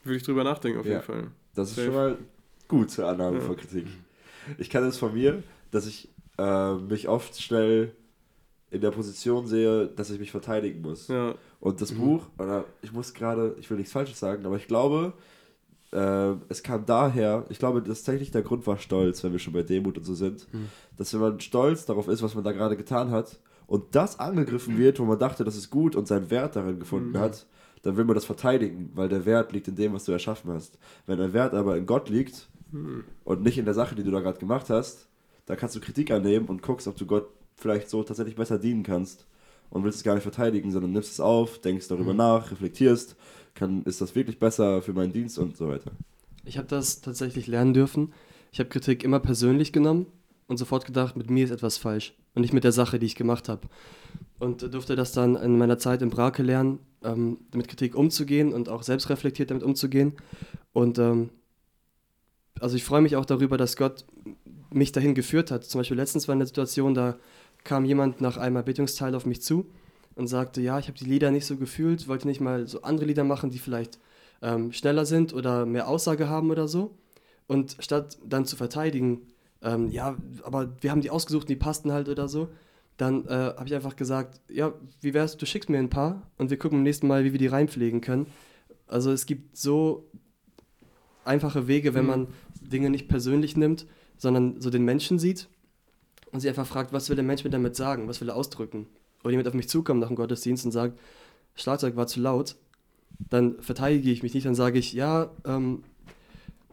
Würde 0.03 0.17
ich 0.17 0.23
drüber 0.23 0.43
nachdenken, 0.43 0.79
auf 0.79 0.85
Ja. 0.85 0.93
jeden 0.93 1.03
Fall. 1.03 1.27
Das 1.55 1.69
ist 1.69 1.75
Safe. 1.75 1.85
schon 1.87 1.95
mal 1.95 2.17
gut 2.67 2.89
zur 2.91 3.07
Annahme 3.07 3.37
Ja. 3.37 3.43
von 3.43 3.55
Kritik. 3.55 3.85
Ich 4.57 4.69
kann 4.69 4.83
es 4.83 4.97
von 4.97 5.13
mir, 5.13 5.43
dass 5.71 5.85
ich 5.85 6.09
äh, 6.37 6.73
mich 6.75 7.07
oft 7.07 7.39
schnell 7.41 7.93
in 8.71 8.81
der 8.81 8.91
Position 8.91 9.45
sehe, 9.45 9.87
dass 9.87 10.09
ich 10.09 10.19
mich 10.19 10.31
verteidigen 10.31 10.81
muss. 10.81 11.07
Ja, 11.07 11.35
Und 11.59 11.79
das 11.81 11.91
Mhm. 11.93 11.97
Buch, 11.99 12.23
oder 12.39 12.65
ich 12.81 12.91
muss 12.91 13.13
gerade, 13.13 13.55
ich 13.59 13.69
will 13.69 13.77
nichts 13.77 13.93
Falsches 13.93 14.19
sagen, 14.19 14.45
aber 14.45 14.55
ich 14.57 14.67
glaube, 14.67 15.13
äh, 15.91 16.33
es 16.49 16.63
kam 16.63 16.85
daher, 16.85 17.45
ich 17.49 17.59
glaube, 17.59 17.81
das 17.81 17.99
tatsächlich 18.03 18.31
der 18.31 18.41
Grund 18.41 18.65
war 18.65 18.77
Stolz, 18.79 19.23
wenn 19.23 19.31
wir 19.31 19.39
schon 19.39 19.53
bei 19.53 19.61
Demut 19.63 19.97
und 19.97 20.03
so 20.05 20.15
sind, 20.15 20.51
Mhm. 20.53 20.69
dass 20.97 21.13
wenn 21.13 21.21
man 21.21 21.39
stolz 21.39 21.85
darauf 21.85 22.07
ist, 22.07 22.23
was 22.23 22.33
man 22.35 22.43
da 22.43 22.51
gerade 22.51 22.75
getan 22.75 23.11
hat 23.11 23.39
und 23.67 23.95
das 23.95 24.19
angegriffen 24.19 24.77
wird, 24.77 24.99
wo 24.99 25.05
man 25.05 25.19
dachte, 25.19 25.43
das 25.43 25.55
ist 25.55 25.69
gut 25.69 25.95
und 25.95 26.07
seinen 26.07 26.31
Wert 26.31 26.55
darin 26.55 26.79
gefunden 26.79 27.11
Mhm. 27.11 27.19
hat, 27.19 27.45
dann 27.83 27.95
will 27.95 28.05
man 28.05 28.15
das 28.15 28.25
verteidigen, 28.25 28.91
weil 28.95 29.07
der 29.09 29.25
Wert 29.25 29.51
liegt 29.51 29.67
in 29.67 29.75
dem, 29.75 29.93
was 29.93 30.05
du 30.05 30.11
erschaffen 30.13 30.51
hast. 30.51 30.79
Wenn 31.05 31.17
der 31.19 31.31
Wert 31.33 31.53
aber 31.53 31.77
in 31.77 31.85
Gott 31.85 32.09
liegt 32.09 32.47
hm. 32.71 33.03
und 33.25 33.41
nicht 33.43 33.57
in 33.57 33.65
der 33.65 33.73
Sache, 33.73 33.93
die 33.93 34.03
du 34.03 34.09
da 34.11 34.21
gerade 34.21 34.39
gemacht 34.39 34.69
hast, 34.69 35.07
dann 35.45 35.57
kannst 35.57 35.75
du 35.75 35.79
Kritik 35.79 36.11
annehmen 36.11 36.47
und 36.47 36.61
guckst, 36.61 36.87
ob 36.87 36.95
du 36.97 37.05
Gott 37.05 37.27
vielleicht 37.55 37.89
so 37.89 38.03
tatsächlich 38.03 38.35
besser 38.35 38.57
dienen 38.59 38.83
kannst 38.83 39.25
und 39.69 39.83
willst 39.83 39.97
es 39.97 40.03
gar 40.03 40.13
nicht 40.15 40.23
verteidigen, 40.23 40.71
sondern 40.71 40.91
nimmst 40.91 41.11
es 41.11 41.19
auf, 41.19 41.59
denkst 41.59 41.87
darüber 41.87 42.11
Mhm. 42.13 42.17
nach, 42.17 42.51
reflektierst, 42.51 43.15
kann, 43.53 43.83
ist 43.83 44.01
das 44.01 44.15
wirklich 44.15 44.39
besser 44.39 44.81
für 44.81 44.93
meinen 44.93 45.13
Dienst 45.13 45.37
und 45.37 45.55
so 45.57 45.67
weiter. 45.69 45.91
Ich 46.45 46.57
habe 46.57 46.67
das 46.67 47.01
tatsächlich 47.01 47.47
lernen 47.47 47.73
dürfen. 47.73 48.13
Ich 48.51 48.59
habe 48.59 48.69
Kritik 48.69 49.03
immer 49.03 49.19
persönlich 49.19 49.71
genommen 49.71 50.07
und 50.47 50.57
sofort 50.57 50.85
gedacht, 50.85 51.15
mit 51.15 51.29
mir 51.29 51.45
ist 51.45 51.51
etwas 51.51 51.77
falsch. 51.77 52.13
und 52.35 52.41
nicht 52.41 52.53
mit 52.53 52.63
der 52.63 52.71
Sache, 52.71 52.97
die 52.97 53.05
ich 53.05 53.15
gemacht 53.15 53.47
habe. 53.47 53.67
Und 54.39 54.73
durfte 54.73 54.95
das 54.95 55.11
dann 55.11 55.35
in 55.35 55.57
meiner 55.59 55.77
Zeit 55.77 56.01
in 56.01 56.09
Brake 56.09 56.41
lernen, 56.41 56.79
ähm, 57.03 57.37
mit 57.53 57.67
Kritik 57.67 57.93
umzugehen 57.95 58.53
und 58.53 58.69
auch 58.69 58.81
selbstreflektiert 58.81 59.51
damit 59.51 59.63
umzugehen. 59.63 60.13
Und 60.73 60.97
ähm, 60.97 61.29
also 62.59 62.75
ich 62.75 62.83
freue 62.83 63.01
mich 63.01 63.15
auch 63.15 63.25
darüber, 63.25 63.57
dass 63.57 63.77
Gott 63.77 64.05
mich 64.73 64.91
dahin 64.91 65.15
geführt 65.15 65.51
hat. 65.51 65.63
Zum 65.65 65.79
Beispiel 65.79 65.97
letztens 65.97 66.27
war 66.27 66.35
eine 66.35 66.45
Situation, 66.45 66.93
da 66.93 67.17
kam 67.63 67.85
jemand 67.85 68.21
nach 68.21 68.37
einem 68.37 68.57
Erbittungsteil 68.57 69.15
auf 69.15 69.25
mich 69.25 69.41
zu 69.41 69.65
und 70.15 70.27
sagte, 70.27 70.61
ja, 70.61 70.79
ich 70.79 70.87
habe 70.87 70.97
die 70.97 71.05
Lieder 71.05 71.31
nicht 71.31 71.45
so 71.45 71.55
gefühlt, 71.57 72.07
wollte 72.07 72.27
nicht 72.27 72.41
mal 72.41 72.67
so 72.67 72.81
andere 72.81 73.05
Lieder 73.05 73.23
machen, 73.23 73.49
die 73.49 73.59
vielleicht 73.59 73.99
ähm, 74.41 74.71
schneller 74.73 75.05
sind 75.05 75.33
oder 75.33 75.65
mehr 75.65 75.87
Aussage 75.87 76.27
haben 76.29 76.51
oder 76.51 76.67
so. 76.67 76.91
Und 77.47 77.77
statt 77.79 78.17
dann 78.25 78.45
zu 78.45 78.55
verteidigen, 78.55 79.21
ähm, 79.61 79.89
ja, 79.89 80.17
aber 80.43 80.69
wir 80.81 80.91
haben 80.91 81.01
die 81.01 81.09
ausgesucht 81.09 81.43
und 81.43 81.49
die 81.49 81.55
passten 81.55 81.91
halt 81.91 82.09
oder 82.09 82.27
so, 82.27 82.49
dann 82.97 83.25
äh, 83.25 83.29
habe 83.31 83.65
ich 83.65 83.73
einfach 83.73 83.95
gesagt, 83.95 84.39
ja, 84.49 84.73
wie 85.01 85.13
wär's, 85.13 85.37
du 85.37 85.45
schickst 85.45 85.69
mir 85.69 85.79
ein 85.79 85.89
paar 85.89 86.21
und 86.37 86.49
wir 86.51 86.57
gucken 86.57 86.79
beim 86.79 86.83
nächsten 86.83 87.07
Mal, 87.07 87.23
wie 87.23 87.31
wir 87.31 87.39
die 87.39 87.47
reinpflegen 87.47 88.01
können. 88.01 88.27
Also 88.87 89.11
es 89.11 89.25
gibt 89.25 89.57
so 89.57 90.05
einfache 91.25 91.67
Wege, 91.67 91.93
wenn 91.93 92.03
Mhm. 92.03 92.09
man 92.09 92.27
Dinge 92.61 92.89
nicht 92.89 93.07
persönlich 93.07 93.57
nimmt, 93.57 93.85
sondern 94.23 94.59
so 94.61 94.69
den 94.69 94.83
Menschen 94.85 95.19
sieht 95.19 95.49
und 96.31 96.39
sich 96.39 96.49
einfach 96.49 96.65
fragt, 96.65 96.93
was 96.93 97.09
will 97.09 97.15
der 97.17 97.25
Mensch 97.25 97.43
mir 97.43 97.49
damit 97.51 97.75
sagen, 97.75 98.07
was 98.07 98.21
will 98.21 98.29
er 98.29 98.35
ausdrücken. 98.35 98.87
Oder 99.21 99.31
jemand 99.31 99.47
auf 99.49 99.53
mich 99.53 99.69
zukommt 99.69 99.99
nach 99.99 100.07
dem 100.07 100.15
Gottesdienst 100.15 100.65
und 100.65 100.71
sagt, 100.71 100.97
Schlagzeug 101.55 101.95
war 101.95 102.07
zu 102.07 102.19
laut, 102.21 102.55
dann 103.29 103.61
verteidige 103.61 104.09
ich 104.09 104.23
mich 104.23 104.33
nicht, 104.33 104.45
dann 104.45 104.55
sage 104.55 104.79
ich, 104.79 104.93
ja, 104.93 105.29
ähm, 105.45 105.83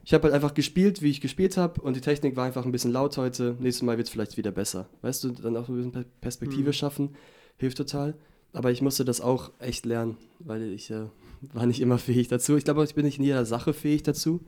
ich 0.05 0.15
habe 0.15 0.25
halt 0.25 0.35
einfach 0.35 0.55
gespielt, 0.55 1.03
wie 1.03 1.11
ich 1.11 1.21
gespielt 1.21 1.57
habe 1.57 1.81
und 1.83 1.95
die 1.97 2.01
Technik 2.01 2.35
war 2.37 2.47
einfach 2.47 2.65
ein 2.65 2.73
bisschen 2.73 2.93
laut 2.93 3.17
heute, 3.19 3.57
nächstes 3.61 3.83
Mal 3.83 3.97
wird 3.99 4.07
es 4.07 4.13
vielleicht 4.13 4.37
wieder 4.37 4.51
besser. 4.53 4.87
Weißt 5.03 5.25
du, 5.25 5.31
dann 5.31 5.57
auch 5.57 5.67
so 5.67 5.73
ein 5.73 5.77
bisschen 5.77 5.93
Per- 5.93 6.05
Perspektive 6.21 6.69
Mhm. 6.69 6.73
schaffen, 6.73 7.11
hilft 7.59 7.77
total. 7.77 8.15
Aber 8.53 8.71
ich 8.71 8.81
musste 8.83 9.05
das 9.05 9.21
auch 9.21 9.51
echt 9.59 9.87
lernen, 9.87 10.17
weil 10.39 10.73
ich 10.73 10.91
äh, 10.91 11.07
war 11.53 11.67
nicht 11.67 11.81
immer 11.81 11.99
fähig 11.99 12.29
dazu. 12.29 12.57
Ich 12.57 12.65
glaube, 12.65 12.83
ich 12.85 12.95
bin 12.95 13.05
nicht 13.05 13.19
in 13.19 13.25
jeder 13.25 13.45
Sache 13.45 13.73
fähig 13.73 14.03
dazu. 14.03 14.41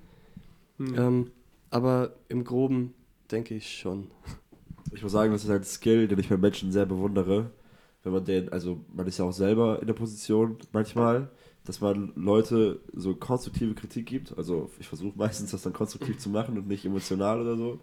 Hm. 0.78 0.94
Ähm, 0.98 1.30
aber 1.72 2.12
im 2.28 2.44
Groben 2.44 2.94
denke 3.30 3.54
ich 3.54 3.78
schon. 3.78 4.10
Ich 4.92 5.02
muss 5.02 5.12
sagen, 5.12 5.32
das 5.32 5.42
ist 5.42 5.50
ein 5.50 5.64
Skill, 5.64 6.06
den 6.06 6.18
ich 6.18 6.28
bei 6.28 6.36
Menschen 6.36 6.70
sehr 6.70 6.86
bewundere. 6.86 7.50
Wenn 8.02 8.12
man 8.12 8.24
den, 8.24 8.52
also 8.52 8.84
man 8.92 9.06
ist 9.06 9.18
ja 9.18 9.24
auch 9.24 9.32
selber 9.32 9.80
in 9.80 9.86
der 9.86 9.94
Position 9.94 10.58
manchmal, 10.72 11.30
dass 11.64 11.80
man 11.80 12.12
Leute 12.16 12.80
so 12.92 13.14
konstruktive 13.14 13.74
Kritik 13.74 14.06
gibt. 14.06 14.36
Also 14.36 14.70
ich 14.80 14.88
versuche 14.88 15.16
meistens 15.16 15.52
das 15.52 15.62
dann 15.62 15.72
konstruktiv 15.72 16.18
zu 16.18 16.28
machen 16.28 16.58
und 16.58 16.68
nicht 16.68 16.84
emotional 16.84 17.40
oder 17.40 17.56
so. 17.56 17.78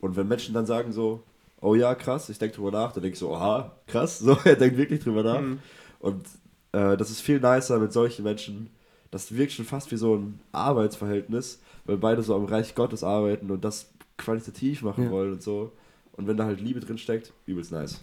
Und 0.00 0.16
wenn 0.16 0.28
Menschen 0.28 0.54
dann 0.54 0.66
sagen 0.66 0.92
so, 0.92 1.22
oh 1.60 1.74
ja, 1.74 1.94
krass, 1.94 2.28
ich 2.28 2.38
denke 2.38 2.56
drüber 2.56 2.70
nach, 2.70 2.92
dann 2.92 3.02
denke 3.02 3.14
ich 3.14 3.18
so, 3.18 3.34
aha, 3.34 3.76
krass, 3.86 4.18
so, 4.20 4.36
er 4.44 4.56
denkt 4.56 4.76
wirklich 4.76 5.00
drüber 5.02 5.22
nach. 5.22 5.40
Mhm. 5.40 5.58
Und 5.98 6.26
äh, 6.72 6.96
das 6.96 7.10
ist 7.10 7.22
viel 7.22 7.40
nicer 7.40 7.78
mit 7.78 7.92
solchen 7.92 8.22
Menschen. 8.22 8.70
Das 9.10 9.34
wirkt 9.34 9.52
schon 9.52 9.64
fast 9.64 9.90
wie 9.90 9.96
so 9.96 10.16
ein 10.16 10.40
Arbeitsverhältnis, 10.52 11.60
weil 11.86 11.96
beide 11.96 12.22
so 12.22 12.34
am 12.34 12.44
Reich 12.44 12.74
Gottes 12.74 13.02
arbeiten 13.04 13.50
und 13.50 13.64
das 13.64 13.90
qualitativ 14.18 14.82
machen 14.82 15.04
Ja. 15.04 15.10
wollen 15.10 15.32
und 15.34 15.42
so. 15.42 15.72
Und 16.12 16.26
wenn 16.26 16.36
da 16.36 16.44
halt 16.44 16.60
Liebe 16.60 16.80
drin 16.80 16.98
steckt, 16.98 17.32
übelst 17.46 17.72
nice. 17.72 18.00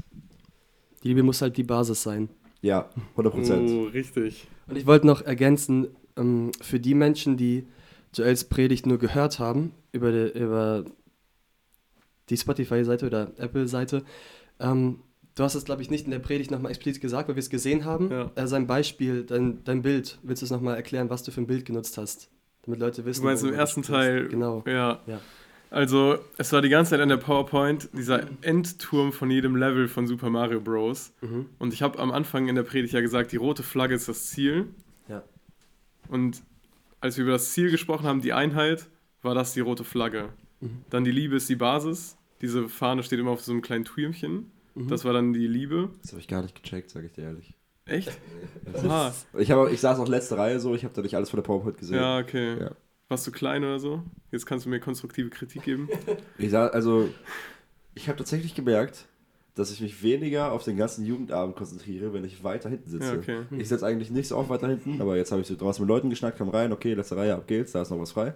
Die 1.04 1.10
Liebe 1.10 1.24
muss 1.24 1.42
halt 1.42 1.58
die 1.58 1.64
Basis 1.64 2.02
sein. 2.04 2.30
Ja, 2.62 2.90
100 3.12 3.34
Prozent. 3.34 3.70
Oh, 3.70 3.84
richtig. 3.86 4.48
Und 4.68 4.78
ich 4.78 4.86
wollte 4.86 5.06
noch 5.08 5.22
ergänzen, 5.22 5.88
ähm, 6.16 6.52
für 6.62 6.80
die 6.80 6.94
Menschen, 6.94 7.36
die 7.38 7.68
Joels 8.14 8.46
Predigt 8.46 8.86
nur 8.86 9.00
gehört 9.00 9.40
haben, 9.40 9.74
über 9.92 10.12
die, 10.12 10.38
über 10.40 10.86
die 12.30 12.38
Spotify-Seite 12.38 13.06
oder 13.08 13.32
Apple-Seite, 13.38 14.04
ähm, 14.60 15.00
du 15.36 15.44
hast 15.44 15.56
es, 15.56 15.66
glaube 15.66 15.82
ich, 15.82 15.90
nicht 15.90 16.06
in 16.06 16.12
der 16.12 16.20
Predigt 16.20 16.52
nochmal 16.52 16.72
explizit 16.72 17.02
gesagt, 17.02 17.28
weil 17.28 17.36
wir 17.36 17.42
es 17.42 17.50
gesehen 17.50 17.84
haben. 17.86 18.10
Ja. 18.12 18.32
Äh, 18.36 18.48
sein 18.48 18.68
Beispiel, 18.68 19.24
dein, 19.26 19.64
dein 19.66 19.82
Bild, 19.82 20.20
willst 20.24 20.42
du 20.42 20.46
es 20.46 20.52
nochmal 20.52 20.76
erklären, 20.76 21.10
was 21.10 21.24
du 21.24 21.32
für 21.32 21.42
ein 21.42 21.48
Bild 21.48 21.66
genutzt 21.66 21.98
hast? 21.98 22.30
Damit 22.66 22.80
Leute 22.80 23.06
wissen. 23.06 23.22
Du 23.22 23.28
meinst 23.28 23.44
im 23.44 23.54
ersten. 23.54 23.82
Teil? 23.82 24.28
Genau. 24.28 24.64
Ja. 24.66 25.02
Ja. 25.06 25.20
Also, 25.70 26.20
es 26.38 26.54
war 26.54 26.62
die 26.62 26.70
ganze 26.70 26.92
Zeit 26.92 27.00
an 27.00 27.10
der 27.10 27.18
PowerPoint 27.18 27.90
dieser 27.94 28.28
Endturm 28.42 29.12
von 29.12 29.32
jedem 29.32 29.56
Level 29.56 29.88
von 29.88 30.06
Super 30.06 30.30
Mario 30.30 30.62
Bros. 30.62 31.14
Mhm. 31.22 31.48
Und 31.58 31.74
ich 31.74 31.82
habe 31.82 31.98
am 32.00 32.12
Anfang 32.12 32.48
in 32.48 32.56
der 32.56 32.64
Predigt 32.64 32.94
ja 32.94 33.02
gesagt, 33.02 33.32
die 33.32 33.38
rote 33.38 33.64
Flagge 33.64 33.96
ist 33.96 34.08
das 34.08 34.28
Ziel. 34.28 34.68
Ja. 35.08 35.24
Und 36.10 36.44
als 37.02 37.18
wir 37.18 37.24
über 37.24 37.34
das 37.34 37.52
Ziel 37.52 37.72
gesprochen 37.72 38.06
haben, 38.06 38.22
die 38.22 38.34
Einheit, 38.34 38.88
war 39.24 39.34
das 39.34 39.54
die 39.54 39.62
rote 39.62 39.84
Flagge. 39.84 40.30
Mhm. 40.62 40.86
Dann 40.90 41.04
die 41.04 41.12
Liebe 41.12 41.36
ist 41.36 41.50
die 41.50 41.56
Basis. 41.56 42.18
Diese 42.42 42.70
Fahne 42.70 43.04
steht 43.04 43.20
immer 43.20 43.32
auf 43.32 43.42
so 43.42 43.52
einem 43.52 43.62
kleinen 43.62 43.86
Türmchen. 43.86 44.52
Mhm. 44.76 44.88
Das 44.88 45.06
war 45.06 45.14
dann 45.14 45.34
die 45.34 45.48
Liebe. 45.48 45.90
Das 46.02 46.12
habe 46.12 46.22
ich 46.22 46.28
gar 46.28 46.44
nicht 46.44 46.62
gecheckt, 46.62 46.92
sage 46.92 47.08
ich 47.08 47.14
dir 47.14 47.24
ehrlich. 47.24 47.56
Echt? 47.86 48.12
Aha. 48.74 49.14
Ich, 49.38 49.52
hab, 49.52 49.70
ich 49.70 49.82
saß 49.82 50.00
auch 50.00 50.08
letzte 50.08 50.38
Reihe 50.38 50.60
so, 50.60 50.74
ich 50.74 50.84
habe 50.84 50.94
da 50.94 51.02
nicht 51.02 51.16
alles 51.16 51.30
von 51.30 51.38
der 51.38 51.44
PowerPoint 51.44 51.78
gesehen. 51.78 51.98
Ja, 51.98 52.20
okay. 52.20 52.60
Ja. 52.60 52.72
Warst 53.10 53.28
du 53.28 53.32
klein 53.32 53.64
oder 53.64 53.80
so? 53.80 54.02
Jetzt 54.32 54.46
kannst 54.46 54.66
du 54.66 54.70
mir 54.70 54.80
konstruktive 54.80 55.30
Kritik 55.30 55.64
geben. 55.64 55.90
Ich 56.38 56.52
sag, 56.52 56.74
also, 56.74 57.10
ich 57.94 58.08
habe 58.08 58.18
tatsächlich 58.18 58.56
gemerkt, 58.56 59.06
dass 59.56 59.72
ich 59.72 59.82
mich 59.82 60.02
weniger 60.02 60.52
auf 60.52 60.64
den 60.64 60.78
ganzen 60.78 61.06
Jugendabend 61.06 61.56
konzentriere, 61.56 62.12
wenn 62.14 62.24
ich 62.24 62.44
weiter 62.44 62.70
hinten 62.70 62.90
sitze. 62.90 63.06
Ja, 63.06 63.14
okay. 63.14 63.42
Ich 63.58 63.70
sitze 63.70 63.86
eigentlich 63.86 64.10
nicht 64.10 64.28
so 64.28 64.38
oft 64.38 64.50
weiter 64.50 64.68
hinten, 64.68 65.00
aber 65.00 65.16
jetzt 65.16 65.32
habe 65.32 65.42
ich 65.42 65.48
so 65.48 65.56
draußen 65.56 65.84
mit 65.84 65.90
Leuten 65.90 66.10
geschnackt, 66.10 66.38
kam 66.38 66.50
rein, 66.50 66.72
okay, 66.72 66.94
letzte 66.96 67.18
Reihe, 67.18 67.36
ab 67.36 67.48
geht's, 67.48 67.72
da 67.74 67.84
ist 67.84 67.92
noch 67.92 68.00
was 68.00 68.14
frei. 68.14 68.34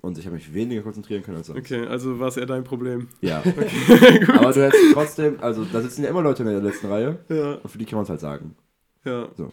Und 0.00 0.16
ich 0.16 0.24
habe 0.24 0.36
mich 0.36 0.54
weniger 0.54 0.82
konzentrieren 0.82 1.22
können 1.22 1.38
als 1.38 1.48
sonst. 1.48 1.58
Okay, 1.58 1.86
also 1.86 2.18
war 2.18 2.28
es 2.28 2.36
eher 2.36 2.46
dein 2.46 2.64
Problem. 2.64 3.08
Ja. 3.20 3.40
aber 4.34 4.52
du 4.52 4.64
hättest 4.64 4.94
trotzdem, 4.94 5.40
also 5.40 5.64
da 5.64 5.82
sitzen 5.82 6.04
ja 6.04 6.10
immer 6.10 6.22
Leute 6.22 6.42
in 6.42 6.48
der 6.48 6.60
letzten 6.60 6.86
Reihe 6.86 7.18
Ja, 7.28 7.54
und 7.54 7.68
für 7.68 7.76
die 7.76 7.84
kann 7.84 7.96
man 7.96 8.04
es 8.04 8.10
halt 8.10 8.20
sagen. 8.20 8.56
Ja. 9.06 9.28
So. 9.36 9.52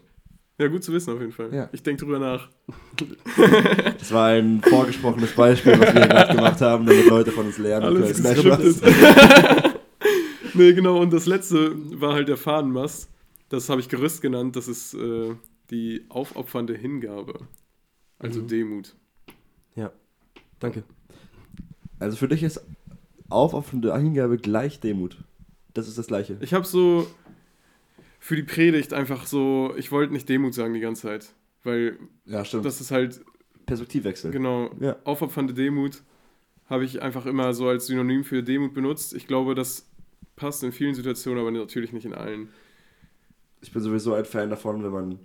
Ja, 0.60 0.68
gut 0.68 0.84
zu 0.84 0.94
wissen 0.94 1.14
auf 1.14 1.20
jeden 1.20 1.32
Fall. 1.32 1.54
Ja. 1.54 1.70
Ich 1.72 1.82
denke 1.84 2.04
drüber 2.04 2.20
nach. 2.20 2.50
Das 3.98 4.12
war 4.12 4.30
ein 4.30 4.62
vorgesprochenes 4.62 5.34
Beispiel, 5.34 5.80
was 5.80 5.94
wir 5.94 6.08
gerade 6.08 6.36
gemacht 6.36 6.62
haben, 6.62 6.86
damit 6.86 7.08
Leute 7.08 7.32
von 7.32 7.46
uns 7.46 7.58
lernen 7.58 7.86
Alles 7.86 8.22
können. 8.22 8.76
Nee, 10.56 10.74
genau, 10.74 11.00
und 11.00 11.12
das 11.12 11.26
letzte 11.26 11.74
war 12.00 12.14
halt 12.14 12.28
der 12.28 12.38
Fahnenmast. 12.38 13.10
Das 13.50 13.70
habe 13.70 13.82
ich 13.82 13.90
Gerüst 13.90 14.22
genannt. 14.22 14.56
Das 14.56 14.68
ist 14.68 14.94
äh, 14.94 15.32
die 15.72 16.06
aufopfernde 16.10 16.76
Hingabe. 16.76 17.48
Also 18.20 18.42
Mhm. 18.42 18.48
Demut. 18.48 18.96
Danke. 20.64 20.84
Also 22.00 22.16
für 22.16 22.30
dich 22.30 22.42
ist 22.42 22.62
aufopfernde 23.30 23.94
Hingabe 23.98 24.38
gleich 24.38 24.80
Demut. 24.80 25.18
Das 25.74 25.90
ist 25.90 25.98
das 25.98 26.08
Gleiche. 26.08 26.38
Ich 26.40 26.54
habe 26.54 26.66
so 26.66 27.06
für 28.26 28.38
die 28.38 28.44
Predigt 28.44 28.94
einfach 28.94 29.26
so, 29.26 29.74
ich 29.78 29.92
wollte 29.92 30.14
nicht 30.14 30.30
Demut 30.30 30.54
sagen 30.54 30.74
die 30.74 30.80
ganze 30.80 31.02
Zeit. 31.02 31.34
Weil 31.66 31.98
Ja, 32.26 32.46
stimmt. 32.46 32.64
das 32.64 32.80
ist 32.80 32.90
halt, 32.90 33.20
Perspektivwechsel. 33.66 34.32
genau, 34.32 34.72
Ja. 34.80 34.96
aufopfernde 35.04 35.54
Demut 35.54 36.04
habe 36.70 36.86
ich 36.86 37.02
einfach 37.02 37.26
immer 37.26 37.54
so 37.54 37.68
als 37.68 37.88
Synonym 37.88 38.24
für 38.24 38.42
Demut 38.42 38.74
benutzt. 38.74 39.14
Ich 39.14 39.28
glaube, 39.28 39.56
das 39.56 39.90
passt 40.38 40.64
in 40.64 40.72
vielen 40.72 40.96
Situationen, 40.96 41.42
aber 41.42 41.52
natürlich 41.52 41.92
nicht 41.92 42.06
in 42.06 42.14
allen. 42.14 42.48
Ich 43.60 43.74
bin 43.74 43.82
sowieso 43.82 44.14
ein 44.14 44.24
Fan 44.24 44.50
davon, 44.50 44.82
wenn 44.86 44.92
man 44.92 45.20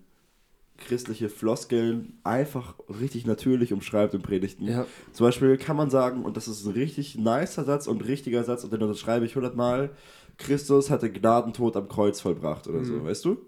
christliche 0.79 1.29
Floskeln 1.29 2.19
einfach 2.25 2.75
richtig 3.01 3.27
natürlich 3.27 3.73
umschreibt 3.73 4.13
in 4.15 4.23
Predigten. 4.23 4.67
Ja. 4.67 4.87
Zum 5.13 5.25
Beispiel 5.25 5.57
kann 5.57 5.77
man 5.77 5.89
sagen, 5.91 6.25
und 6.25 6.37
das 6.37 6.49
ist 6.49 6.65
ein 6.67 6.73
richtig 6.73 7.17
nicer 7.17 7.65
Satz 7.65 7.87
und 7.87 8.05
richtiger 8.07 8.43
Satz, 8.43 8.65
und 8.65 8.73
den 8.73 8.83
unterschreibe 8.83 9.25
ich 9.25 9.37
hundertmal, 9.37 9.91
Christus 10.39 10.91
hat 10.91 11.03
den 11.03 11.13
Gnadentod 11.13 11.77
am 11.77 11.89
Kreuz 11.89 12.21
vollbracht 12.21 12.67
oder 12.69 12.85
so, 12.85 12.95
Mhm. 12.95 13.05
weißt 13.05 13.25
du? 13.25 13.39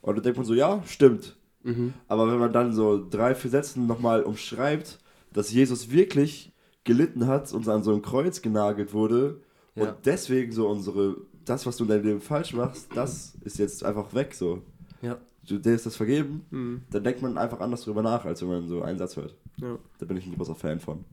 Und 0.00 0.16
dann 0.16 0.22
denkt 0.22 0.36
man 0.38 0.46
so, 0.46 0.54
ja, 0.54 0.82
stimmt. 0.86 1.36
Mhm. 1.64 1.92
Aber 2.06 2.30
wenn 2.30 2.38
man 2.38 2.52
dann 2.52 2.72
so 2.72 3.04
drei, 3.10 3.34
vier 3.34 3.50
Sätzen 3.50 3.86
nochmal 3.86 4.22
umschreibt, 4.22 4.98
dass 5.32 5.52
Jesus 5.52 5.90
wirklich 5.90 6.52
gelitten 6.84 7.26
hat 7.26 7.52
und 7.52 7.68
an 7.68 7.82
so 7.82 7.92
ein 7.92 8.00
Kreuz 8.02 8.40
genagelt 8.40 8.94
wurde 8.94 9.40
Ja. 9.74 9.82
und 9.90 9.94
deswegen 10.06 10.52
so 10.52 10.68
unsere, 10.68 11.16
das, 11.44 11.66
was 11.66 11.76
du 11.76 11.84
in 11.84 11.90
deinem 11.90 12.04
Leben 12.04 12.20
falsch 12.20 12.54
machst, 12.54 12.88
das 12.94 13.34
ist 13.42 13.58
jetzt 13.58 13.84
einfach 13.84 14.14
weg 14.14 14.34
so. 14.34 14.62
Ja. 15.02 15.18
Du, 15.46 15.58
dir 15.58 15.74
ist 15.74 15.86
das 15.86 15.96
vergeben, 15.96 16.44
Hm, 16.50 16.82
dann 16.90 17.02
denkt 17.04 17.20
man 17.22 17.36
einfach 17.38 17.60
anders 17.60 17.82
drüber 17.82 18.02
nach, 18.02 18.24
als 18.24 18.40
wenn 18.42 18.48
man 18.48 18.68
so 18.68 18.82
einen 18.82 18.98
Satz 18.98 19.16
hört. 19.16 19.34
ja. 19.56 19.76
Da 19.98 20.06
bin 20.06 20.16
ich 20.16 20.26
ein 20.26 20.34
großer 20.36 20.54
Fan 20.54 20.78
von. 20.78 21.04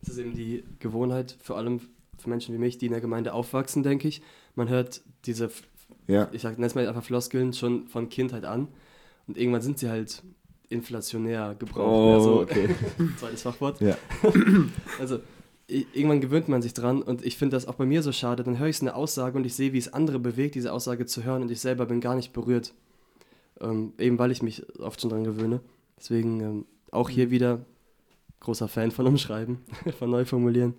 Das 0.00 0.10
ist 0.10 0.18
eben 0.18 0.34
die 0.34 0.64
Gewohnheit, 0.80 1.36
vor 1.42 1.56
allem 1.56 1.80
für 2.18 2.28
Menschen 2.28 2.54
wie 2.54 2.58
mich, 2.58 2.78
die 2.78 2.86
in 2.86 2.92
der 2.92 3.00
Gemeinde 3.00 3.32
aufwachsen, 3.34 3.82
denke 3.82 4.08
ich. 4.08 4.22
Man 4.54 4.68
hört 4.68 5.02
diese, 5.26 5.50
Ja. 6.06 6.28
ich 6.32 6.42
sag, 6.42 6.58
nenn's 6.58 6.74
mal 6.74 6.86
einfach 6.86 7.02
Floskeln, 7.04 7.52
schon 7.52 7.88
von 7.88 8.08
Kindheit 8.08 8.44
an. 8.44 8.68
Und 9.26 9.38
irgendwann 9.38 9.62
sind 9.62 9.78
sie 9.78 9.88
halt 9.88 10.22
inflationär 10.68 11.54
gebraucht. 11.58 11.86
Oh, 11.88 12.20
so, 12.20 12.40
okay. 12.40 12.68
Zweites 13.18 13.42
Fachwort. 13.42 13.80
Ja. 13.80 13.96
Also, 14.98 15.20
i- 15.70 15.86
irgendwann 15.92 16.20
gewöhnt 16.20 16.48
man 16.48 16.62
sich 16.62 16.74
dran 16.74 17.02
und 17.02 17.24
ich 17.24 17.36
finde 17.36 17.56
das 17.56 17.66
auch 17.66 17.74
bei 17.74 17.86
mir 17.86 18.02
so 18.02 18.12
schade. 18.12 18.42
Dann 18.42 18.58
höre 18.58 18.68
ich 18.68 18.80
eine 18.80 18.94
Aussage 18.94 19.36
und 19.36 19.44
ich 19.44 19.54
sehe, 19.54 19.72
wie 19.72 19.78
es 19.78 19.92
andere 19.92 20.18
bewegt, 20.18 20.54
diese 20.54 20.72
Aussage 20.72 21.06
zu 21.06 21.24
hören 21.24 21.42
und 21.42 21.50
ich 21.50 21.60
selber 21.60 21.86
bin 21.86 22.00
gar 22.00 22.14
nicht 22.14 22.32
berührt. 22.32 22.74
Ähm, 23.60 23.92
eben 23.98 24.18
weil 24.18 24.30
ich 24.30 24.42
mich 24.42 24.64
oft 24.80 25.00
schon 25.00 25.10
dran 25.10 25.24
gewöhne. 25.24 25.60
Deswegen 25.98 26.40
ähm, 26.40 26.64
auch 26.90 27.08
hier 27.08 27.30
wieder 27.30 27.64
großer 28.40 28.66
Fan 28.68 28.90
von 28.90 29.06
Umschreiben, 29.06 29.58
von 29.98 30.10
Neuformulieren. 30.10 30.74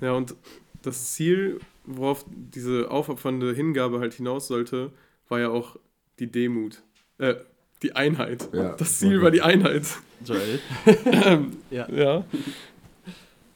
Ja, 0.00 0.12
und 0.12 0.34
das 0.82 1.12
Ziel 1.14 1.60
worauf 1.84 2.24
diese 2.28 2.90
aufopfernde 2.90 3.52
Hingabe 3.54 3.98
halt 4.00 4.14
hinaus 4.14 4.46
sollte, 4.46 4.92
war 5.28 5.40
ja 5.40 5.48
auch 5.48 5.76
die 6.20 6.30
Demut. 6.30 6.82
Äh, 7.18 7.34
die 7.82 7.96
Einheit. 7.96 8.48
Ja. 8.52 8.76
Das 8.76 9.00
Ziel 9.00 9.20
war 9.20 9.32
die 9.32 9.42
Einheit. 9.42 9.84
Joel. 10.24 10.60
Ähm, 11.06 11.56
Ja. 11.70 11.88
ja. 11.90 12.24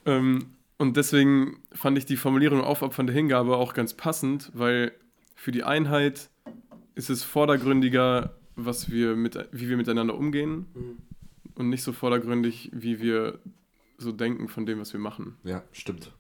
ähm, 0.05 0.46
und 0.79 0.96
deswegen 0.96 1.59
fand 1.72 1.96
ich 1.99 2.05
die 2.07 2.16
Formulierung 2.16 2.61
aufopfernde 2.61 3.12
Hingabe 3.12 3.57
auch 3.57 3.72
ganz 3.75 3.94
passend, 3.94 4.51
weil 4.55 4.92
für 5.35 5.53
die 5.53 5.62
Einheit 5.62 6.29
ist 6.96 7.09
es 7.09 7.22
vordergründiger, 7.22 8.35
was 8.57 8.90
wir 8.90 9.14
mit, 9.16 9.38
wie 9.53 9.68
wir 9.68 9.77
miteinander 9.77 10.16
umgehen 10.16 10.66
Mhm. 10.75 10.96
und 11.55 11.68
nicht 11.68 11.83
so 11.85 11.92
vordergründig, 11.92 12.70
wie 12.75 13.01
wir 13.01 13.38
so 13.99 14.11
denken 14.12 14.49
von 14.49 14.66
dem, 14.66 14.81
was 14.81 14.92
wir 14.92 15.01
machen. 15.01 15.37
Ja, 15.44 15.62
stimmt. 15.72 16.11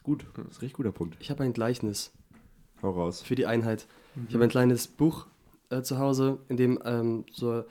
Ist 0.00 0.04
gut. 0.04 0.24
Das 0.34 0.46
ist 0.46 0.56
ein 0.56 0.60
richtig 0.60 0.72
guter 0.74 0.92
Punkt. 0.92 1.18
Ich 1.20 1.30
habe 1.30 1.44
ein 1.44 1.52
Gleichnis 1.52 2.10
Hau 2.82 2.90
raus. 2.90 3.20
für 3.20 3.34
die 3.34 3.44
Einheit. 3.44 3.86
Ich 4.28 4.34
habe 4.34 4.44
ein 4.44 4.50
kleines 4.50 4.86
Buch 4.86 5.26
äh, 5.68 5.82
zu 5.82 5.98
Hause, 5.98 6.38
in 6.48 6.56
dem 6.56 6.78
ähm, 6.86 7.26
so 7.30 7.64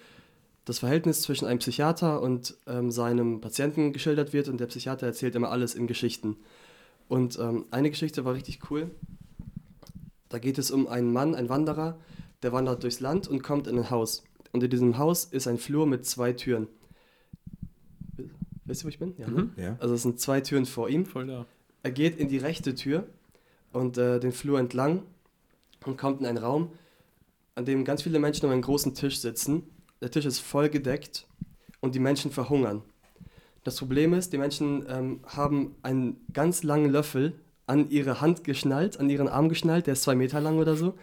das 0.66 0.78
Verhältnis 0.78 1.22
zwischen 1.24 1.48
einem 1.48 1.58
Psychiater 1.58 2.22
und 2.22 2.56
ähm, 2.68 2.92
seinem 2.92 3.42
Patienten 3.42 3.94
geschildert 3.94 4.32
wird 4.32 4.48
und 4.48 4.60
der 4.60 4.68
Psychiater 4.68 5.08
erzählt 5.08 5.34
immer 5.34 5.50
alles 5.50 5.74
in 5.74 5.88
Geschichten. 5.88 6.38
Und 7.08 7.40
ähm, 7.40 7.66
eine 7.72 7.90
Geschichte 7.90 8.26
war 8.26 8.36
richtig 8.36 8.70
cool. 8.70 8.92
Da 10.30 10.38
geht 10.38 10.60
es 10.60 10.70
um 10.70 10.88
einen 10.88 11.12
Mann, 11.12 11.34
einen 11.34 11.50
Wanderer, 11.50 11.98
der 12.44 12.54
wandert 12.54 12.84
durchs 12.84 13.00
Land 13.00 13.28
und 13.28 13.42
kommt 13.42 13.66
in 13.66 13.80
ein 13.80 13.90
Haus. 13.90 14.24
Und 14.52 14.62
in 14.62 14.70
diesem 14.70 15.00
Haus 15.00 15.26
ist 15.26 15.48
ein 15.48 15.58
Flur 15.58 15.88
mit 15.88 16.06
zwei 16.06 16.34
Türen. 16.34 16.68
Weißt 18.66 18.82
du, 18.82 18.86
wo 18.86 18.90
ich 18.90 19.00
bin? 19.00 19.16
Ja, 19.18 19.28
ne? 19.28 19.46
Mhm. 19.46 19.52
Ja. 19.58 19.78
Also 19.80 19.96
es 19.96 20.04
sind 20.04 20.20
zwei 20.20 20.42
Türen 20.42 20.68
vor 20.68 20.90
ihm. 20.90 21.08
Voll 21.08 21.26
da. 21.26 21.48
Er 21.84 21.92
geht 21.92 22.18
in 22.18 22.28
die 22.28 22.38
rechte 22.38 22.76
Tür 22.76 23.08
und 23.72 23.98
äh, 23.98 24.20
den 24.20 24.32
Flur 24.32 24.60
entlang 24.60 25.04
und 25.86 25.98
kommt 25.98 26.20
in 26.20 26.26
einen 26.26 26.38
Raum, 26.38 26.72
an 27.56 27.66
dem 27.66 27.86
ganz 27.86 28.04
viele 28.04 28.20
Menschen 28.20 28.46
um 28.46 28.52
einen 28.52 28.62
großen 28.62 28.94
Tisch 28.96 29.20
sitzen. 29.20 29.64
Der 30.02 30.12
Tisch 30.12 30.26
ist 30.26 30.40
voll 30.40 30.70
gedeckt 30.70 31.28
und 31.80 31.96
die 31.96 32.00
Menschen 32.00 32.32
verhungern. 32.32 32.82
Das 33.64 33.78
Problem 33.78 34.14
ist, 34.14 34.34
die 34.34 34.38
Menschen 34.38 34.86
ähm, 34.88 35.20
haben 35.26 35.76
einen 35.84 36.26
ganz 36.34 36.64
langen 36.64 36.90
Löffel 36.90 37.40
an 37.68 37.90
ihre 37.90 38.22
Hand 38.22 38.44
geschnallt, 38.44 39.00
an 39.00 39.10
ihren 39.10 39.28
Arm 39.28 39.48
geschnallt, 39.50 39.86
der 39.86 39.94
ist 39.94 40.04
zwei 40.04 40.16
Meter 40.16 40.42
lang 40.42 40.58
oder 40.58 40.76
so. 40.76 40.96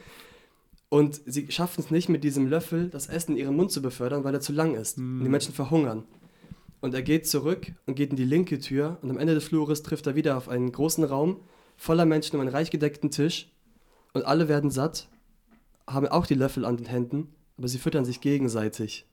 Und 0.89 1.21
sie 1.27 1.51
schaffen 1.51 1.81
es 1.81 1.91
nicht, 1.91 2.09
mit 2.09 2.25
diesem 2.25 2.49
Löffel 2.49 2.89
das 2.89 3.09
Essen 3.09 3.33
in 3.33 3.39
ihren 3.39 3.57
Mund 3.57 3.71
zu 3.71 3.83
befördern, 3.83 4.25
weil 4.25 4.35
er 4.35 4.41
zu 4.41 4.53
lang 4.53 4.75
ist. 4.75 4.99
Und 4.99 5.25
die 5.25 5.29
Menschen 5.29 5.53
verhungern. 5.53 6.05
Und 6.81 6.95
er 6.95 7.03
geht 7.03 7.27
zurück 7.27 7.73
und 7.87 7.95
geht 7.95 8.11
in 8.11 8.17
die 8.17 8.25
linke 8.25 8.59
Tür 8.59 8.99
und 9.03 9.11
am 9.11 9.19
Ende 9.19 9.35
des 9.35 9.45
Flures 9.45 9.83
trifft 9.83 10.07
er 10.07 10.15
wieder 10.15 10.37
auf 10.37 10.49
einen 10.49 10.71
großen 10.71 11.05
Raum 11.05 11.41
voller 11.77 12.07
Menschen 12.07 12.37
um 12.37 12.41
einen 12.41 12.51
reich 12.51 12.71
gedeckten 12.71 13.11
Tisch 13.11 13.51
und 14.13 14.25
alle 14.25 14.49
werden 14.49 14.71
satt, 14.71 15.09
haben 15.87 16.07
auch 16.09 16.27
die 16.27 16.35
Löffel 16.35 16.65
an 16.65 16.77
den 16.77 16.87
Händen, 16.87 17.35
aber 17.57 17.69
sie 17.69 17.79
füttern 17.79 18.05
sich 18.05 18.21
gegenseitig. 18.21 19.07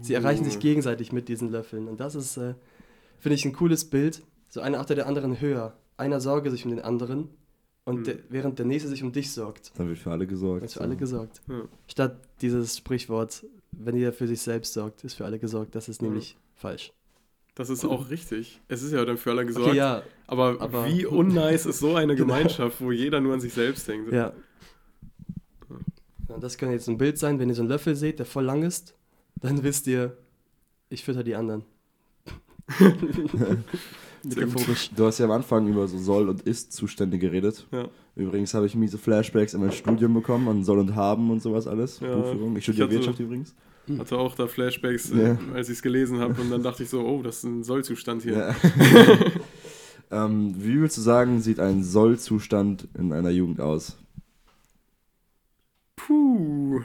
Sie 0.00 0.14
erreichen 0.14 0.44
sich 0.44 0.58
gegenseitig 0.58 1.12
mit 1.12 1.28
diesen 1.28 1.50
Löffeln 1.50 1.88
und 1.88 2.00
das 2.00 2.14
ist, 2.14 2.36
äh, 2.36 2.54
finde 3.18 3.36
ich, 3.36 3.44
ein 3.44 3.52
cooles 3.52 3.84
Bild. 3.84 4.22
So 4.48 4.60
einer 4.60 4.80
achter 4.80 4.94
der 4.94 5.06
anderen 5.06 5.40
höher. 5.40 5.76
Einer 5.96 6.20
sorge 6.20 6.50
sich 6.50 6.64
um 6.64 6.70
den 6.70 6.80
anderen 6.80 7.28
und 7.84 8.06
der, 8.06 8.16
während 8.28 8.58
der 8.58 8.66
nächste 8.66 8.88
sich 8.88 9.02
um 9.02 9.12
dich 9.12 9.32
sorgt. 9.32 9.72
Dann 9.78 9.88
wird 9.88 9.98
für 9.98 10.10
alle 10.10 10.26
gesorgt. 10.26 10.64
Ist 10.64 10.74
für 10.74 10.80
alle 10.80 10.96
gesorgt. 10.96 11.42
Ja. 11.48 11.62
Statt 11.86 12.20
dieses 12.40 12.76
Sprichwort, 12.76 13.46
wenn 13.72 13.96
jeder 13.96 14.12
für 14.12 14.26
sich 14.26 14.40
selbst 14.40 14.72
sorgt, 14.72 15.04
ist 15.04 15.14
für 15.14 15.24
alle 15.24 15.38
gesorgt. 15.38 15.74
Das 15.74 15.88
ist 15.88 16.02
nämlich 16.02 16.36
falsch. 16.58 16.92
Das 17.54 17.70
ist 17.70 17.84
auch 17.84 18.08
richtig. 18.10 18.60
Es 18.68 18.82
ist 18.82 18.92
ja 18.92 19.04
dann 19.04 19.16
für 19.16 19.30
alle 19.32 19.44
gesorgt. 19.46 19.68
Okay, 19.68 19.76
ja, 19.78 20.02
aber, 20.28 20.56
aber- 20.60 20.86
wie 20.86 21.06
unnice 21.20 21.66
ist 21.66 21.78
so 21.80 21.96
eine 21.96 22.14
Genau. 22.14 22.26
Gemeinschaft, 22.34 22.80
wo 22.80 22.92
jeder 22.92 23.20
nur 23.20 23.32
an 23.34 23.40
sich 23.40 23.52
selbst 23.54 23.88
denkt? 23.88 24.12
Ja. 24.12 24.32
ja. 26.28 26.38
Das 26.38 26.56
kann 26.58 26.70
jetzt 26.70 26.88
ein 26.88 26.98
Bild 26.98 27.18
sein, 27.18 27.38
wenn 27.40 27.48
ihr 27.48 27.54
so 27.56 27.62
einen 27.62 27.70
Löffel 27.70 27.96
seht, 27.96 28.18
der 28.20 28.26
voll 28.26 28.44
lang 28.44 28.62
ist, 28.62 28.94
dann 29.40 29.62
wisst 29.64 29.86
ihr, 29.88 30.16
ich 30.90 31.04
fütter 31.04 31.24
die 31.24 31.34
anderen. 31.34 31.64
Du 34.96 35.06
hast 35.06 35.18
ja 35.18 35.26
am 35.26 35.30
Anfang 35.30 35.68
über 35.68 35.86
so 35.86 35.96
Soll- 35.96 36.28
und 36.28 36.42
Ist-Zustände 36.42 37.18
geredet. 37.18 37.66
Ja. 37.70 37.88
Übrigens 38.16 38.52
habe 38.52 38.66
ich 38.66 38.74
miese 38.74 38.98
Flashbacks 38.98 39.54
in 39.54 39.60
mein 39.60 39.70
Studium 39.70 40.12
bekommen 40.12 40.48
an 40.48 40.64
Soll 40.64 40.80
und 40.80 40.96
Haben 40.96 41.30
und 41.30 41.40
sowas 41.40 41.68
alles. 41.68 42.00
Ja, 42.00 42.16
Buchführung. 42.16 42.52
Ich 42.52 42.58
ich 42.58 42.64
studiere 42.64 42.86
hatte- 42.86 42.96
Wirtschaft 42.96 43.20
übrigens. 43.20 43.54
Hatte 43.98 44.18
auch 44.18 44.34
da 44.34 44.46
Flashbacks, 44.46 45.10
Ja. 45.10 45.32
äh, 45.32 45.38
als 45.54 45.68
ich 45.68 45.76
es 45.76 45.82
gelesen 45.82 46.18
habe. 46.20 46.40
Und 46.40 46.50
dann 46.50 46.62
dachte 46.62 46.82
ich 46.82 46.90
so, 46.90 47.00
oh, 47.06 47.22
das 47.22 47.38
ist 47.38 47.44
ein 47.44 47.64
Sollzustand 47.64 48.22
hier. 48.22 48.34
Ja. 48.38 48.56
ähm, 50.24 50.54
wie 50.58 50.76
würdest 50.78 50.98
du 50.98 51.02
sagen, 51.02 51.40
sieht 51.40 51.60
ein 51.60 51.82
Soll-Zustand 51.82 52.88
in 52.98 53.12
einer 53.12 53.30
Jugend 53.30 53.60
aus? 53.60 53.96
Puh. 55.96 56.82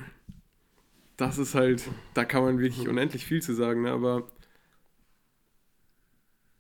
Das 1.18 1.38
ist 1.38 1.56
halt, 1.56 1.84
da 2.14 2.26
kann 2.26 2.44
man 2.44 2.60
wirklich 2.60 2.88
unendlich 2.88 3.26
viel 3.26 3.42
zu 3.42 3.54
sagen, 3.54 3.84
ne? 3.84 3.92
aber 3.92 4.24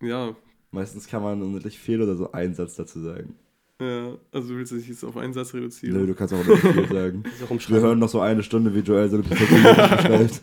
ja, 0.01 0.35
Meistens 0.73 1.07
kann 1.07 1.21
man 1.21 1.39
unendlich 1.43 1.77
viel 1.77 2.01
oder 2.01 2.15
so 2.15 2.31
einen 2.31 2.55
Satz 2.55 2.75
dazu 2.75 2.99
sagen. 2.99 3.35
Ja, 3.83 4.17
also 4.31 4.49
du 4.49 4.57
willst 4.57 4.71
dich 4.71 4.87
jetzt 4.87 5.03
auf 5.03 5.17
einen 5.17 5.33
Satz 5.33 5.53
reduzieren. 5.53 5.97
Nö, 5.97 6.07
du 6.07 6.15
kannst 6.15 6.33
auch 6.33 6.39
unendlich 6.39 6.73
viel 6.73 6.87
sagen. 6.87 7.23
Wir 7.67 7.81
hören 7.81 7.99
noch 7.99 8.09
so 8.09 8.19
eine 8.19 8.43
Stunde, 8.43 8.73
wie 8.73 8.79
Joel 8.79 9.09
seine 9.09 9.23
beschreibt. 9.23 10.41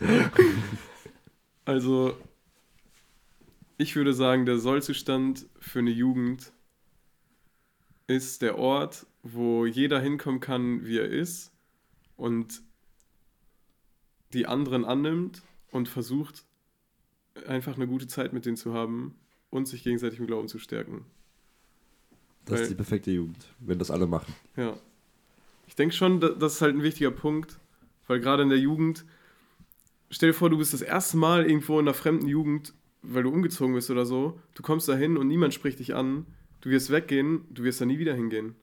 Also, 1.65 2.15
ich 3.77 3.95
würde 3.95 4.13
sagen, 4.13 4.45
der 4.45 4.57
Sollzustand 4.57 5.47
für 5.59 5.79
eine 5.79 5.91
Jugend 5.91 6.51
ist 8.07 8.41
der 8.41 8.57
Ort, 8.57 9.05
wo 9.23 9.65
jeder 9.65 9.99
hinkommen 9.99 10.39
kann, 10.39 10.85
wie 10.85 10.97
er 10.97 11.07
ist 11.07 11.51
und 12.17 12.61
die 14.33 14.47
anderen 14.47 14.85
annimmt 14.85 15.43
und 15.71 15.87
versucht, 15.87 16.43
einfach 17.47 17.75
eine 17.75 17.87
gute 17.87 18.07
Zeit 18.07 18.33
mit 18.33 18.45
denen 18.45 18.57
zu 18.57 18.73
haben 18.73 19.15
und 19.49 19.67
sich 19.67 19.83
gegenseitig 19.83 20.19
im 20.19 20.27
Glauben 20.27 20.47
zu 20.47 20.59
stärken. 20.59 21.05
Das 22.45 22.55
ist 22.55 22.61
Weil- 22.61 22.67
die 22.69 22.75
perfekte 22.75 23.11
Jugend, 23.11 23.37
wenn 23.59 23.79
das 23.79 23.91
alle 23.91 24.07
machen. 24.07 24.33
Ja. 24.55 24.75
Ich 25.67 25.75
denke 25.75 25.95
schon, 25.95 26.19
da- 26.19 26.29
das 26.29 26.55
ist 26.55 26.61
halt 26.61 26.75
ein 26.75 26.83
wichtiger 26.83 27.11
Punkt, 27.11 27.59
weil 28.07 28.19
gerade 28.19 28.43
in 28.43 28.49
der 28.49 28.57
Jugend, 28.59 29.05
stell 30.09 30.29
dir 30.29 30.33
vor, 30.33 30.49
du 30.49 30.57
bist 30.57 30.73
das 30.73 30.81
erste 30.81 31.17
Mal 31.17 31.45
irgendwo 31.45 31.79
in 31.79 31.85
einer 31.87 31.93
fremden 31.93 32.27
Jugend, 32.27 32.73
weil 33.03 33.23
du 33.23 33.29
umgezogen 33.29 33.73
bist 33.75 33.89
oder 33.89 34.05
so, 34.05 34.39
du 34.55 34.63
kommst 34.63 34.87
da 34.89 34.95
hin 34.95 35.17
und 35.17 35.27
niemand 35.27 35.53
spricht 35.53 35.79
dich 35.79 35.95
an, 35.95 36.25
du 36.61 36.69
wirst 36.69 36.91
weggehen, 36.91 37.45
du 37.51 37.63
wirst 37.63 37.79
da 37.81 37.85
nie 37.85 37.99
wieder 37.99 38.13
hingehen. 38.13 38.55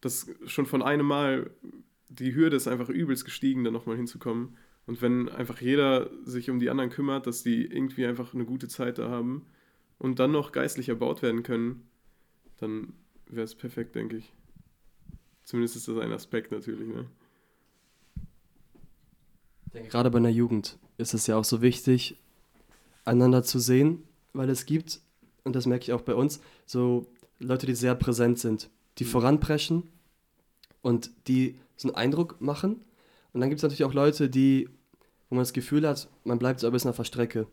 Das 0.00 0.28
schon 0.46 0.66
von 0.66 0.82
einem 0.82 1.06
Mal, 1.06 1.50
die 2.08 2.34
Hürde 2.34 2.56
ist 2.56 2.68
einfach 2.68 2.88
übelst 2.88 3.24
gestiegen, 3.24 3.64
da 3.64 3.70
nochmal 3.70 3.96
hinzukommen. 3.96 4.56
Und 4.86 5.02
wenn 5.02 5.28
einfach 5.28 5.60
jeder 5.60 6.10
sich 6.24 6.50
um 6.50 6.58
die 6.58 6.70
anderen 6.70 6.90
kümmert, 6.90 7.26
dass 7.26 7.42
die 7.42 7.64
irgendwie 7.66 8.06
einfach 8.06 8.34
eine 8.34 8.44
gute 8.44 8.66
Zeit 8.68 8.98
da 8.98 9.08
haben 9.10 9.46
und 9.98 10.18
dann 10.18 10.32
noch 10.32 10.52
geistlich 10.52 10.88
erbaut 10.88 11.22
werden 11.22 11.42
können, 11.42 11.86
dann 12.60 12.92
wäre 13.26 13.44
es 13.44 13.54
perfekt, 13.54 13.94
denke 13.94 14.16
ich. 14.16 14.32
Zumindest 15.44 15.76
ist 15.76 15.88
das 15.88 15.98
ein 15.98 16.12
Aspekt 16.12 16.52
natürlich, 16.52 16.88
ne? 16.88 17.06
Gerade 19.72 20.10
bei 20.10 20.18
einer 20.18 20.28
Jugend 20.28 20.78
ist 20.98 21.14
es 21.14 21.26
ja 21.26 21.36
auch 21.36 21.44
so 21.44 21.62
wichtig, 21.62 22.16
einander 23.04 23.42
zu 23.42 23.58
sehen, 23.58 24.02
weil 24.32 24.50
es 24.50 24.66
gibt, 24.66 25.00
und 25.44 25.54
das 25.54 25.66
merke 25.66 25.84
ich 25.84 25.92
auch 25.92 26.02
bei 26.02 26.14
uns, 26.14 26.40
so 26.66 27.06
Leute, 27.38 27.66
die 27.66 27.74
sehr 27.74 27.94
präsent 27.94 28.38
sind, 28.38 28.68
die 28.98 29.04
voranpreschen 29.04 29.84
und 30.82 31.10
die 31.28 31.58
so 31.76 31.88
einen 31.88 31.96
Eindruck 31.96 32.40
machen. 32.40 32.80
Und 33.32 33.40
dann 33.40 33.48
gibt 33.48 33.60
es 33.60 33.62
natürlich 33.62 33.84
auch 33.84 33.94
Leute, 33.94 34.28
die, 34.28 34.68
wo 35.28 35.36
man 35.36 35.42
das 35.42 35.52
Gefühl 35.52 35.88
hat, 35.88 36.08
man 36.24 36.38
bleibt 36.38 36.60
so 36.60 36.66
ein 36.66 36.72
bisschen 36.72 36.90
auf 36.90 36.96
der 36.96 37.04
Strecke. 37.04 37.46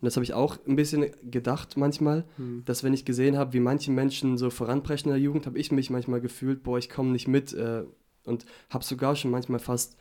Und 0.00 0.06
das 0.06 0.16
habe 0.16 0.24
ich 0.24 0.34
auch 0.34 0.58
ein 0.66 0.76
bisschen 0.76 1.06
gedacht 1.30 1.76
manchmal, 1.76 2.24
dass 2.64 2.82
wenn 2.82 2.92
ich 2.92 3.04
gesehen 3.04 3.38
habe, 3.38 3.52
wie 3.54 3.60
manche 3.60 3.90
Menschen 3.90 4.36
so 4.36 4.50
voranpreschen 4.50 5.10
in 5.10 5.14
der 5.14 5.22
Jugend, 5.22 5.46
habe 5.46 5.58
ich 5.58 5.72
mich 5.72 5.88
manchmal 5.88 6.20
gefühlt, 6.20 6.62
boah, 6.62 6.78
ich 6.78 6.90
komme 6.90 7.10
nicht 7.10 7.28
mit 7.28 7.52
äh, 7.54 7.84
und 8.24 8.44
habe 8.70 8.84
sogar 8.84 9.16
schon 9.16 9.30
manchmal 9.30 9.60
fast 9.60 9.96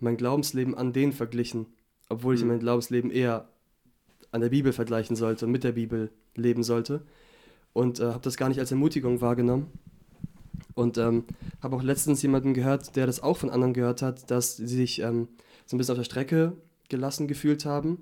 mein 0.00 0.16
Glaubensleben 0.16 0.74
an 0.74 0.92
denen 0.92 1.12
verglichen, 1.12 1.66
obwohl 2.08 2.34
ich 2.34 2.42
Mhm. 2.42 2.48
mein 2.48 2.58
Glaubensleben 2.60 3.10
eher 3.10 3.48
an 4.30 4.40
der 4.42 4.50
Bibel 4.50 4.72
vergleichen 4.72 5.16
sollte 5.16 5.46
und 5.46 5.52
mit 5.52 5.64
der 5.64 5.72
Bibel 5.72 6.10
leben 6.34 6.62
sollte. 6.62 7.02
Und 7.72 8.00
äh, 8.00 8.06
habe 8.06 8.20
das 8.20 8.36
gar 8.36 8.48
nicht 8.48 8.58
als 8.60 8.70
Ermutigung 8.72 9.20
wahrgenommen. 9.20 9.68
Und 10.74 10.98
ähm, 10.98 11.24
habe 11.62 11.76
auch 11.76 11.82
letztens 11.82 12.20
jemanden 12.20 12.52
gehört, 12.52 12.96
der 12.96 13.06
das 13.06 13.22
auch 13.22 13.38
von 13.38 13.48
anderen 13.48 13.72
gehört 13.72 14.02
hat, 14.02 14.30
dass 14.30 14.56
sie 14.56 14.66
sich 14.66 15.00
ähm, 15.00 15.28
so 15.64 15.76
ein 15.76 15.78
bisschen 15.78 15.92
auf 15.92 15.98
der 15.98 16.04
Strecke 16.04 16.52
gelassen 16.90 17.26
gefühlt 17.28 17.64
haben. 17.64 17.98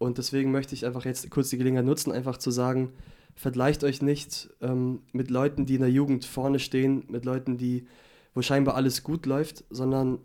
Und 0.00 0.18
deswegen 0.18 0.50
möchte 0.50 0.74
ich 0.74 0.84
einfach 0.84 1.04
jetzt 1.04 1.30
kurz 1.30 1.50
die 1.50 1.58
Gelegenheit 1.58 1.84
nutzen, 1.84 2.10
einfach 2.10 2.38
zu 2.38 2.50
sagen, 2.50 2.92
vergleicht 3.36 3.84
euch 3.84 4.02
nicht 4.02 4.50
ähm, 4.60 5.02
mit 5.12 5.30
Leuten, 5.30 5.66
die 5.66 5.76
in 5.76 5.82
der 5.82 5.90
Jugend 5.90 6.24
vorne 6.24 6.58
stehen, 6.58 7.04
mit 7.08 7.24
Leuten, 7.24 7.56
die, 7.56 7.86
wo 8.34 8.42
scheinbar 8.42 8.74
alles 8.74 9.04
gut 9.04 9.26
läuft, 9.26 9.64
sondern 9.70 10.18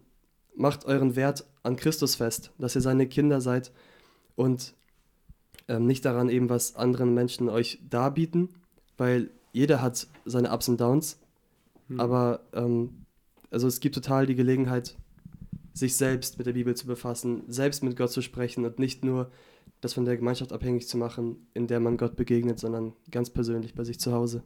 macht 0.55 0.85
euren 0.85 1.15
Wert 1.15 1.45
an 1.61 1.75
Christus 1.75 2.15
fest, 2.15 2.51
dass 2.57 2.73
ihr 2.73 2.81
seine 2.81 3.07
Kinder 3.07 3.39
seid 3.41 3.71
und 4.35 4.73
ähm, 5.67 5.85
nicht 5.85 6.05
daran 6.05 6.29
eben, 6.29 6.49
was 6.49 6.75
anderen 6.75 7.13
Menschen 7.13 7.49
euch 7.49 7.79
darbieten, 7.87 8.49
weil 8.97 9.29
jeder 9.51 9.81
hat 9.81 10.07
seine 10.25 10.51
Ups 10.51 10.69
und 10.69 10.81
Downs 10.81 11.19
Mhm. 11.87 11.99
Aber 11.99 12.41
ähm, 12.53 13.05
also 13.51 13.67
es 13.67 13.79
gibt 13.79 13.95
total 13.95 14.25
die 14.25 14.35
Gelegenheit, 14.35 14.95
sich 15.73 15.97
selbst 15.97 16.37
mit 16.37 16.47
der 16.47 16.53
Bibel 16.53 16.75
zu 16.75 16.87
befassen, 16.87 17.43
selbst 17.47 17.83
mit 17.83 17.97
Gott 17.97 18.11
zu 18.11 18.21
sprechen 18.21 18.65
und 18.65 18.79
nicht 18.79 19.03
nur 19.03 19.31
das 19.85 19.93
von 19.93 20.05
der 20.05 20.17
Gemeinschaft 20.17 20.51
abhängig 20.51 20.87
zu 20.87 20.97
machen, 20.97 21.47
in 21.53 21.67
der 21.67 21.79
man 21.79 21.97
Gott 21.97 22.15
begegnet, 22.15 22.59
sondern 22.59 22.93
ganz 23.11 23.29
persönlich 23.29 23.75
bei 23.75 23.83
sich 23.83 23.99
zu 23.99 24.11
Hause. 24.11 24.43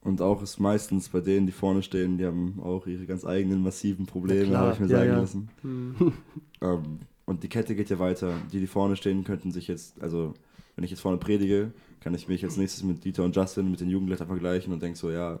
Und 0.00 0.20
auch 0.20 0.42
ist 0.42 0.58
meistens 0.58 1.10
bei 1.10 1.20
denen, 1.20 1.46
die 1.46 1.52
vorne 1.52 1.82
stehen, 1.82 2.18
die 2.18 2.26
haben 2.26 2.58
auch 2.60 2.86
ihre 2.86 3.06
ganz 3.06 3.24
eigenen 3.24 3.62
massiven 3.62 4.06
Probleme, 4.06 4.56
habe 4.56 4.72
ich 4.72 4.80
mir 4.80 4.86
ja, 4.86 4.98
sagen 4.98 5.10
ja. 5.10 5.18
lassen. 5.18 5.50
Hm. 5.60 6.12
ähm, 6.60 6.98
und 7.24 7.42
die 7.44 7.48
Kette 7.48 7.76
geht 7.76 7.90
ja 7.90 7.98
weiter. 7.98 8.34
Die, 8.52 8.58
die 8.58 8.66
vorne 8.66 8.96
stehen, 8.96 9.24
könnten 9.24 9.52
sich 9.52 9.68
jetzt, 9.68 10.02
also 10.02 10.34
wenn 10.74 10.84
ich 10.84 10.90
jetzt 10.90 11.00
vorne 11.00 11.18
predige, 11.18 11.72
kann 12.00 12.14
ich 12.14 12.26
mich 12.26 12.42
als 12.42 12.56
nächstes 12.56 12.82
mit 12.82 13.04
Dieter 13.04 13.22
und 13.22 13.36
Justin, 13.36 13.70
mit 13.70 13.80
den 13.80 13.90
Jugendleitern 13.90 14.26
vergleichen 14.26 14.72
und 14.72 14.82
denke 14.82 14.98
so, 14.98 15.10
ja, 15.10 15.38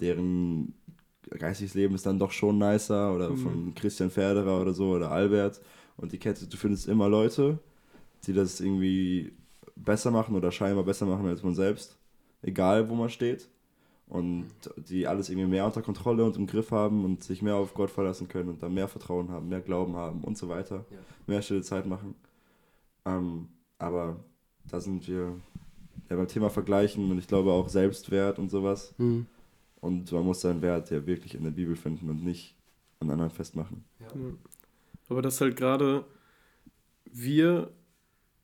deren 0.00 0.74
geistiges 1.30 1.74
Leben 1.74 1.94
ist 1.94 2.04
dann 2.04 2.18
doch 2.18 2.32
schon 2.32 2.58
nicer 2.58 3.14
oder 3.14 3.30
mhm. 3.30 3.38
von 3.38 3.74
Christian 3.74 4.10
Ferderer 4.10 4.60
oder 4.60 4.74
so 4.74 4.90
oder 4.90 5.10
Albert. 5.10 5.60
Und 5.96 6.12
die 6.12 6.18
Kette, 6.18 6.46
du 6.46 6.56
findest 6.56 6.88
immer 6.88 7.08
Leute, 7.08 7.58
die 8.24 8.32
das 8.32 8.60
irgendwie 8.60 9.32
besser 9.76 10.10
machen 10.10 10.34
oder 10.34 10.50
scheinbar 10.50 10.84
besser 10.84 11.06
machen 11.06 11.26
als 11.26 11.42
man 11.42 11.54
selbst, 11.54 11.96
egal 12.42 12.88
wo 12.88 12.94
man 12.94 13.10
steht. 13.10 13.48
Und 14.08 14.46
die 14.76 15.08
alles 15.08 15.30
irgendwie 15.30 15.48
mehr 15.48 15.66
unter 15.66 15.82
Kontrolle 15.82 16.24
und 16.24 16.36
im 16.36 16.46
Griff 16.46 16.70
haben 16.70 17.04
und 17.04 17.24
sich 17.24 17.42
mehr 17.42 17.56
auf 17.56 17.74
Gott 17.74 17.90
verlassen 17.90 18.28
können 18.28 18.50
und 18.50 18.62
da 18.62 18.68
mehr 18.68 18.86
Vertrauen 18.86 19.30
haben, 19.30 19.48
mehr 19.48 19.60
Glauben 19.60 19.96
haben 19.96 20.22
und 20.22 20.38
so 20.38 20.48
weiter. 20.48 20.84
Ja. 20.90 20.98
Mehr 21.26 21.42
stille 21.42 21.62
Zeit 21.62 21.86
machen. 21.86 22.14
Ähm, 23.04 23.48
aber 23.78 24.20
da 24.70 24.80
sind 24.80 25.08
wir 25.08 25.34
ja 26.08 26.16
beim 26.16 26.28
Thema 26.28 26.50
Vergleichen 26.50 27.10
und 27.10 27.18
ich 27.18 27.26
glaube 27.26 27.50
auch 27.50 27.68
Selbstwert 27.68 28.38
und 28.38 28.48
sowas. 28.48 28.94
Mhm. 28.98 29.26
Und 29.80 30.10
man 30.12 30.24
muss 30.24 30.40
seinen 30.40 30.62
Wert 30.62 30.90
ja 30.90 31.04
wirklich 31.04 31.34
in 31.34 31.42
der 31.42 31.50
Bibel 31.50 31.74
finden 31.74 32.08
und 32.08 32.24
nicht 32.24 32.54
an 33.00 33.10
anderen 33.10 33.30
festmachen. 33.30 33.84
Ja. 34.00 34.06
Aber 35.08 35.22
das 35.22 35.40
halt 35.40 35.56
gerade 35.56 36.04
wir, 37.10 37.70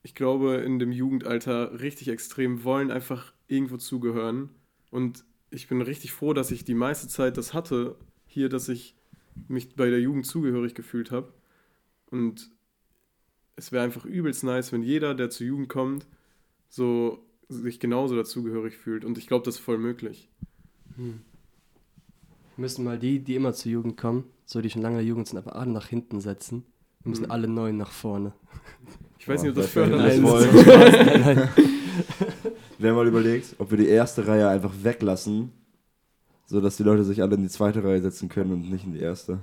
ich 0.02 0.14
glaube, 0.14 0.56
in 0.56 0.78
dem 0.78 0.92
Jugendalter 0.92 1.80
richtig 1.80 2.08
extrem 2.08 2.64
wollen 2.64 2.90
einfach 2.90 3.32
irgendwo 3.46 3.76
zugehören. 3.76 4.50
Und 4.90 5.24
ich 5.50 5.68
bin 5.68 5.80
richtig 5.80 6.12
froh, 6.12 6.32
dass 6.32 6.50
ich 6.50 6.64
die 6.64 6.74
meiste 6.74 7.08
Zeit 7.08 7.36
das 7.36 7.54
hatte, 7.54 7.96
hier, 8.26 8.48
dass 8.48 8.68
ich 8.68 8.96
mich 9.48 9.76
bei 9.76 9.90
der 9.90 10.00
Jugend 10.00 10.26
zugehörig 10.26 10.74
gefühlt 10.74 11.10
habe. 11.10 11.32
Und 12.10 12.50
es 13.56 13.70
wäre 13.70 13.84
einfach 13.84 14.04
übelst 14.04 14.44
nice, 14.44 14.72
wenn 14.72 14.82
jeder, 14.82 15.14
der 15.14 15.30
zur 15.30 15.46
Jugend 15.46 15.68
kommt, 15.68 16.06
so 16.68 17.24
sich 17.48 17.78
genauso 17.78 18.16
dazugehörig 18.16 18.76
fühlt. 18.76 19.04
Und 19.04 19.18
ich 19.18 19.26
glaube, 19.26 19.44
das 19.44 19.56
ist 19.56 19.60
voll 19.60 19.78
möglich. 19.78 20.30
Hm. 20.96 21.20
Müssen 22.56 22.84
mal 22.84 22.98
die, 22.98 23.20
die 23.20 23.34
immer 23.34 23.52
zur 23.52 23.72
Jugend 23.72 23.96
kommen, 23.96 24.24
so 24.44 24.60
die 24.60 24.70
schon 24.70 24.82
lange 24.82 24.96
in 24.96 25.04
der 25.04 25.08
Jugend 25.08 25.28
sind, 25.28 25.38
aber 25.38 25.56
alle 25.56 25.70
nach 25.70 25.86
hinten 25.86 26.20
setzen. 26.20 26.64
Wir 27.02 27.10
müssen 27.10 27.24
hm. 27.24 27.30
alle 27.30 27.48
neun 27.48 27.76
nach 27.76 27.92
vorne. 27.92 28.32
Ich 29.22 29.28
weiß 29.28 29.38
oh, 29.38 29.42
nicht, 29.44 29.50
ob 29.50 29.62
das 29.62 29.70
förderlich 29.70 30.14
ist. 30.14 30.66
Nein, 30.66 31.22
nein. 31.24 31.48
Wir 32.76 32.90
haben 32.90 32.96
mal 32.96 33.06
überlegt, 33.06 33.54
ob 33.58 33.70
wir 33.70 33.78
die 33.78 33.86
erste 33.86 34.26
Reihe 34.26 34.48
einfach 34.48 34.72
weglassen, 34.82 35.52
sodass 36.44 36.76
die 36.76 36.82
Leute 36.82 37.04
sich 37.04 37.22
alle 37.22 37.36
in 37.36 37.42
die 37.42 37.48
zweite 37.48 37.84
Reihe 37.84 38.02
setzen 38.02 38.28
können 38.28 38.50
und 38.50 38.68
nicht 38.68 38.84
in 38.84 38.94
die 38.94 38.98
erste. 38.98 39.38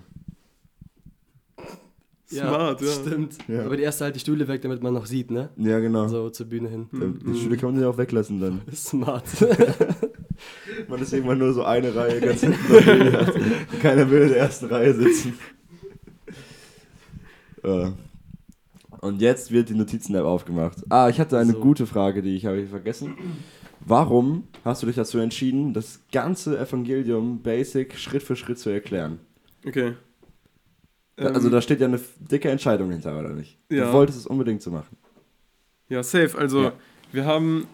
Smart, 2.29 2.81
ja. 2.81 2.87
ja. 2.87 2.93
Stimmt. 2.93 3.37
Ja. 3.47 3.65
Aber 3.65 3.77
die 3.77 3.83
erste 3.83 4.03
halt 4.03 4.15
die 4.15 4.19
Stühle 4.19 4.49
weg, 4.49 4.61
damit 4.63 4.83
man 4.83 4.93
noch 4.93 5.05
sieht, 5.05 5.31
ne? 5.31 5.47
Ja, 5.55 5.79
genau. 5.79 6.09
So 6.09 6.29
zur 6.29 6.47
Bühne 6.47 6.67
hin. 6.67 6.89
Mhm. 6.91 7.19
Die 7.25 7.39
Stühle 7.39 7.55
kann 7.55 7.71
man 7.71 7.81
ja 7.81 7.87
auch 7.87 7.97
weglassen 7.97 8.41
dann. 8.41 8.61
Smart. 8.75 9.23
man 10.89 11.01
ist 11.01 11.13
irgendwann 11.13 11.37
nur 11.37 11.53
so 11.53 11.63
eine 11.63 11.95
Reihe 11.95 12.19
ganz 12.19 12.41
hinten. 12.41 12.59
Keiner 13.81 14.11
will 14.11 14.23
in 14.23 14.29
der 14.29 14.39
ersten 14.39 14.65
Reihe 14.65 14.93
sitzen. 14.93 15.39
Ja. 17.63 17.93
Und 19.01 19.21
jetzt 19.21 19.51
wird 19.51 19.69
die 19.69 19.75
Notizen-App 19.75 20.25
aufgemacht. 20.25 20.83
Ah, 20.89 21.09
ich 21.09 21.19
hatte 21.19 21.37
eine 21.37 21.53
so. 21.53 21.59
gute 21.59 21.85
Frage, 21.85 22.21
die 22.21 22.35
ich 22.35 22.45
habe 22.45 22.65
vergessen. 22.67 23.15
Warum 23.79 24.47
hast 24.65 24.83
du 24.83 24.87
dich 24.87 24.97
dazu 24.97 25.19
entschieden, 25.19 25.73
das 25.73 26.01
ganze 26.11 26.59
Evangelium 26.59 27.41
basic 27.41 27.97
Schritt 27.97 28.23
für 28.23 28.35
Schritt 28.35 28.59
zu 28.59 28.69
erklären? 28.69 29.19
Okay. 29.65 29.93
Also 31.15 31.47
ähm, 31.47 31.53
da 31.53 31.61
steht 31.61 31.79
ja 31.79 31.87
eine 31.87 31.99
dicke 32.19 32.49
Entscheidung 32.49 32.91
hinter, 32.91 33.17
oder 33.17 33.29
nicht? 33.29 33.57
Ja. 33.69 33.87
Du 33.87 33.93
wolltest 33.93 34.19
es 34.19 34.27
unbedingt 34.27 34.61
so 34.61 34.71
machen. 34.71 34.97
Ja, 35.87 36.03
safe. 36.03 36.37
Also 36.37 36.63
ja. 36.63 36.73
wir 37.11 37.25
haben 37.25 37.67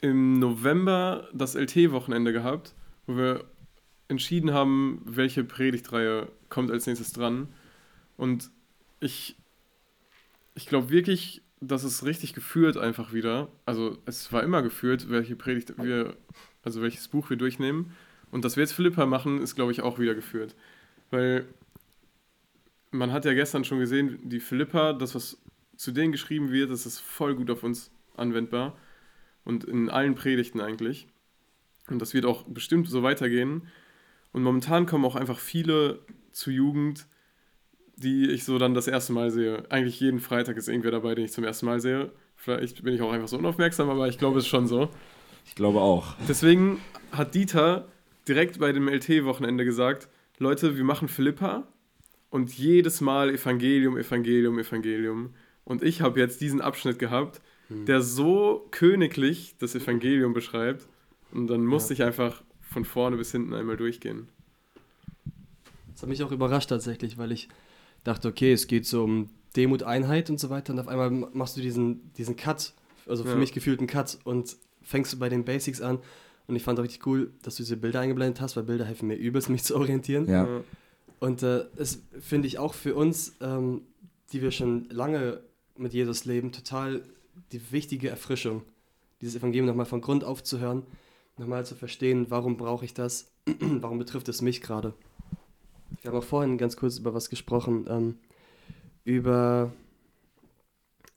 im 0.00 0.38
November 0.38 1.28
das 1.32 1.54
LT-Wochenende 1.54 2.32
gehabt, 2.32 2.74
wo 3.06 3.16
wir 3.16 3.44
entschieden 4.08 4.52
haben, 4.52 5.00
welche 5.06 5.44
Predigtreihe 5.44 6.28
kommt 6.50 6.70
als 6.70 6.86
nächstes 6.86 7.12
dran. 7.12 7.48
Und 8.16 8.50
ich 9.00 9.36
ich 10.54 10.66
glaube 10.66 10.90
wirklich, 10.90 11.42
dass 11.60 11.84
es 11.84 12.04
richtig 12.04 12.34
geführt 12.34 12.76
einfach 12.76 13.12
wieder. 13.12 13.48
Also 13.64 13.98
es 14.04 14.32
war 14.32 14.42
immer 14.42 14.62
geführt, 14.62 15.08
welche 15.10 15.36
Predigt 15.36 15.74
wir, 15.78 16.16
also 16.62 16.82
welches 16.82 17.08
Buch 17.08 17.30
wir 17.30 17.36
durchnehmen. 17.36 17.92
Und 18.30 18.44
dass 18.44 18.56
wir 18.56 18.62
jetzt 18.62 18.72
Philippa 18.72 19.06
machen, 19.06 19.40
ist, 19.40 19.54
glaube 19.54 19.72
ich, 19.72 19.82
auch 19.82 19.98
wieder 19.98 20.14
geführt. 20.14 20.56
Weil 21.10 21.46
man 22.90 23.12
hat 23.12 23.24
ja 23.24 23.34
gestern 23.34 23.64
schon 23.64 23.78
gesehen, 23.78 24.18
die 24.28 24.40
Philippa, 24.40 24.92
das, 24.92 25.14
was 25.14 25.38
zu 25.76 25.92
denen 25.92 26.12
geschrieben 26.12 26.50
wird, 26.50 26.70
das 26.70 26.86
ist 26.86 26.98
voll 26.98 27.34
gut 27.34 27.50
auf 27.50 27.62
uns 27.62 27.90
anwendbar. 28.16 28.76
Und 29.44 29.64
in 29.64 29.88
allen 29.88 30.14
Predigten 30.14 30.60
eigentlich. 30.60 31.06
Und 31.88 32.00
das 32.00 32.14
wird 32.14 32.24
auch 32.24 32.44
bestimmt 32.44 32.88
so 32.88 33.02
weitergehen. 33.02 33.68
Und 34.32 34.42
momentan 34.42 34.86
kommen 34.86 35.04
auch 35.04 35.16
einfach 35.16 35.38
viele 35.38 36.00
zur 36.32 36.52
Jugend, 36.52 37.06
die 37.96 38.30
ich 38.30 38.44
so 38.44 38.58
dann 38.58 38.74
das 38.74 38.88
erste 38.88 39.12
Mal 39.12 39.30
sehe. 39.30 39.64
Eigentlich 39.70 40.00
jeden 40.00 40.20
Freitag 40.20 40.56
ist 40.56 40.68
irgendwer 40.68 40.90
dabei, 40.90 41.14
den 41.14 41.24
ich 41.24 41.32
zum 41.32 41.44
ersten 41.44 41.66
Mal 41.66 41.80
sehe. 41.80 42.10
Vielleicht 42.36 42.82
bin 42.82 42.94
ich 42.94 43.02
auch 43.02 43.12
einfach 43.12 43.28
so 43.28 43.38
unaufmerksam, 43.38 43.90
aber 43.90 44.08
ich 44.08 44.18
glaube, 44.18 44.38
es 44.38 44.44
ist 44.44 44.50
schon 44.50 44.66
so. 44.66 44.88
Ich 45.46 45.54
glaube 45.54 45.80
auch. 45.80 46.14
Deswegen 46.28 46.80
hat 47.12 47.34
Dieter 47.34 47.88
direkt 48.26 48.58
bei 48.58 48.72
dem 48.72 48.88
LT-Wochenende 48.88 49.64
gesagt: 49.64 50.08
Leute, 50.38 50.76
wir 50.76 50.84
machen 50.84 51.08
Philippa 51.08 51.68
und 52.30 52.56
jedes 52.56 53.00
Mal 53.00 53.30
Evangelium, 53.30 53.96
Evangelium, 53.96 54.58
Evangelium. 54.58 55.34
Und 55.64 55.82
ich 55.82 56.00
habe 56.00 56.18
jetzt 56.18 56.40
diesen 56.40 56.60
Abschnitt 56.60 56.98
gehabt, 56.98 57.40
hm. 57.68 57.86
der 57.86 58.00
so 58.00 58.66
königlich 58.70 59.54
das 59.58 59.74
Evangelium 59.74 60.32
beschreibt. 60.32 60.88
Und 61.32 61.46
dann 61.46 61.64
musste 61.64 61.94
ja. 61.94 62.00
ich 62.00 62.04
einfach 62.04 62.42
von 62.60 62.84
vorne 62.84 63.16
bis 63.16 63.32
hinten 63.32 63.54
einmal 63.54 63.76
durchgehen. 63.76 64.28
Das 65.92 66.02
hat 66.02 66.08
mich 66.08 66.22
auch 66.22 66.32
überrascht 66.32 66.70
tatsächlich, 66.70 67.18
weil 67.18 67.32
ich 67.32 67.48
dachte, 68.04 68.28
okay, 68.28 68.52
es 68.52 68.66
geht 68.66 68.86
so 68.86 69.04
um 69.04 69.30
Demut, 69.56 69.82
Einheit 69.82 70.30
und 70.30 70.40
so 70.40 70.50
weiter. 70.50 70.72
Und 70.72 70.80
auf 70.80 70.88
einmal 70.88 71.10
machst 71.10 71.56
du 71.56 71.60
diesen, 71.60 72.12
diesen 72.14 72.36
Cut, 72.36 72.72
also 73.06 73.24
für 73.24 73.30
ja. 73.30 73.36
mich 73.36 73.52
gefühlt 73.52 73.78
einen 73.80 73.88
Cut 73.88 74.18
und 74.24 74.56
fängst 74.82 75.12
du 75.12 75.18
bei 75.18 75.28
den 75.28 75.44
Basics 75.44 75.80
an. 75.80 75.98
Und 76.46 76.56
ich 76.56 76.62
fand 76.62 76.78
auch 76.78 76.84
richtig 76.84 77.06
cool, 77.06 77.32
dass 77.42 77.56
du 77.56 77.62
diese 77.62 77.76
Bilder 77.76 78.00
eingeblendet 78.00 78.40
hast, 78.40 78.56
weil 78.56 78.64
Bilder 78.64 78.84
helfen 78.84 79.08
mir 79.08 79.16
übelst, 79.16 79.48
mich 79.50 79.64
zu 79.64 79.76
orientieren. 79.76 80.28
Ja. 80.28 80.46
Und 81.20 81.42
äh, 81.42 81.66
das 81.76 82.02
finde 82.20 82.48
ich 82.48 82.58
auch 82.58 82.74
für 82.74 82.94
uns, 82.94 83.36
ähm, 83.40 83.82
die 84.32 84.42
wir 84.42 84.50
schon 84.50 84.88
lange 84.90 85.40
mit 85.76 85.92
Jesus 85.92 86.24
leben, 86.24 86.52
total 86.52 87.02
die 87.52 87.60
wichtige 87.70 88.08
Erfrischung, 88.08 88.62
dieses 89.20 89.36
Evangelium 89.36 89.66
nochmal 89.66 89.86
von 89.86 90.00
Grund 90.00 90.24
auf 90.24 90.42
zu 90.42 90.58
hören, 90.58 90.82
nochmal 91.38 91.64
zu 91.64 91.74
verstehen, 91.74 92.26
warum 92.28 92.56
brauche 92.56 92.84
ich 92.84 92.94
das, 92.94 93.30
warum 93.60 93.98
betrifft 93.98 94.28
es 94.28 94.42
mich 94.42 94.60
gerade. 94.60 94.94
Wir 96.00 96.10
haben 96.10 96.18
auch 96.18 96.24
vorhin 96.24 96.58
ganz 96.58 96.76
kurz 96.76 96.98
über 96.98 97.14
was 97.14 97.30
gesprochen, 97.30 97.86
ähm, 97.88 98.18
über 99.04 99.72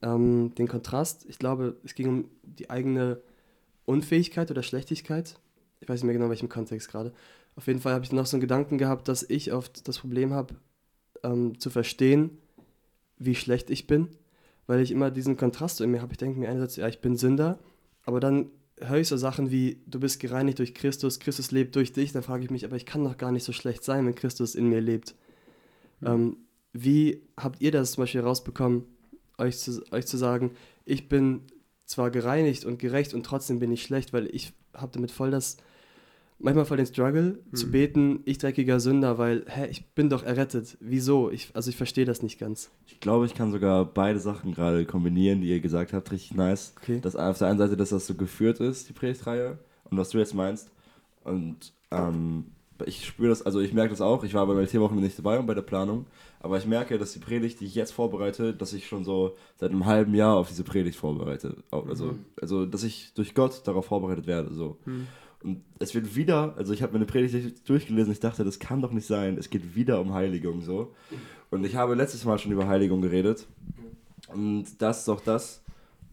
ähm, 0.02 0.54
den 0.56 0.68
Kontrast. 0.68 1.26
Ich 1.28 1.40
glaube, 1.40 1.78
es 1.84 1.96
ging 1.96 2.08
um 2.08 2.30
die 2.44 2.70
eigene 2.70 3.22
Unfähigkeit 3.86 4.52
oder 4.52 4.64
Schlechtigkeit. 4.64 5.40
Ich 5.80 5.90
weiß 5.90 6.02
nicht 6.02 6.06
mehr 6.06 6.14
genau, 6.14 6.26
in 6.26 6.32
welchem 6.32 6.50
Kontext 6.50 6.90
gerade. 6.90 7.14
Auf 7.56 7.68
jeden 7.68 7.80
Fall 7.80 7.94
habe 7.94 8.04
ich 8.04 8.12
noch 8.12 8.26
so 8.26 8.36
einen 8.36 8.42
Gedanken 8.42 8.78
gehabt, 8.78 9.08
dass 9.08 9.24
ich 9.24 9.54
oft 9.54 9.88
das 9.88 10.00
Problem 10.00 10.34
habe, 10.34 10.56
ähm, 11.24 11.60
zu 11.60 11.70
verstehen, 11.70 12.38
wie 13.18 13.36
schlecht 13.36 13.70
ich 13.70 13.88
bin, 13.88 14.10
weil 14.68 14.82
ich 14.82 14.92
immer 14.92 15.12
diesen 15.12 15.38
Kontrast 15.38 15.80
in 15.82 15.92
mir 15.92 16.02
habe. 16.02 16.14
Ich 16.14 16.18
denke 16.18 16.40
mir 16.40 16.50
einerseits, 16.50 16.76
ja, 16.76 16.88
ich 16.88 17.00
bin 17.00 17.16
Sünder, 17.16 17.60
aber 18.04 18.20
dann 18.20 18.52
höre 18.80 19.00
ich 19.00 19.08
so 19.08 19.18
Sachen 19.18 19.52
wie, 19.52 19.82
du 19.86 20.00
bist 20.00 20.20
gereinigt 20.20 20.60
durch 20.60 20.74
Christus, 20.74 21.20
Christus 21.20 21.52
lebt 21.52 21.76
durch 21.76 21.94
dich, 21.94 22.12
dann 22.12 22.24
frage 22.24 22.44
ich 22.44 22.50
mich, 22.50 22.66
aber 22.66 22.76
ich 22.76 22.86
kann 22.86 23.04
doch 23.04 23.18
gar 23.18 23.32
nicht 23.32 23.44
so 23.44 23.54
schlecht 23.54 23.84
sein, 23.84 24.06
wenn 24.06 24.16
Christus 24.16 24.56
in 24.56 24.68
mir 24.68 24.82
lebt. 24.82 25.16
Mhm. 26.02 26.08
Ähm, 26.08 26.38
wie 26.74 27.22
habt 27.38 27.62
ihr 27.62 27.72
das 27.72 27.94
zum 27.94 28.04
Beispiel 28.04 28.22
rausbekommen, 28.22 28.84
euch 29.38 29.58
zu, 29.58 29.82
euch 29.92 30.06
zu 30.06 30.18
sagen, 30.18 30.52
ich 30.84 31.08
bin 31.08 31.42
zwar 31.86 32.12
gereinigt 32.12 32.66
und 32.66 32.80
gerecht 32.80 33.14
und 33.14 33.26
trotzdem 33.26 33.60
bin 33.60 33.72
ich 33.72 33.84
schlecht, 33.84 34.12
weil 34.12 34.28
ich 34.28 34.54
habe 34.74 34.92
damit 34.92 35.12
voll 35.12 35.32
das 35.32 35.58
manchmal 36.40 36.66
voll 36.66 36.78
den 36.78 36.86
Struggle 36.86 37.40
mhm. 37.52 37.56
zu 37.56 37.72
beten, 37.72 38.20
ich 38.26 38.38
dreckiger 38.38 38.80
Sünder, 38.80 39.18
weil, 39.18 39.46
hä, 39.48 39.68
ich 39.70 39.86
bin 39.94 40.10
doch 40.10 40.24
errettet. 40.24 40.78
Wieso? 40.80 41.30
Ich, 41.32 41.52
also 41.54 41.70
ich 41.70 41.78
verstehe 41.78 42.06
das 42.06 42.22
nicht 42.22 42.40
ganz. 42.40 42.70
Ich 42.88 43.00
glaube, 43.00 43.26
ich 43.26 43.36
kann 43.36 43.52
sogar 43.52 43.86
beide 43.86 44.20
Sachen 44.20 44.54
gerade 44.54 44.86
kombinieren, 44.86 45.42
die 45.42 45.50
ihr 45.50 45.60
gesagt 45.60 45.94
habt, 45.94 46.12
richtig 46.12 46.36
nice. 46.36 46.74
Okay. 46.82 47.00
Dass 47.02 47.16
auf 47.16 47.38
der 47.38 47.48
einen 47.48 47.60
Seite, 47.60 47.78
dass 47.78 47.90
das 47.90 48.08
so 48.08 48.16
geführt 48.16 48.60
ist, 48.60 48.90
die 48.90 48.94
Predigtreihe, 48.94 49.58
und 49.90 49.98
was 49.98 50.10
du 50.10 50.18
jetzt 50.18 50.34
meinst. 50.34 50.72
Und 51.24 51.74
ähm, 51.92 52.46
ich 52.86 53.06
spüre 53.06 53.30
das, 53.30 53.42
also 53.42 53.60
ich 53.60 53.74
merke 53.74 53.92
das 53.92 54.02
auch. 54.02 54.24
Ich 54.24 54.34
war 54.34 54.46
beim 54.46 54.60
LT-Wochen 54.60 55.00
nicht 55.00 55.18
dabei 55.18 55.40
und 55.40 55.46
bei 55.46 55.54
der 55.54 55.62
Planung. 55.62 56.06
Aber 56.40 56.58
ich 56.58 56.66
merke, 56.66 56.98
dass 56.98 57.14
die 57.14 57.20
Predigt, 57.20 57.60
die 57.60 57.66
ich 57.66 57.76
jetzt 57.76 57.92
vorbereite, 57.92 58.54
dass 58.54 58.74
ich 58.74 58.88
schon 58.88 59.04
so 59.04 59.36
seit 59.56 59.72
einem 59.72 59.86
halben 59.86 60.14
Jahr 60.14 60.36
auf 60.36 60.50
diese 60.50 60.64
Predigt 60.64 60.98
vorbereite. 60.98 61.56
Also, 61.72 62.06
Mhm. 62.06 62.26
also 62.40 62.66
dass 62.66 62.84
ich 62.84 63.14
durch 63.16 63.34
Gott 63.34 63.62
darauf 63.66 63.86
vorbereitet 63.86 64.28
werde. 64.28 64.54
So. 64.54 64.78
Mhm. 64.86 65.08
Und 65.46 65.64
es 65.78 65.94
wird 65.94 66.16
wieder, 66.16 66.56
also 66.58 66.74
ich 66.74 66.82
habe 66.82 66.94
meine 66.94 67.06
Predigt 67.06 67.70
durchgelesen, 67.70 68.12
ich 68.12 68.20
dachte, 68.20 68.44
das 68.44 68.58
kann 68.58 68.82
doch 68.82 68.92
nicht 68.92 69.06
sein. 69.06 69.38
Es 69.38 69.52
geht 69.52 69.76
wieder 69.76 70.02
um 70.02 70.12
Heiligung 70.12 70.64
so. 70.64 70.96
Und 71.52 71.64
ich 71.64 71.76
habe 71.76 71.94
letztes 71.94 72.26
Mal 72.26 72.40
schon 72.40 72.52
über 72.52 72.68
Heiligung 72.68 73.00
geredet. 73.00 73.46
Und 74.28 74.66
das 74.80 75.02
ist 75.02 75.10
auch 75.10 75.22
das, 75.22 75.62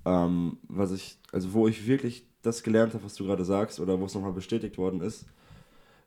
ähm, 0.04 0.58
was 0.68 0.92
ich, 0.92 1.16
also 1.32 1.54
wo 1.54 1.66
ich 1.66 1.86
wirklich 1.86 2.26
das 2.42 2.62
gelernt 2.62 2.92
habe, 2.92 3.04
was 3.04 3.14
du 3.14 3.24
gerade 3.24 3.46
sagst, 3.46 3.80
oder 3.80 3.98
wo 3.98 4.04
es 4.04 4.14
nochmal 4.14 4.34
bestätigt 4.34 4.76
worden 4.76 5.00
ist. 5.00 5.24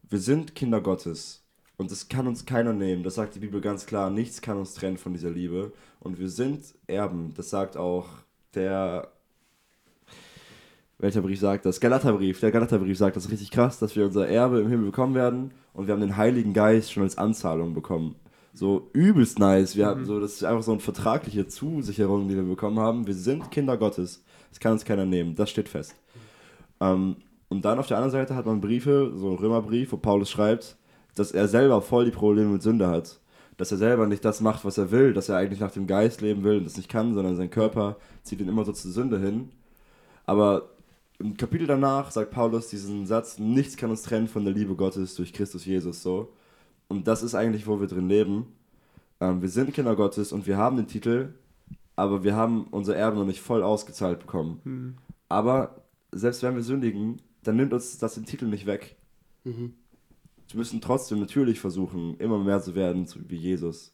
Wir 0.07 0.19
sind 0.19 0.53
Kinder 0.53 0.79
Gottes. 0.79 1.43
Und 1.77 1.89
das 1.89 2.07
kann 2.07 2.27
uns 2.27 2.45
keiner 2.45 2.73
nehmen. 2.73 3.01
Das 3.01 3.15
sagt 3.15 3.33
die 3.33 3.39
Bibel 3.39 3.59
ganz 3.59 3.87
klar. 3.87 4.11
Nichts 4.11 4.39
kann 4.39 4.59
uns 4.59 4.75
trennen 4.75 4.99
von 4.99 5.13
dieser 5.13 5.31
Liebe. 5.31 5.73
Und 5.99 6.19
wir 6.19 6.29
sind 6.29 6.75
Erben. 6.85 7.33
Das 7.35 7.49
sagt 7.49 7.75
auch 7.75 8.07
der. 8.53 9.11
Welcher 10.97 11.21
Brief 11.21 11.39
sagt 11.39 11.65
das? 11.65 11.79
Galaterbrief. 11.79 12.39
Der 12.39 12.51
Galaterbrief 12.51 12.97
sagt 12.97 13.17
das 13.17 13.29
richtig 13.29 13.51
krass, 13.51 13.79
dass 13.79 13.95
wir 13.95 14.05
unser 14.05 14.27
Erbe 14.27 14.61
im 14.61 14.69
Himmel 14.69 14.87
bekommen 14.87 15.13
werden. 15.13 15.51
Und 15.73 15.87
wir 15.87 15.93
haben 15.93 16.01
den 16.01 16.15
Heiligen 16.15 16.53
Geist 16.53 16.93
schon 16.93 17.03
als 17.03 17.17
Anzahlung 17.17 17.73
bekommen. 17.73 18.15
So 18.53 18.89
übelst 18.93 19.37
nice. 19.37 19.75
Wir 19.75 19.87
haben 19.87 20.05
so, 20.05 20.21
das 20.21 20.35
ist 20.35 20.45
einfach 20.45 20.63
so 20.63 20.71
eine 20.71 20.79
vertragliche 20.79 21.47
Zusicherung, 21.47 22.29
die 22.29 22.35
wir 22.35 22.43
bekommen 22.43 22.79
haben. 22.79 23.05
Wir 23.05 23.13
sind 23.13 23.51
Kinder 23.51 23.77
Gottes. 23.77 24.23
Das 24.49 24.61
kann 24.61 24.71
uns 24.71 24.85
keiner 24.85 25.05
nehmen. 25.05 25.35
Das 25.35 25.49
steht 25.49 25.67
fest. 25.67 25.95
Ähm, 26.79 27.17
und 27.49 27.65
dann 27.65 27.77
auf 27.77 27.87
der 27.87 27.97
anderen 27.97 28.13
Seite 28.13 28.35
hat 28.35 28.45
man 28.45 28.61
Briefe, 28.61 29.11
so 29.15 29.27
einen 29.27 29.37
Römerbrief, 29.37 29.91
wo 29.91 29.97
Paulus 29.97 30.29
schreibt, 30.29 30.77
dass 31.15 31.31
er 31.31 31.49
selber 31.49 31.81
voll 31.81 32.05
die 32.05 32.11
Probleme 32.11 32.51
mit 32.51 32.63
Sünde 32.63 32.87
hat. 32.87 33.19
Dass 33.57 33.71
er 33.71 33.77
selber 33.77 34.07
nicht 34.07 34.23
das 34.23 34.39
macht, 34.39 34.63
was 34.63 34.77
er 34.77 34.91
will, 34.91 35.13
dass 35.13 35.27
er 35.27 35.37
eigentlich 35.37 35.59
nach 35.59 35.71
dem 35.71 35.87
Geist 35.87 36.21
leben 36.21 36.45
will 36.45 36.57
und 36.59 36.65
das 36.65 36.77
nicht 36.77 36.89
kann, 36.89 37.13
sondern 37.13 37.35
sein 37.35 37.49
Körper 37.49 37.97
zieht 38.23 38.39
ihn 38.39 38.47
immer 38.47 38.63
so 38.63 38.71
zur 38.71 38.91
Sünde 38.91 39.19
hin. 39.19 39.49
Aber 40.25 40.69
im 41.19 41.37
Kapitel 41.37 41.65
danach 41.67 42.11
sagt 42.11 42.31
Paulus 42.31 42.67
diesen 42.69 43.05
Satz, 43.07 43.39
nichts 43.39 43.77
kann 43.77 43.89
uns 43.89 44.01
trennen 44.03 44.27
von 44.27 44.43
der 44.43 44.53
Liebe 44.53 44.75
Gottes 44.75 45.15
durch 45.15 45.31
Christus 45.33 45.65
Jesus 45.65 46.01
so. 46.03 46.33
Und 46.87 47.07
das 47.07 47.23
ist 47.23 47.35
eigentlich, 47.35 47.65
wo 47.67 47.79
wir 47.79 47.87
drin 47.87 48.07
leben. 48.09 48.47
Ähm, 49.19 49.41
wir 49.41 49.49
sind 49.49 49.73
Kinder 49.73 49.95
Gottes 49.95 50.31
und 50.33 50.45
wir 50.45 50.57
haben 50.57 50.75
den 50.77 50.87
Titel, 50.87 51.33
aber 51.95 52.23
wir 52.23 52.35
haben 52.35 52.65
unser 52.67 52.95
Erbe 52.95 53.17
noch 53.17 53.25
nicht 53.25 53.41
voll 53.41 53.63
ausgezahlt 53.63 54.19
bekommen. 54.19 54.59
Mhm. 54.63 54.95
Aber 55.29 55.81
selbst 56.11 56.43
wenn 56.43 56.55
wir 56.55 56.63
sündigen, 56.63 57.21
dann 57.43 57.55
nimmt 57.55 57.73
uns 57.73 57.97
das 57.97 58.15
den 58.15 58.25
Titel 58.25 58.45
nicht 58.45 58.65
weg. 58.65 58.95
Mhm. 59.45 59.73
Wir 60.49 60.57
müssen 60.57 60.81
trotzdem 60.81 61.19
natürlich 61.19 61.59
versuchen, 61.59 62.17
immer 62.19 62.37
mehr 62.37 62.61
zu 62.61 62.75
werden 62.75 63.07
zu- 63.07 63.29
wie 63.29 63.37
Jesus. 63.37 63.93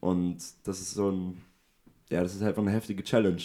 Und 0.00 0.38
das 0.64 0.80
ist 0.80 0.94
so 0.94 1.10
ein, 1.10 1.42
ja, 2.10 2.22
das 2.22 2.34
ist 2.34 2.42
einfach 2.42 2.62
eine 2.62 2.70
heftige 2.72 3.02
Challenge. 3.04 3.42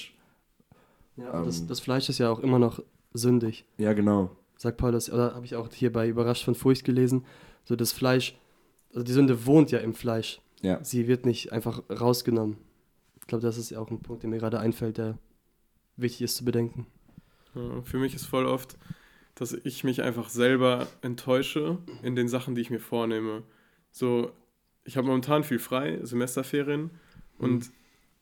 Ja, 1.18 1.43
das, 1.43 1.62
Ähm. 1.62 1.68
das 1.68 1.80
Fleisch 1.80 2.10
ist 2.10 2.18
ja 2.18 2.30
auch 2.30 2.39
immer 2.39 2.60
noch 2.60 2.82
sündig, 3.18 3.66
Ja, 3.78 3.93
genau. 3.93 4.36
sagt 4.57 4.78
Paulus. 4.78 5.11
Oder 5.11 5.36
habe 5.36 5.45
ich 5.45 5.55
auch 5.55 5.72
hier 5.74 5.91
bei 5.91 6.07
Überrascht 6.07 6.43
von 6.43 6.55
Furcht 6.55 6.84
gelesen. 6.84 7.26
So 7.63 7.76
das 7.76 7.91
Fleisch, 7.91 8.38
also 8.89 9.03
die 9.03 9.11
Sünde 9.11 9.45
wohnt 9.45 9.72
ja 9.72 9.80
im 9.80 9.93
Fleisch. 9.93 10.41
Ja. 10.61 10.84
Sie 10.84 11.07
wird 11.07 11.26
nicht 11.26 11.51
einfach 11.51 11.84
rausgenommen. 11.89 12.57
Ich 13.20 13.28
glaube, 13.28 13.41
das 13.41 13.57
ist 13.57 13.70
ja 13.72 13.80
auch 13.80 13.89
ein 13.89 14.01
Punkt, 14.01 14.24
der 14.24 14.30
mir 14.30 14.38
gerade 14.39 14.59
einfällt, 14.59 14.97
der 14.97 15.18
wichtig 15.97 16.22
ist 16.24 16.36
zu 16.36 16.45
bedenken. 16.45 16.86
Ja, 17.55 17.82
für 17.84 17.97
mich 17.97 18.13
ist 18.13 18.26
voll 18.26 18.45
oft, 18.45 18.78
dass 19.36 19.53
ich 19.53 19.84
mich 19.84 20.01
einfach 20.01 20.30
selber 20.30 20.88
enttäusche 21.01 21.78
in 22.03 22.16
den 22.16 22.28
Sachen, 22.28 22.55
die 22.55 22.61
ich 22.61 22.70
mir 22.70 22.80
vornehme. 22.80 23.43
So, 23.91 24.32
ich 24.84 24.97
habe 24.97 25.07
momentan 25.07 25.43
viel 25.43 25.59
frei, 25.59 25.99
Semesterferien, 26.03 26.91
und 27.38 27.72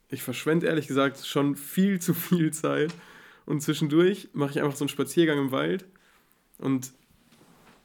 ich 0.10 0.24
verschwende 0.24 0.68
ehrlich 0.68 0.88
gesagt 0.88 1.26
schon 1.26 1.56
viel 1.56 2.00
zu 2.00 2.14
viel 2.14 2.52
Zeit. 2.52 2.94
Und 3.46 3.62
zwischendurch 3.62 4.30
mache 4.34 4.52
ich 4.52 4.62
einfach 4.62 4.76
so 4.76 4.84
einen 4.84 4.90
Spaziergang 4.90 5.38
im 5.38 5.52
Wald 5.52 5.86
und 6.58 6.94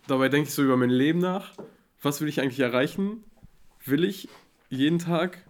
dabei 0.07 0.29
denke 0.29 0.49
ich 0.49 0.55
so 0.55 0.63
über 0.63 0.77
mein 0.77 0.91
Leben 0.91 1.19
nach. 1.19 1.53
Was 2.01 2.21
will 2.21 2.29
ich 2.29 2.41
eigentlich 2.41 2.61
erreichen? 2.61 3.25
Will 3.85 4.05
ich 4.05 4.29
jeden 4.69 4.99
Tag 4.99 5.45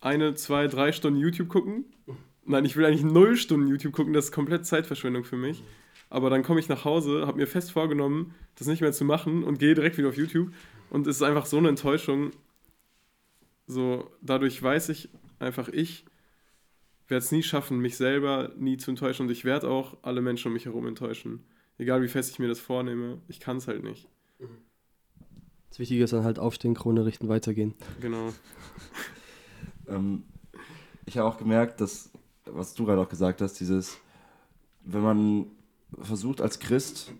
eine, 0.00 0.34
zwei, 0.34 0.68
drei 0.68 0.92
Stunden 0.92 1.18
YouTube 1.18 1.48
gucken? 1.48 1.84
Nein, 2.44 2.64
ich 2.64 2.76
will 2.76 2.84
eigentlich 2.84 3.04
null 3.04 3.36
Stunden 3.36 3.68
YouTube 3.68 3.92
gucken, 3.92 4.12
das 4.12 4.26
ist 4.26 4.32
komplett 4.32 4.66
Zeitverschwendung 4.66 5.24
für 5.24 5.36
mich. 5.36 5.62
Aber 6.08 6.30
dann 6.30 6.42
komme 6.42 6.60
ich 6.60 6.68
nach 6.68 6.84
Hause, 6.84 7.26
habe 7.26 7.38
mir 7.38 7.46
fest 7.46 7.70
vorgenommen, 7.70 8.34
das 8.56 8.66
nicht 8.66 8.80
mehr 8.80 8.92
zu 8.92 9.04
machen 9.04 9.44
und 9.44 9.58
gehe 9.58 9.74
direkt 9.74 9.96
wieder 9.98 10.08
auf 10.08 10.16
YouTube. 10.16 10.52
Und 10.90 11.06
es 11.06 11.16
ist 11.16 11.22
einfach 11.22 11.46
so 11.46 11.58
eine 11.58 11.68
Enttäuschung. 11.68 12.32
So, 13.66 14.10
dadurch 14.20 14.60
weiß 14.60 14.88
ich 14.88 15.08
einfach, 15.38 15.68
ich 15.68 16.04
werde 17.10 17.24
es 17.24 17.32
nie 17.32 17.42
schaffen, 17.42 17.78
mich 17.80 17.96
selber 17.96 18.52
nie 18.56 18.76
zu 18.76 18.90
enttäuschen. 18.90 19.26
Und 19.26 19.32
ich 19.32 19.44
werde 19.44 19.68
auch 19.68 19.96
alle 20.02 20.20
Menschen 20.20 20.48
um 20.48 20.54
mich 20.54 20.66
herum 20.66 20.86
enttäuschen. 20.86 21.44
Egal 21.78 22.02
wie 22.02 22.08
fest 22.08 22.30
ich 22.30 22.38
mir 22.38 22.48
das 22.48 22.60
vornehme, 22.60 23.18
ich 23.28 23.40
kann 23.40 23.56
es 23.56 23.66
halt 23.68 23.82
nicht. 23.82 24.08
Das 25.70 25.78
Wichtige 25.78 26.04
ist 26.04 26.12
dann 26.12 26.24
halt 26.24 26.38
aufstehen, 26.38 26.74
Krone 26.74 27.04
richten, 27.04 27.28
weitergehen. 27.28 27.74
Genau. 28.00 28.32
Ähm, 29.88 30.22
ich 31.04 31.18
habe 31.18 31.28
auch 31.28 31.36
gemerkt, 31.36 31.80
dass, 31.80 32.10
was 32.44 32.74
du 32.74 32.84
gerade 32.84 33.00
auch 33.00 33.08
gesagt 33.08 33.40
hast, 33.40 33.54
dieses, 33.54 33.98
wenn 34.84 35.02
man 35.02 35.46
versucht 36.00 36.40
als 36.40 36.60
Christ, 36.60 37.12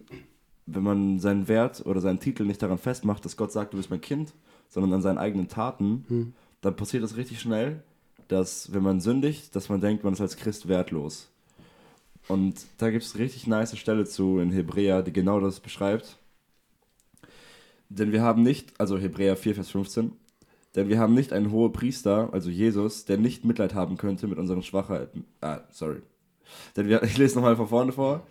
wenn 0.67 0.85
man 0.85 1.19
seinen 1.19 1.49
Wert 1.49 1.85
oder 1.85 2.01
seinen 2.01 2.21
Titel 2.21 2.45
nicht 2.45 2.63
daran 2.63 2.79
festmacht, 2.79 3.25
dass 3.25 3.37
Gott 3.37 3.51
sagt, 3.51 3.73
du 3.73 3.77
bist 3.77 3.91
mein 3.91 4.01
Kind, 4.01 4.35
sondern 4.69 4.93
an 4.93 5.03
seinen 5.03 5.19
eigenen 5.19 5.49
Taten, 5.49 6.05
Hm. 6.07 6.33
dann 6.61 6.77
passiert 6.77 7.03
das 7.03 7.17
richtig 7.17 7.41
schnell, 7.41 7.83
dass 8.31 8.73
wenn 8.73 8.83
man 8.83 9.01
sündigt, 9.01 9.55
dass 9.57 9.69
man 9.69 9.81
denkt, 9.81 10.05
man 10.05 10.13
ist 10.13 10.21
als 10.21 10.37
Christ 10.37 10.69
wertlos. 10.69 11.29
Und 12.29 12.65
da 12.79 12.91
gibt 12.91 13.05
es 13.05 13.19
richtig 13.19 13.47
nice 13.47 13.77
Stelle 13.77 14.05
zu 14.05 14.39
in 14.39 14.53
Hebräer, 14.53 15.03
die 15.03 15.13
genau 15.13 15.41
das 15.41 15.59
beschreibt. 15.59 16.17
Denn 17.89 18.13
wir 18.13 18.23
haben 18.23 18.43
nicht, 18.43 18.79
also 18.79 18.99
Hebräer 18.99 19.37
4, 19.37 19.57
Vers 19.57 19.71
15, 19.71 20.13
denn 20.77 20.89
wir 20.89 21.01
haben 21.01 21.15
nicht 21.15 21.33
einen 21.33 21.51
hohen 21.51 21.73
Priester, 21.73 22.29
also 22.33 22.49
Jesus, 22.49 23.05
der 23.05 23.19
nicht 23.19 23.45
Mitleid 23.45 23.75
haben 23.75 23.97
könnte 23.97 24.29
mit 24.29 24.39
unseren 24.39 24.63
Schwachheiten. 24.63 25.25
Ah, 25.41 25.63
sorry. 25.71 26.03
Denn 26.77 26.87
wir, 26.87 27.03
ich 27.03 27.19
lese 27.19 27.35
nochmal 27.35 27.57
von 27.57 27.67
vorne 27.67 27.93
vor. 27.93 28.25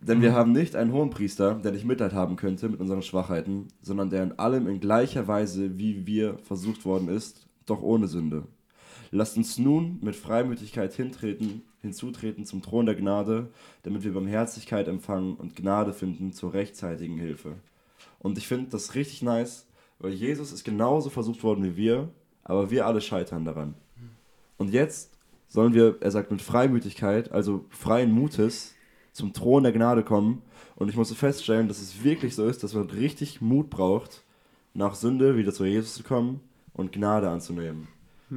Denn 0.00 0.20
wir 0.20 0.34
haben 0.34 0.52
nicht 0.52 0.76
einen 0.76 0.92
hohen 0.92 1.10
Priester, 1.10 1.54
der 1.54 1.72
nicht 1.72 1.86
Mitleid 1.86 2.12
haben 2.12 2.36
könnte 2.36 2.68
mit 2.68 2.80
unseren 2.80 3.02
Schwachheiten, 3.02 3.68
sondern 3.80 4.10
der 4.10 4.24
in 4.24 4.38
allem 4.38 4.66
in 4.66 4.80
gleicher 4.80 5.28
Weise 5.28 5.78
wie 5.78 6.06
wir 6.06 6.38
versucht 6.38 6.84
worden 6.84 7.08
ist, 7.08 7.46
doch 7.64 7.80
ohne 7.80 8.08
Sünde. 8.08 8.42
Lasst 9.14 9.36
uns 9.36 9.58
nun 9.58 9.98
mit 10.00 10.16
Freimütigkeit 10.16 10.94
hintreten, 10.94 11.62
hinzutreten 11.82 12.46
zum 12.46 12.62
Thron 12.62 12.86
der 12.86 12.94
Gnade, 12.94 13.50
damit 13.82 14.04
wir 14.04 14.14
Barmherzigkeit 14.14 14.88
empfangen 14.88 15.36
und 15.36 15.54
Gnade 15.54 15.92
finden 15.92 16.32
zur 16.32 16.54
rechtzeitigen 16.54 17.18
Hilfe. 17.18 17.56
Und 18.20 18.38
ich 18.38 18.48
finde 18.48 18.70
das 18.70 18.94
richtig 18.94 19.20
nice, 19.20 19.66
weil 19.98 20.12
Jesus 20.12 20.50
ist 20.50 20.64
genauso 20.64 21.10
versucht 21.10 21.42
worden 21.42 21.62
wie 21.62 21.76
wir, 21.76 22.08
aber 22.42 22.70
wir 22.70 22.86
alle 22.86 23.02
scheitern 23.02 23.44
daran. 23.44 23.74
Und 24.56 24.70
jetzt 24.70 25.10
sollen 25.46 25.74
wir, 25.74 25.98
er 26.00 26.10
sagt, 26.10 26.30
mit 26.30 26.40
Freimütigkeit, 26.40 27.32
also 27.32 27.66
freien 27.68 28.12
Mutes, 28.12 28.74
zum 29.12 29.34
Thron 29.34 29.64
der 29.64 29.72
Gnade 29.72 30.04
kommen. 30.04 30.40
Und 30.74 30.88
ich 30.88 30.96
musste 30.96 31.14
feststellen, 31.14 31.68
dass 31.68 31.82
es 31.82 32.02
wirklich 32.02 32.34
so 32.34 32.46
ist, 32.46 32.62
dass 32.62 32.72
man 32.72 32.88
richtig 32.88 33.42
Mut 33.42 33.68
braucht, 33.68 34.24
nach 34.72 34.94
Sünde 34.94 35.36
wieder 35.36 35.52
zu 35.52 35.66
Jesus 35.66 35.92
zu 35.94 36.02
kommen 36.02 36.40
und 36.72 36.92
Gnade 36.92 37.28
anzunehmen. 37.28 37.88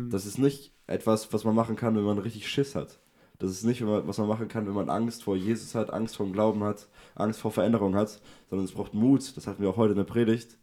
Das 0.09 0.25
ist 0.25 0.37
nicht 0.37 0.71
etwas, 0.87 1.31
was 1.33 1.43
man 1.43 1.55
machen 1.55 1.75
kann, 1.75 1.95
wenn 1.95 2.03
man 2.03 2.17
richtig 2.17 2.47
Schiss 2.47 2.75
hat. 2.75 2.99
Das 3.39 3.51
ist 3.51 3.63
nicht, 3.63 3.85
was 3.85 4.17
man 4.17 4.27
machen 4.27 4.47
kann, 4.47 4.65
wenn 4.65 4.73
man 4.73 4.89
Angst 4.89 5.23
vor 5.23 5.35
Jesus 5.35 5.75
hat, 5.75 5.91
Angst 5.91 6.15
vor 6.15 6.25
dem 6.25 6.33
Glauben 6.33 6.63
hat, 6.63 6.87
Angst 7.15 7.39
vor 7.39 7.51
Veränderung 7.51 7.95
hat, 7.95 8.21
sondern 8.49 8.65
es 8.65 8.71
braucht 8.71 8.93
Mut. 8.93 9.35
Das 9.35 9.47
hatten 9.47 9.61
wir 9.61 9.69
auch 9.69 9.77
heute 9.77 9.91
in 9.91 9.97
der 9.97 10.05
Predigt. 10.05 10.57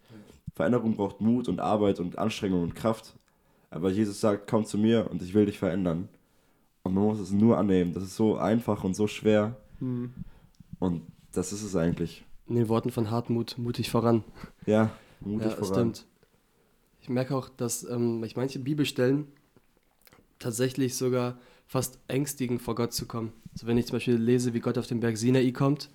Veränderung 0.54 0.96
braucht 0.96 1.20
Mut 1.20 1.48
und 1.48 1.60
Arbeit 1.60 2.00
und 2.00 2.18
Anstrengung 2.18 2.62
und 2.62 2.74
Kraft. 2.74 3.14
Aber 3.70 3.90
Jesus 3.90 4.20
sagt, 4.20 4.50
komm 4.50 4.64
zu 4.64 4.78
mir 4.78 5.10
und 5.10 5.22
ich 5.22 5.34
will 5.34 5.46
dich 5.46 5.58
verändern. 5.58 6.08
Und 6.82 6.94
man 6.94 7.04
muss 7.04 7.20
es 7.20 7.30
nur 7.30 7.58
annehmen. 7.58 7.94
Das 7.94 8.02
ist 8.02 8.16
so 8.16 8.36
einfach 8.36 8.84
und 8.84 8.94
so 8.94 9.06
schwer. 9.06 9.56
Hm. 9.78 10.12
Und 10.78 11.02
das 11.32 11.52
ist 11.52 11.62
es 11.62 11.76
eigentlich. 11.76 12.24
In 12.48 12.56
den 12.56 12.68
Worten 12.68 12.90
von 12.90 13.10
Hartmut, 13.10 13.56
mutig 13.56 13.90
voran. 13.90 14.24
Ja, 14.66 14.90
mutig 15.20 15.50
ja, 15.50 15.56
das 15.56 15.68
voran. 15.68 15.94
stimmt. 15.94 16.06
Ich 17.02 17.08
merke 17.08 17.34
auch, 17.36 17.48
dass 17.48 17.84
ähm, 17.84 18.22
ich 18.24 18.36
manche 18.36 18.58
Bibelstellen 18.60 19.26
tatsächlich 20.38 20.94
sogar 20.96 21.38
fast 21.66 21.98
ängstigen, 22.08 22.58
vor 22.58 22.74
Gott 22.74 22.92
zu 22.92 23.06
kommen. 23.06 23.32
Also 23.52 23.66
wenn 23.66 23.76
ich 23.78 23.86
zum 23.86 23.96
Beispiel 23.96 24.14
lese, 24.16 24.54
wie 24.54 24.60
Gott 24.60 24.78
auf 24.78 24.86
den 24.86 25.00
Berg 25.00 25.16
Sinai 25.16 25.50
kommt, 25.52 25.90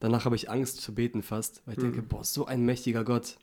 danach 0.00 0.24
habe 0.24 0.36
ich 0.36 0.50
Angst 0.50 0.80
zu 0.80 0.94
beten 0.94 1.22
fast, 1.22 1.62
weil 1.66 1.74
ich 1.76 1.82
Hm. 1.82 1.92
denke, 1.92 2.02
boah, 2.08 2.24
so 2.24 2.46
ein 2.46 2.64
mächtiger 2.64 3.04
Gott. 3.04 3.36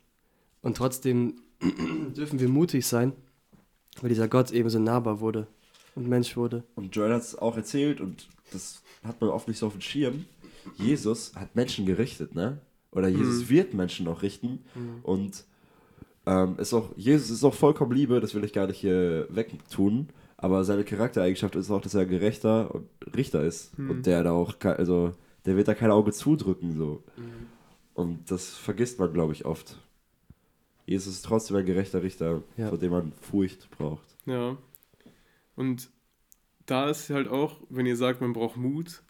Und 0.62 0.76
trotzdem 0.76 1.40
dürfen 2.16 2.40
wir 2.40 2.48
mutig 2.48 2.86
sein, 2.86 3.12
weil 4.00 4.08
dieser 4.08 4.28
Gott 4.28 4.50
eben 4.52 4.68
so 4.70 4.78
nahbar 4.78 5.20
wurde 5.20 5.46
und 5.94 6.08
Mensch 6.08 6.36
wurde. 6.36 6.64
Und 6.74 6.94
Joel 6.96 7.12
hat 7.14 7.22
es 7.22 7.36
auch 7.36 7.56
erzählt 7.56 8.00
und 8.00 8.28
das 8.52 8.82
hat 9.04 9.20
man 9.20 9.30
oft 9.30 9.48
nicht 9.48 9.58
so 9.58 9.66
auf 9.66 9.72
dem 9.72 9.80
Schirm. 9.80 10.24
Jesus 10.76 11.34
hat 11.36 11.54
Menschen 11.56 11.86
gerichtet, 11.86 12.34
ne? 12.34 12.60
Oder 12.92 13.08
Jesus 13.08 13.44
Mhm. 13.44 13.48
wird 13.50 13.74
Menschen 13.74 14.08
auch 14.08 14.22
richten. 14.22 14.64
Mhm. 14.74 14.98
Und 15.02 15.44
ähm, 16.26 16.56
ist 16.58 16.72
auch, 16.74 16.90
Jesus 16.96 17.30
ist 17.30 17.44
auch 17.44 17.54
vollkommen 17.54 17.92
Liebe, 17.92 18.20
das 18.20 18.34
will 18.34 18.44
ich 18.44 18.52
gar 18.52 18.66
nicht 18.66 18.78
hier 18.80 19.26
wegtun. 19.30 20.08
Aber 20.36 20.64
seine 20.64 20.84
Charaktereigenschaft 20.84 21.54
ist 21.56 21.70
auch, 21.70 21.82
dass 21.82 21.94
er 21.94 22.06
gerechter 22.06 22.74
und 22.74 22.88
Richter 23.14 23.42
ist. 23.44 23.78
Mhm. 23.78 23.90
Und 23.90 24.06
der 24.06 24.22
da 24.22 24.32
auch, 24.32 24.54
also, 24.64 25.12
der 25.44 25.56
wird 25.56 25.68
da 25.68 25.74
kein 25.74 25.90
Auge 25.90 26.12
zudrücken, 26.12 26.76
so. 26.76 27.02
Mhm. 27.16 27.22
Und 27.94 28.30
das 28.30 28.54
vergisst 28.56 28.98
man, 28.98 29.12
glaube 29.12 29.32
ich, 29.34 29.44
oft. 29.44 29.76
Jesus 30.86 31.14
ist 31.16 31.24
trotzdem 31.26 31.56
ein 31.58 31.66
gerechter 31.66 32.02
Richter, 32.02 32.42
Ja. 32.56 32.68
vor 32.70 32.78
dem 32.78 32.90
man 32.90 33.12
Furcht 33.20 33.70
braucht. 33.70 34.04
Ja. 34.26 34.56
Und 35.56 35.90
da 36.66 36.88
ist 36.88 37.10
halt 37.10 37.28
auch, 37.28 37.60
wenn 37.68 37.84
ihr 37.86 37.96
sagt, 37.96 38.20
man 38.20 38.32
braucht 38.32 38.56
Mut, 38.56 39.02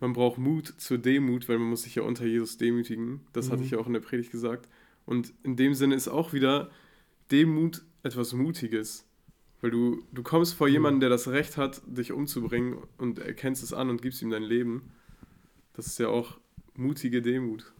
man 0.00 0.12
braucht 0.14 0.38
Mut 0.38 0.74
zur 0.78 0.98
Demut, 0.98 1.48
weil 1.48 1.58
man 1.58 1.68
muss 1.70 1.82
sich 1.82 1.94
ja 1.94 2.02
unter 2.02 2.26
Jesus 2.26 2.56
demütigen. 2.58 3.20
Das 3.32 3.50
hatte 3.50 3.58
Mhm. 3.60 3.64
ich 3.66 3.70
ja 3.72 3.78
auch 3.78 3.86
in 3.86 3.92
der 3.92 4.00
Predigt 4.00 4.32
gesagt. 4.32 4.68
Und 5.06 5.32
in 5.42 5.56
dem 5.56 5.74
Sinne 5.74 5.94
ist 5.94 6.08
auch 6.08 6.32
wieder 6.32 6.70
Demut 7.30 7.82
etwas 8.02 8.32
Mutiges. 8.32 9.06
Weil 9.60 9.70
du, 9.70 10.02
du 10.12 10.22
kommst 10.22 10.54
vor 10.54 10.66
Mhm. 10.68 10.72
jemanden, 10.72 11.00
der 11.00 11.08
das 11.10 11.28
Recht 11.28 11.56
hat, 11.56 11.82
dich 11.86 12.12
umzubringen 12.12 12.78
und 12.98 13.18
erkennst 13.18 13.62
es 13.62 13.72
an 13.72 13.90
und 13.90 14.02
gibst 14.02 14.20
ihm 14.22 14.30
dein 14.30 14.42
Leben. 14.42 14.90
Das 15.74 15.86
ist 15.86 15.98
ja 15.98 16.08
auch 16.08 16.38
mutige 16.74 17.22
Demut. 17.22 17.72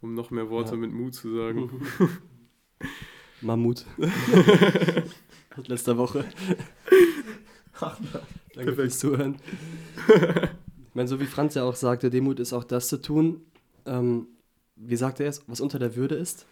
Um 0.00 0.14
noch 0.14 0.30
mehr 0.30 0.50
Worte 0.50 0.72
Ja. 0.72 0.76
mit 0.76 0.92
Mut 0.92 1.14
zu 1.14 1.34
sagen. 1.34 1.70
Mammut. 3.40 3.84
Aus 5.56 5.68
letzter 5.68 5.96
Woche. 5.96 6.24
Danke 8.54 8.72
fürs 8.74 8.98
Zuhören. 8.98 9.36
Ich 10.88 10.96
meine, 10.96 11.08
so 11.08 11.18
wie 11.18 11.26
Franz 11.26 11.56
ja 11.56 11.64
auch 11.64 11.74
sagte, 11.74 12.08
Demut 12.08 12.38
ist 12.38 12.52
auch 12.52 12.62
das 12.62 12.86
zu 12.86 13.02
tun, 13.02 13.40
ähm, 13.84 14.28
wie 14.76 14.96
sagt 14.96 15.20
er 15.20 15.28
es, 15.28 15.42
was 15.46 15.60
unter 15.60 15.78
der 15.78 15.96
Würde 15.96 16.14
ist. 16.14 16.46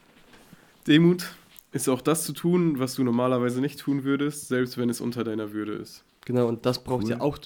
Demut 0.86 1.34
ist 1.72 1.88
auch 1.88 2.00
das 2.00 2.24
zu 2.24 2.32
tun, 2.32 2.78
was 2.78 2.94
du 2.94 3.04
normalerweise 3.04 3.60
nicht 3.60 3.78
tun 3.80 4.04
würdest, 4.04 4.48
selbst 4.48 4.76
wenn 4.78 4.90
es 4.90 5.00
unter 5.00 5.24
deiner 5.24 5.52
Würde 5.52 5.72
ist. 5.74 6.04
Genau, 6.24 6.46
und 6.48 6.66
das 6.66 6.84
braucht 6.84 7.04
Cool. 7.04 7.10
ja 7.10 7.20
auch 7.20 7.38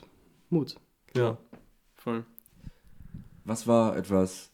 Mut. 0.51 0.77
Ja, 1.15 1.39
voll. 1.95 2.25
Was 3.45 3.67
war 3.67 3.97
etwas, 3.97 4.51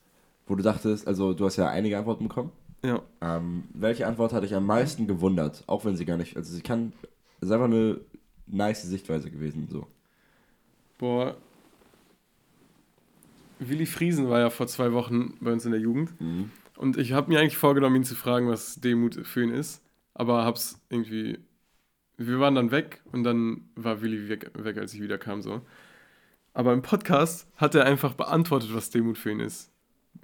wo 0.47 0.55
du 0.55 0.62
dachtest, 0.62 1.07
also 1.07 1.33
du 1.33 1.45
hast 1.47 1.57
ja 1.57 1.68
einige 1.68 1.99
Antworten 1.99 2.29
bekommen. 2.29 2.53
Ja. 2.85 3.01
Ähm, 3.20 3.64
welche 3.73 4.07
Antwort 4.07 4.33
hat 4.33 4.43
dich 4.43 4.55
am 4.55 4.66
meisten 4.66 5.07
gewundert? 5.07 5.64
Auch 5.66 5.85
wenn 5.85 5.97
sie 5.97 6.05
gar 6.05 6.16
nicht, 6.16 6.37
also 6.37 6.53
sie 6.53 6.62
kann, 6.62 6.93
es 7.41 7.49
ist 7.49 7.53
einfach 7.53 7.66
eine 7.66 8.01
nice 8.47 8.83
Sichtweise 8.83 9.31
gewesen, 9.31 9.68
so. 9.70 9.87
Boah. 10.99 11.37
Willi 13.69 13.87
Friesen 13.87 14.29
war 14.29 14.41
ja 14.41 14.51
vor 14.51 14.67
zwei 14.67 14.93
Wochen 14.93 15.37
bei 15.41 15.53
uns 15.53 15.65
in 15.65 15.73
der 15.73 15.81
Jugend. 15.81 16.19
Mhm. 16.21 16.51
Und 16.77 16.97
ich 16.97 17.13
habe 17.13 17.31
mir 17.31 17.41
eigentlich 17.41 17.59
vorgenommen, 17.59 17.97
ihn 17.97 18.05
zu 18.05 18.15
fragen, 18.15 18.49
was 18.49 18.81
Demut 18.81 19.27
für 19.27 19.43
ihn 19.43 19.51
ist. 19.51 19.83
Aber 20.15 20.45
hab's 20.45 20.81
irgendwie. 20.89 21.39
Wir 22.19 22.39
waren 22.41 22.55
dann 22.55 22.71
weg 22.71 23.01
und 23.11 23.25
dann 23.25 23.69
war 23.75 24.03
Willi 24.03 24.29
weg, 24.29 24.51
weg 24.55 24.79
als 24.79 24.95
ich 24.95 25.01
wieder 25.01 25.19
kam. 25.19 25.43
So. 25.43 25.63
Aber 26.55 26.73
im 26.73 26.83
Podcast 26.83 27.49
hat 27.57 27.75
er 27.75 27.87
einfach 27.87 28.15
beantwortet, 28.15 28.75
was 28.75 28.91
Demut 28.91 29.19
für 29.19 29.31
ihn 29.31 29.41
ist. 29.41 29.71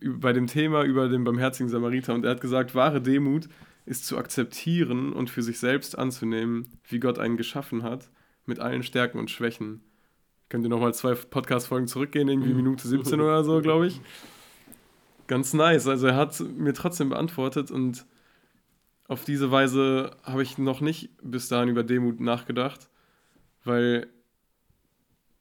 Bei 0.03 0.33
dem 0.33 0.47
Thema 0.47 0.85
über 0.85 1.09
den 1.09 1.25
barmherzigen 1.25 1.69
Samariter. 1.69 2.15
Und 2.15 2.25
er 2.25 2.33
hat 2.33 2.41
gesagt, 2.41 2.75
wahre 2.75 3.01
Demut 3.01 3.49
ist 3.87 4.07
zu 4.07 4.19
akzeptieren 4.19 5.13
und 5.13 5.31
für 5.31 5.43
sich 5.43 5.59
selbst 5.59 5.99
anzunehmen, 5.99 6.79
wie 6.89 7.01
Gott 7.01 7.19
einen 7.19 7.39
geschaffen 7.39 7.83
hat, 7.83 8.11
mit 8.45 8.61
allen 8.61 8.83
Stärken 8.83 9.19
und 9.19 9.31
Schwächen. 9.31 9.81
Könnt 10.49 10.65
ihr 10.65 10.71
nochmal 10.71 10.95
zwei 10.95 11.15
Podcast-Folgen 11.15 11.89
zurückgehen, 11.89 12.29
irgendwie 12.29 12.55
Minute 12.55 12.89
17 12.89 13.21
oder 13.21 13.45
so, 13.45 13.61
glaube 13.61 13.89
ich. 13.89 14.01
Ganz 15.27 15.53
nice. 15.53 15.87
Also 15.87 16.07
er 16.07 16.17
hat 16.17 16.41
mir 16.41 16.73
trotzdem 16.73 17.11
beantwortet 17.11 17.71
und 17.71 18.07
auf 19.09 19.25
diese 19.25 19.51
Weise 19.51 20.17
habe 20.23 20.43
ich 20.43 20.59
noch 20.59 20.81
nicht 20.81 21.11
bis 21.23 21.49
dahin 21.49 21.69
über 21.69 21.83
Demut 21.83 22.21
nachgedacht, 22.21 22.89
weil 23.65 24.07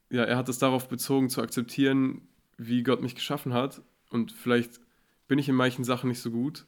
ja, 0.10 0.24
er 0.24 0.38
hat 0.38 0.50
es 0.50 0.60
darauf 0.60 0.88
bezogen 0.88 1.30
zu 1.30 1.42
akzeptieren, 1.42 2.22
wie 2.58 2.84
Gott 2.84 3.02
mich 3.02 3.16
geschaffen 3.16 3.54
hat 3.54 3.82
und 4.10 4.32
vielleicht 4.32 4.80
bin 5.28 5.40
ich 5.40 5.50
in 5.50 5.56
manchen 5.56 5.84
Sachen 5.84 6.10
nicht 6.10 6.22
so 6.22 6.32
gut 6.32 6.66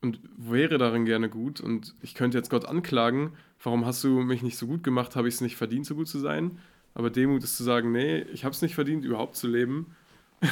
und 0.00 0.20
wäre 0.36 0.78
darin 0.78 1.06
gerne 1.06 1.28
gut 1.28 1.60
und 1.60 1.94
ich 2.02 2.14
könnte 2.14 2.38
jetzt 2.38 2.50
Gott 2.50 2.66
anklagen, 2.66 3.32
warum 3.62 3.86
hast 3.86 4.04
du 4.04 4.20
mich 4.20 4.42
nicht 4.42 4.58
so 4.58 4.66
gut 4.66 4.82
gemacht, 4.82 5.16
habe 5.16 5.28
ich 5.28 5.34
es 5.34 5.40
nicht 5.40 5.56
verdient, 5.56 5.86
so 5.86 5.94
gut 5.94 6.08
zu 6.08 6.18
sein? 6.18 6.58
Aber 6.96 7.10
Demut 7.10 7.44
ist 7.44 7.58
zu 7.58 7.62
sagen, 7.62 7.92
nee, 7.92 8.22
ich 8.32 8.44
habe 8.46 8.54
es 8.54 8.62
nicht 8.62 8.74
verdient, 8.74 9.04
überhaupt 9.04 9.36
zu 9.36 9.46
leben. 9.46 9.94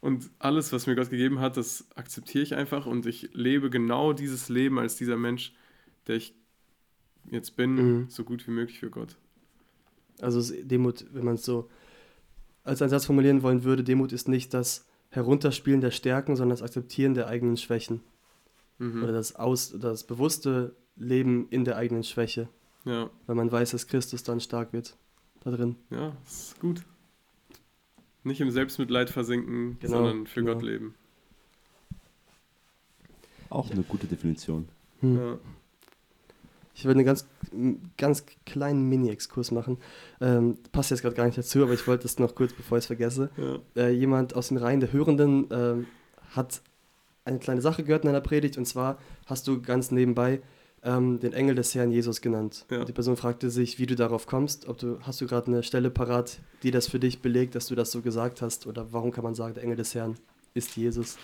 Und 0.00 0.28
alles, 0.40 0.72
was 0.72 0.88
mir 0.88 0.96
Gott 0.96 1.10
gegeben 1.10 1.38
hat, 1.38 1.56
das 1.56 1.86
akzeptiere 1.94 2.42
ich 2.42 2.56
einfach 2.56 2.86
und 2.86 3.06
ich 3.06 3.30
lebe 3.34 3.70
genau 3.70 4.12
dieses 4.12 4.48
Leben 4.48 4.80
als 4.80 4.96
dieser 4.96 5.16
Mensch, 5.16 5.52
der 6.08 6.16
ich 6.16 6.34
jetzt 7.30 7.54
bin, 7.54 7.74
Mhm. 7.76 8.06
so 8.10 8.24
gut 8.24 8.44
wie 8.48 8.50
möglich 8.50 8.80
für 8.80 8.90
Gott. 8.90 9.16
Also 10.20 10.42
Demut, 10.64 11.06
wenn 11.12 11.24
man 11.24 11.36
es 11.36 11.44
so 11.44 11.70
als 12.64 12.82
einen 12.82 12.90
Satz 12.90 13.06
formulieren 13.06 13.44
wollen 13.44 13.62
würde, 13.62 13.84
Demut 13.84 14.12
ist 14.12 14.26
nicht 14.26 14.52
das 14.54 14.84
Herunterspielen 15.10 15.80
der 15.80 15.92
Stärken, 15.92 16.34
sondern 16.34 16.58
das 16.58 16.62
Akzeptieren 16.66 17.14
der 17.14 17.28
eigenen 17.28 17.56
Schwächen. 17.56 18.00
Mhm. 18.78 19.04
Oder 19.04 19.12
das, 19.12 19.36
Aus, 19.36 19.72
das 19.78 20.02
bewusste 20.04 20.74
Leben 20.96 21.46
in 21.50 21.64
der 21.64 21.76
eigenen 21.76 22.02
Schwäche. 22.02 22.48
Ja, 22.84 23.08
Weil 23.26 23.36
man 23.36 23.52
weiß, 23.52 23.70
dass 23.70 23.86
Christus 23.86 24.24
dann 24.24 24.40
stark 24.40 24.72
wird. 24.72 24.96
Da 25.44 25.50
drin. 25.50 25.76
ja, 25.90 26.12
das 26.24 26.42
ist 26.48 26.60
gut. 26.60 26.82
Nicht 28.24 28.40
im 28.40 28.50
Selbstmitleid 28.50 29.10
versinken, 29.10 29.76
Genau, 29.80 29.96
sondern 29.96 30.26
für 30.26 30.40
genau. 30.40 30.54
Gott 30.54 30.62
leben. 30.62 30.94
Auch 33.50 33.70
eine 33.70 33.82
gute 33.82 34.06
Definition. 34.06 34.68
Hm. 35.00 35.16
Ja. 35.16 35.38
Ich 36.74 36.84
will 36.86 36.92
einen 36.92 37.04
ganz, 37.04 37.26
ganz 37.98 38.24
kleinen 38.46 38.88
Mini-Exkurs 38.88 39.50
machen. 39.50 39.76
Ähm, 40.20 40.56
passt 40.72 40.90
jetzt 40.90 41.02
gerade 41.02 41.14
gar 41.16 41.26
nicht 41.26 41.36
dazu, 41.36 41.62
aber 41.62 41.74
ich 41.74 41.86
wollte 41.86 42.06
es 42.06 42.18
noch 42.18 42.34
kurz, 42.34 42.52
bevor 42.54 42.78
ich 42.78 42.82
es 42.82 42.86
vergesse. 42.86 43.30
Ja. 43.36 43.58
Äh, 43.76 43.90
jemand 43.90 44.34
aus 44.34 44.48
den 44.48 44.56
Reihen 44.56 44.80
der 44.80 44.92
Hörenden 44.92 45.48
ähm, 45.50 45.86
hat 46.30 46.62
eine 47.24 47.38
kleine 47.40 47.60
Sache 47.60 47.84
gehört 47.84 48.04
in 48.04 48.08
einer 48.08 48.20
Predigt 48.22 48.56
und 48.56 48.64
zwar 48.64 48.98
hast 49.26 49.46
du 49.48 49.60
ganz 49.60 49.90
nebenbei 49.90 50.40
ähm, 50.84 51.20
den 51.20 51.32
Engel 51.32 51.54
des 51.54 51.74
Herrn 51.74 51.90
Jesus 51.90 52.20
genannt. 52.20 52.66
Ja. 52.70 52.84
Die 52.84 52.92
Person 52.92 53.16
fragte 53.16 53.50
sich, 53.50 53.78
wie 53.78 53.86
du 53.86 53.94
darauf 53.94 54.26
kommst. 54.26 54.68
Ob 54.68 54.78
du, 54.78 54.98
hast 55.02 55.20
du 55.20 55.26
gerade 55.26 55.46
eine 55.48 55.62
Stelle 55.62 55.90
parat, 55.90 56.38
die 56.62 56.70
das 56.70 56.88
für 56.88 56.98
dich 56.98 57.20
belegt, 57.20 57.54
dass 57.54 57.66
du 57.66 57.74
das 57.74 57.92
so 57.92 58.00
gesagt 58.00 58.42
hast? 58.42 58.66
Oder 58.66 58.92
warum 58.92 59.12
kann 59.12 59.24
man 59.24 59.34
sagen, 59.34 59.54
der 59.54 59.62
Engel 59.62 59.76
des 59.76 59.94
Herrn 59.94 60.16
ist 60.54 60.76
Jesus? 60.76 61.18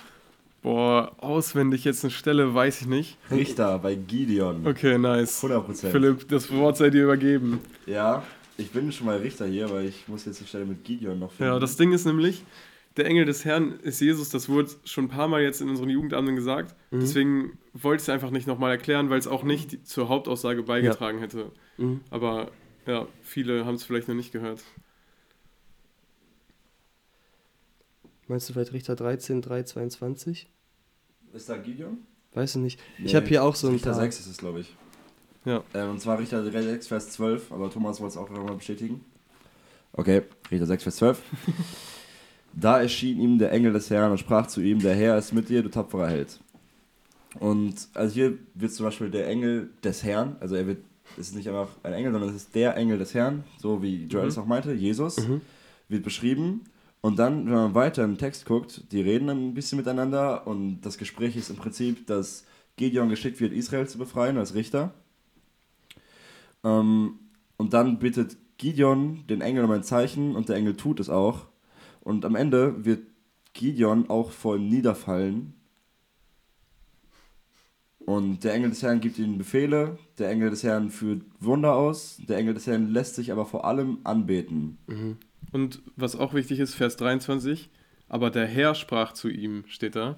Boah, 0.63 1.13
auswendig 1.19 1.85
jetzt 1.85 2.05
eine 2.05 2.11
Stelle, 2.11 2.53
weiß 2.53 2.83
ich 2.83 2.87
nicht. 2.89 3.17
Richter 3.31 3.79
bei 3.79 3.95
Gideon. 3.95 4.67
Okay, 4.67 4.99
nice. 4.99 5.43
100%. 5.43 5.91
Philipp, 5.91 6.29
das 6.29 6.53
Wort 6.53 6.77
sei 6.77 6.91
dir 6.91 7.05
übergeben. 7.05 7.61
Ja, 7.87 8.25
ich 8.57 8.71
bin 8.71 8.91
schon 8.91 9.07
mal 9.07 9.19
Richter 9.19 9.47
hier, 9.47 9.71
weil 9.71 9.87
ich 9.87 10.09
muss 10.09 10.25
jetzt 10.25 10.41
die 10.41 10.47
Stelle 10.47 10.67
mit 10.67 10.85
Gideon 10.85 11.19
noch 11.19 11.31
finden. 11.31 11.53
Ja, 11.53 11.59
das 11.61 11.77
Ding 11.77 11.93
ist 11.93 12.07
nämlich, 12.07 12.43
der 12.99 13.07
Engel 13.07 13.25
des 13.25 13.45
Herrn 13.45 13.79
ist 13.81 14.01
Jesus, 14.01 14.29
das 14.31 14.49
wurde 14.49 14.71
schon 14.85 15.05
ein 15.07 15.09
paar 15.09 15.29
Mal 15.29 15.43
jetzt 15.43 15.61
in 15.61 15.69
unseren 15.71 15.89
Jugendabenden 15.89 16.37
gesagt. 16.37 16.75
Mhm. 16.91 17.01
Deswegen 17.01 17.59
wollte 17.73 18.03
ich 18.03 18.09
es 18.09 18.09
einfach 18.11 18.31
nicht 18.31 18.47
nochmal 18.47 18.71
erklären, 18.73 19.09
weil 19.11 19.19
es 19.19 19.27
auch 19.27 19.43
nicht 19.45 19.73
die- 19.73 19.83
zur 19.83 20.09
Hauptaussage 20.09 20.63
beigetragen 20.65 21.19
hätte. 21.21 21.53
Mhm. 21.79 22.01
Aber 22.11 22.51
ja, 22.87 23.07
viele 23.23 23.65
haben 23.65 23.75
es 23.77 23.85
vielleicht 23.85 24.09
noch 24.09 24.15
nicht 24.15 24.33
gehört. 24.33 24.63
Meinst 28.27 28.49
du 28.49 28.53
vielleicht 28.53 28.73
Richter 28.73 28.95
13, 28.97 29.41
3, 29.41 29.63
22? 29.63 30.49
Ist 31.33 31.49
da 31.49 31.57
Gideon? 31.57 31.99
Weiß 32.35 32.57
ich 32.57 32.63
nicht. 32.63 32.81
Ich 32.99 33.05
Nee, 33.13 33.15
habe 33.15 33.27
hier 33.27 33.43
auch 33.43 33.55
so 33.55 33.69
ein 33.69 33.73
Richter 33.75 33.93
paar. 33.93 34.01
6 34.01 34.21
ist 34.21 34.27
es, 34.27 34.37
glaube 34.39 34.61
ich. 34.61 34.77
Ja. 35.45 35.63
Ähm, 35.73 35.91
und 35.91 36.01
zwar 36.01 36.19
Richter 36.19 36.45
6, 36.51 36.89
Vers 36.89 37.11
12, 37.13 37.53
aber 37.53 37.71
Thomas 37.71 38.01
wollte 38.01 38.13
es 38.13 38.17
auch 38.19 38.29
nochmal 38.29 38.57
bestätigen. 38.57 39.03
Okay, 39.93 40.23
Richter 40.51 40.67
6, 40.67 40.83
Vers 40.83 40.97
12. 40.97 41.23
da 42.61 42.81
erschien 42.81 43.21
ihm 43.21 43.39
der 43.39 43.53
Engel 43.53 43.73
des 43.73 43.91
Herrn 43.91 44.11
und 44.11 44.19
sprach 44.19 44.47
zu 44.47 44.61
ihm, 44.61 44.81
der 44.81 44.95
Herr 44.95 45.17
ist 45.19 45.33
mit 45.33 45.49
dir, 45.49 45.63
du 45.63 45.69
tapferer 45.71 46.09
Held. 46.09 46.41
Und 47.39 47.75
also 47.95 48.15
hier 48.15 48.39
wird 48.55 48.73
zum 48.73 48.87
Beispiel 48.87 49.11
der 49.11 49.29
Engel 49.29 49.71
des 49.85 50.03
Herrn, 50.03 50.37
also 50.41 50.55
er 50.55 50.67
wird, 50.67 50.79
es 51.19 51.29
ist 51.29 51.35
nicht 51.37 51.49
einfach 51.49 51.69
ein 51.83 51.93
Engel, 51.93 52.13
sondern 52.13 52.31
es 52.31 52.37
ist 52.37 52.55
der 52.55 52.77
Engel 52.77 52.99
des 52.99 53.15
Herrn, 53.15 53.45
so 53.59 53.83
wie 53.83 54.05
Joel 54.07 54.25
Mhm. 54.25 54.29
es 54.31 54.39
auch 54.39 54.47
meinte, 54.47 54.73
Jesus, 54.73 55.27
Mhm. 55.29 55.41
wird 55.89 56.03
beschrieben. 56.03 56.63
Und 57.01 57.19
dann, 57.19 57.47
wenn 57.47 57.53
man 57.53 57.75
weiter 57.75 58.03
im 58.03 58.19
Text 58.19 58.45
guckt, 58.45 58.83
die 58.91 59.01
reden 59.01 59.29
dann 59.29 59.49
ein 59.49 59.55
bisschen 59.55 59.79
miteinander 59.79 60.47
und 60.47 60.81
das 60.81 60.99
Gespräch 60.99 61.37
ist 61.37 61.49
im 61.51 61.57
Prinzip, 61.57 62.07
dass 62.09 62.45
Gideon 62.77 63.09
geschickt 63.09 63.41
wird, 63.41 63.53
Israel 63.53 63.87
zu 63.87 63.99
befreien 63.99 64.37
als 64.37 64.55
Richter. 64.55 64.93
Ähm, 66.65 67.19
und 67.57 67.73
dann 67.73 67.99
bittet 67.99 68.37
Gideon 68.57 69.25
den 69.29 69.41
Engel 69.41 69.65
um 69.65 69.71
ein 69.71 69.85
Zeichen 69.85 70.35
und 70.35 70.49
der 70.49 70.57
Engel 70.57 70.77
tut 70.77 70.99
es 71.01 71.09
auch. 71.09 71.47
Und 72.09 72.25
am 72.25 72.37
Ende 72.37 72.87
wird 72.87 73.03
Gideon 73.53 74.09
auch 74.09 74.31
vor 74.31 74.57
ihm 74.57 74.71
niederfallen. 74.71 75.53
Und 77.99 78.45
der 78.45 78.55
Engel 78.55 78.71
des 78.71 78.83
Herrn 78.83 79.01
gibt 79.01 79.19
ihnen 79.19 79.37
Befehle, 79.37 79.99
der 80.17 80.31
Engel 80.31 80.49
des 80.49 80.63
Herrn 80.63 80.89
führt 80.89 81.21
Wunder 81.39 81.75
aus, 81.75 82.19
der 82.27 82.39
Engel 82.39 82.55
des 82.55 82.67
Herrn 82.67 82.89
lässt 82.89 83.17
sich 83.17 83.31
aber 83.31 83.45
vor 83.45 83.67
allem 83.67 83.99
anbeten. 84.05 84.79
Mhm. 84.87 85.19
Und 85.53 85.83
was 85.97 86.17
auch 86.17 86.33
wichtig 86.33 86.61
ist, 86.61 86.75
Vers 86.75 86.97
23, 86.97 87.69
aber 88.09 88.31
der 88.31 88.47
Herr 88.47 88.75
sprach 88.75 89.13
zu 89.13 89.29
ihm, 89.29 89.65
steht 89.67 89.95
da. 89.95 90.17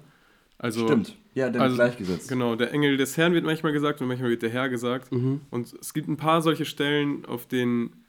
Also, 0.57 0.87
Stimmt. 0.87 1.17
Ja, 1.33 1.49
der 1.49 1.61
also, 1.61 1.77
wird 1.77 1.89
gleichgesetzt. 1.89 2.29
Genau, 2.29 2.55
der 2.55 2.71
Engel 2.71 2.95
des 2.95 3.17
Herrn 3.17 3.33
wird 3.33 3.43
manchmal 3.43 3.73
gesagt 3.73 3.99
und 3.99 4.07
manchmal 4.07 4.29
wird 4.29 4.43
der 4.43 4.49
Herr 4.49 4.69
gesagt. 4.69 5.11
Mhm. 5.11 5.41
Und 5.49 5.73
es 5.73 5.93
gibt 5.93 6.07
ein 6.07 6.15
paar 6.15 6.41
solche 6.41 6.63
Stellen, 6.63 7.25
auf 7.25 7.47
denen 7.47 8.05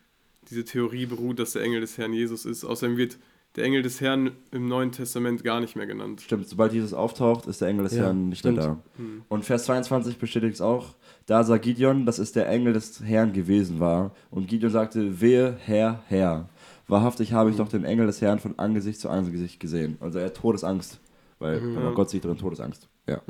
diese 0.51 0.65
Theorie 0.65 1.07
beruht, 1.07 1.41
dass 1.41 1.55
der 1.55 1.63
Engel 1.63 1.81
des 1.81 1.99
Herrn 1.99 2.13
Jesus 2.13 2.45
ist. 2.45 2.65
Außerdem 2.65 2.97
wird 2.97 3.19
der 3.57 3.65
Engel 3.65 3.83
des 3.83 4.01
Herrn 4.01 4.33
im 4.51 4.67
Neuen 4.69 4.93
Testament 4.93 5.45
gar 5.45 5.61
nicht 5.61 5.77
mehr 5.77 5.87
genannt. 5.87 6.23
Stimmt, 6.23 6.49
sobald 6.49 6.73
Jesus 6.73 6.95
auftaucht, 6.95 7.47
ist 7.47 7.61
der 7.61 7.69
Engel 7.69 7.85
des 7.85 7.95
Ja, 7.95 8.05
Herrn 8.05 8.31
nicht 8.31 8.39
stimmt. 8.39 8.57
mehr 8.59 8.67
da. 8.67 8.79
Hm. 8.97 9.23
Und 9.29 9.45
Vers 9.45 9.65
22 9.65 10.19
bestätigt 10.19 10.55
es 10.55 10.61
auch. 10.61 10.95
Da 11.27 11.45
sah 11.45 11.59
Gideon, 11.59 12.07
dass 12.07 12.19
es 12.19 12.33
der 12.33 12.49
Engel 12.49 12.73
des 12.73 13.03
Herrn 13.03 13.33
gewesen 13.33 13.79
war. 13.79 14.13
Und 14.31 14.49
Gideon 14.49 14.71
sagte, 14.73 15.21
wehe, 15.21 15.57
Herr, 15.65 16.03
Herr. 16.09 16.49
Wahrhaftig 16.89 17.33
habe 17.33 17.51
ich 17.51 17.57
doch 17.57 17.69
den 17.69 17.85
Engel 17.85 18.07
des 18.07 18.21
Herrn 18.21 18.39
von 18.39 18.59
Angesicht 18.59 19.01
zu 19.01 19.09
Angesicht 19.09 19.61
gesehen. 19.61 19.97
Also 20.01 20.19
er 20.19 20.27
hat 20.27 20.37
Todesangst, 20.37 20.99
weil 21.39 21.63
wenn 21.63 21.75
man. 21.75 21.95
Gott 21.95 22.11
sieht, 22.11 22.25
dann 22.25 22.39
Todesangst. 22.39 22.89
Ja. 23.07 23.21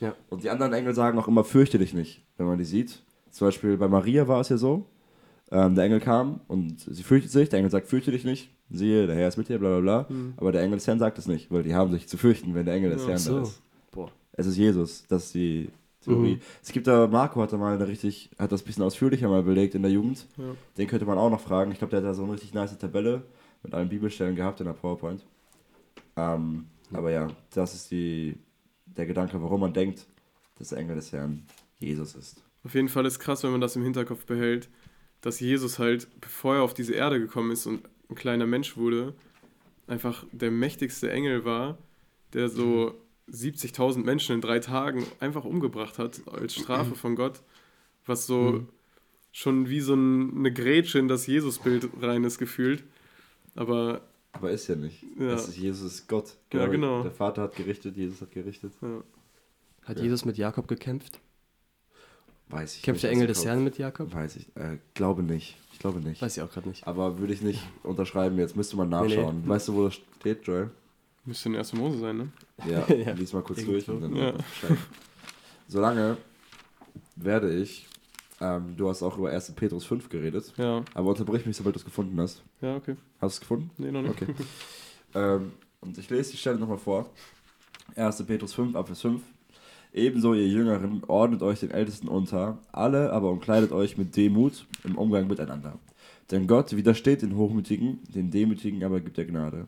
Ja. 0.00 0.14
Und 0.28 0.42
die 0.42 0.50
anderen 0.50 0.72
Engel 0.72 0.94
sagen 0.94 1.18
auch 1.18 1.28
immer, 1.28 1.44
fürchte 1.44 1.78
dich 1.78 1.94
nicht, 1.94 2.22
wenn 2.36 2.46
man 2.46 2.58
die 2.58 2.64
sieht. 2.64 3.02
Zum 3.30 3.46
Beispiel 3.46 3.76
bei 3.76 3.88
Maria 3.88 4.26
war 4.28 4.40
es 4.40 4.48
ja 4.48 4.56
so. 4.56 4.86
Ähm, 5.52 5.74
der 5.74 5.84
Engel 5.84 6.00
kam 6.00 6.40
und 6.48 6.80
sie 6.80 7.02
fürchtet 7.02 7.30
sich. 7.30 7.50
Der 7.50 7.58
Engel 7.58 7.70
sagt, 7.70 7.86
fürchte 7.86 8.10
dich 8.10 8.24
nicht. 8.24 8.50
Siehe, 8.70 9.06
der 9.06 9.14
Herr 9.14 9.28
ist 9.28 9.36
mit 9.36 9.50
dir, 9.50 9.58
bla 9.58 9.68
bla 9.68 9.80
bla. 9.80 10.08
Hm. 10.08 10.32
Aber 10.38 10.50
der 10.50 10.62
Engel 10.62 10.78
des 10.78 10.86
Herrn 10.86 10.98
sagt 10.98 11.18
es 11.18 11.26
nicht, 11.26 11.50
weil 11.50 11.62
die 11.62 11.74
haben 11.74 11.92
sich 11.92 12.08
zu 12.08 12.16
fürchten, 12.16 12.54
wenn 12.54 12.64
der 12.64 12.74
Engel 12.74 12.90
des 12.90 13.06
Herrn 13.06 13.18
so. 13.18 13.36
da 13.36 13.42
ist. 13.42 13.62
Boah. 13.90 14.10
Es 14.32 14.46
ist 14.46 14.56
Jesus, 14.56 15.04
das 15.08 15.26
ist 15.26 15.34
die 15.34 15.68
Theorie. 16.00 16.36
Mhm. 16.36 16.40
Es 16.62 16.72
gibt 16.72 16.86
da, 16.86 17.06
Marco 17.06 17.40
hat 17.42 17.52
da 17.52 17.58
mal 17.58 17.74
eine 17.74 17.86
richtig, 17.86 18.30
hat 18.38 18.50
das 18.50 18.62
ein 18.62 18.64
bisschen 18.64 18.82
ausführlicher 18.82 19.28
mal 19.28 19.42
belegt 19.42 19.74
in 19.74 19.82
der 19.82 19.90
Jugend. 19.90 20.26
Ja. 20.38 20.44
Den 20.78 20.88
könnte 20.88 21.04
man 21.04 21.18
auch 21.18 21.30
noch 21.30 21.40
fragen. 21.40 21.70
Ich 21.70 21.78
glaube, 21.78 21.90
der 21.90 22.00
hat 22.00 22.06
da 22.06 22.14
so 22.14 22.24
eine 22.24 22.32
richtig 22.32 22.54
nice 22.54 22.76
Tabelle 22.78 23.22
mit 23.62 23.74
allen 23.74 23.90
Bibelstellen 23.90 24.34
gehabt 24.34 24.60
in 24.60 24.66
der 24.66 24.72
PowerPoint. 24.72 25.22
Ähm, 26.16 26.66
aber 26.92 27.10
ja, 27.10 27.28
das 27.54 27.74
ist 27.74 27.90
die, 27.90 28.36
der 28.86 29.06
Gedanke, 29.06 29.40
warum 29.42 29.60
man 29.60 29.72
denkt, 29.72 30.06
dass 30.58 30.70
der 30.70 30.78
Engel 30.78 30.96
des 30.96 31.12
Herrn 31.12 31.42
Jesus 31.78 32.14
ist. 32.14 32.42
Auf 32.64 32.74
jeden 32.74 32.88
Fall 32.88 33.06
ist 33.06 33.18
krass, 33.18 33.42
wenn 33.42 33.52
man 33.52 33.60
das 33.60 33.76
im 33.76 33.82
Hinterkopf 33.82 34.24
behält, 34.24 34.68
dass 35.22 35.40
Jesus 35.40 35.78
halt, 35.78 36.08
bevor 36.20 36.56
er 36.56 36.62
auf 36.62 36.74
diese 36.74 36.92
Erde 36.94 37.18
gekommen 37.18 37.50
ist 37.50 37.66
und 37.66 37.82
ein 38.10 38.14
kleiner 38.14 38.46
Mensch 38.46 38.76
wurde, 38.76 39.14
einfach 39.86 40.24
der 40.32 40.50
mächtigste 40.50 41.10
Engel 41.10 41.44
war, 41.46 41.78
der 42.34 42.48
so 42.50 42.94
70.000 43.30 44.04
Menschen 44.04 44.34
in 44.34 44.40
drei 44.40 44.58
Tagen 44.58 45.06
einfach 45.20 45.44
umgebracht 45.44 45.98
hat 45.98 46.20
als 46.28 46.54
Strafe 46.54 46.94
von 46.94 47.14
Gott, 47.16 47.40
was 48.04 48.26
so 48.26 48.40
Mhm. 48.52 48.68
schon 49.32 49.68
wie 49.68 49.80
so 49.80 49.94
ein, 49.94 50.36
eine 50.36 50.52
Grätsche 50.52 50.98
in 50.98 51.08
das 51.08 51.26
Jesusbild 51.26 51.88
rein 52.00 52.24
ist 52.24 52.38
gefühlt. 52.38 52.84
Aber 53.54 54.02
Aber 54.32 54.50
ist 54.50 54.66
ja 54.68 54.74
nicht. 54.76 55.02
Ja. 55.18 55.28
Das 55.30 55.48
ist 55.48 55.56
Jesus 55.56 56.06
Gott. 56.08 56.36
Ja, 56.52 56.66
genau. 56.66 57.02
Der 57.02 57.10
Vater 57.12 57.42
hat 57.42 57.54
gerichtet, 57.56 57.96
Jesus 57.96 58.20
hat 58.22 58.32
gerichtet. 58.32 58.72
ja, 58.82 59.02
Hat 59.82 59.98
Ja. 59.98 60.02
Jesus 60.04 60.24
mit 60.24 60.36
Jakob 60.38 60.66
gekämpft? 60.68 61.20
Weiß 62.52 62.76
ich 62.76 62.82
Kämpft 62.82 62.98
nicht, 62.98 63.04
der 63.04 63.10
Engel 63.12 63.26
des 63.26 63.44
Herrn 63.44 63.64
mit 63.64 63.78
Jakob? 63.78 64.12
Weiß 64.14 64.36
ich. 64.36 64.46
Äh, 64.56 64.78
glaube 64.94 65.22
nicht. 65.22 65.56
Ich 65.72 65.78
glaube 65.78 66.00
nicht. 66.00 66.20
Weiß 66.20 66.36
ich 66.36 66.42
auch 66.42 66.50
gerade 66.50 66.68
nicht. 66.68 66.86
Aber 66.86 67.18
würde 67.18 67.32
ich 67.32 67.40
nicht 67.42 67.60
unterschreiben 67.82 68.38
jetzt. 68.38 68.54
Müsste 68.56 68.76
man 68.76 68.88
nee. 68.90 68.96
nachschauen. 68.96 69.48
Weißt 69.48 69.68
du, 69.68 69.74
wo 69.74 69.84
das 69.84 69.94
steht, 69.94 70.46
Joel? 70.46 70.70
müsste 71.24 71.48
in 71.48 71.56
1. 71.56 71.72
Mose 71.74 71.98
sein, 71.98 72.16
ne? 72.16 72.28
Ja, 72.68 72.86
Ja. 72.94 73.12
lies 73.12 73.32
mal 73.32 73.42
kurz 73.42 73.64
durch 73.64 73.88
und 73.88 74.00
dann 74.02 74.16
Ja. 74.16 74.34
Solange 75.68 76.16
werde 77.16 77.54
ich, 77.54 77.86
ähm, 78.40 78.74
du 78.76 78.88
hast 78.88 79.02
auch 79.02 79.16
über 79.16 79.30
1. 79.30 79.52
Petrus 79.52 79.84
5 79.84 80.08
geredet, 80.08 80.52
Ja, 80.56 80.84
aber 80.94 81.10
unterbrich 81.10 81.46
mich, 81.46 81.56
sobald 81.56 81.76
du 81.76 81.78
es 81.78 81.84
gefunden 81.84 82.20
hast. 82.20 82.42
ja, 82.60 82.76
okay. 82.76 82.96
Hast 83.20 83.36
du 83.36 83.36
es 83.36 83.40
gefunden? 83.40 83.70
Nee, 83.78 83.92
noch 83.92 84.02
nicht. 84.02 84.20
Okay. 84.20 84.34
ähm, 85.14 85.52
und 85.80 85.96
ich 85.96 86.10
lese 86.10 86.32
die 86.32 86.36
Stelle 86.36 86.58
nochmal 86.58 86.78
vor. 86.78 87.08
1. 87.96 88.24
Petrus 88.26 88.52
5, 88.54 88.74
Ab 88.74 88.86
Vers 88.88 89.00
5. 89.00 89.22
Ebenso, 89.94 90.32
ihr 90.32 90.48
Jüngeren, 90.48 91.02
ordnet 91.06 91.42
euch 91.42 91.60
den 91.60 91.70
Ältesten 91.70 92.08
unter, 92.08 92.58
alle 92.72 93.12
aber 93.12 93.30
umkleidet 93.30 93.72
euch 93.72 93.98
mit 93.98 94.16
Demut 94.16 94.66
im 94.84 94.96
Umgang 94.96 95.26
miteinander. 95.26 95.78
Denn 96.30 96.46
Gott 96.46 96.74
widersteht 96.74 97.20
den 97.20 97.36
Hochmütigen, 97.36 98.00
den 98.14 98.30
Demütigen 98.30 98.82
aber 98.84 99.00
gibt 99.00 99.18
er 99.18 99.26
Gnade. 99.26 99.66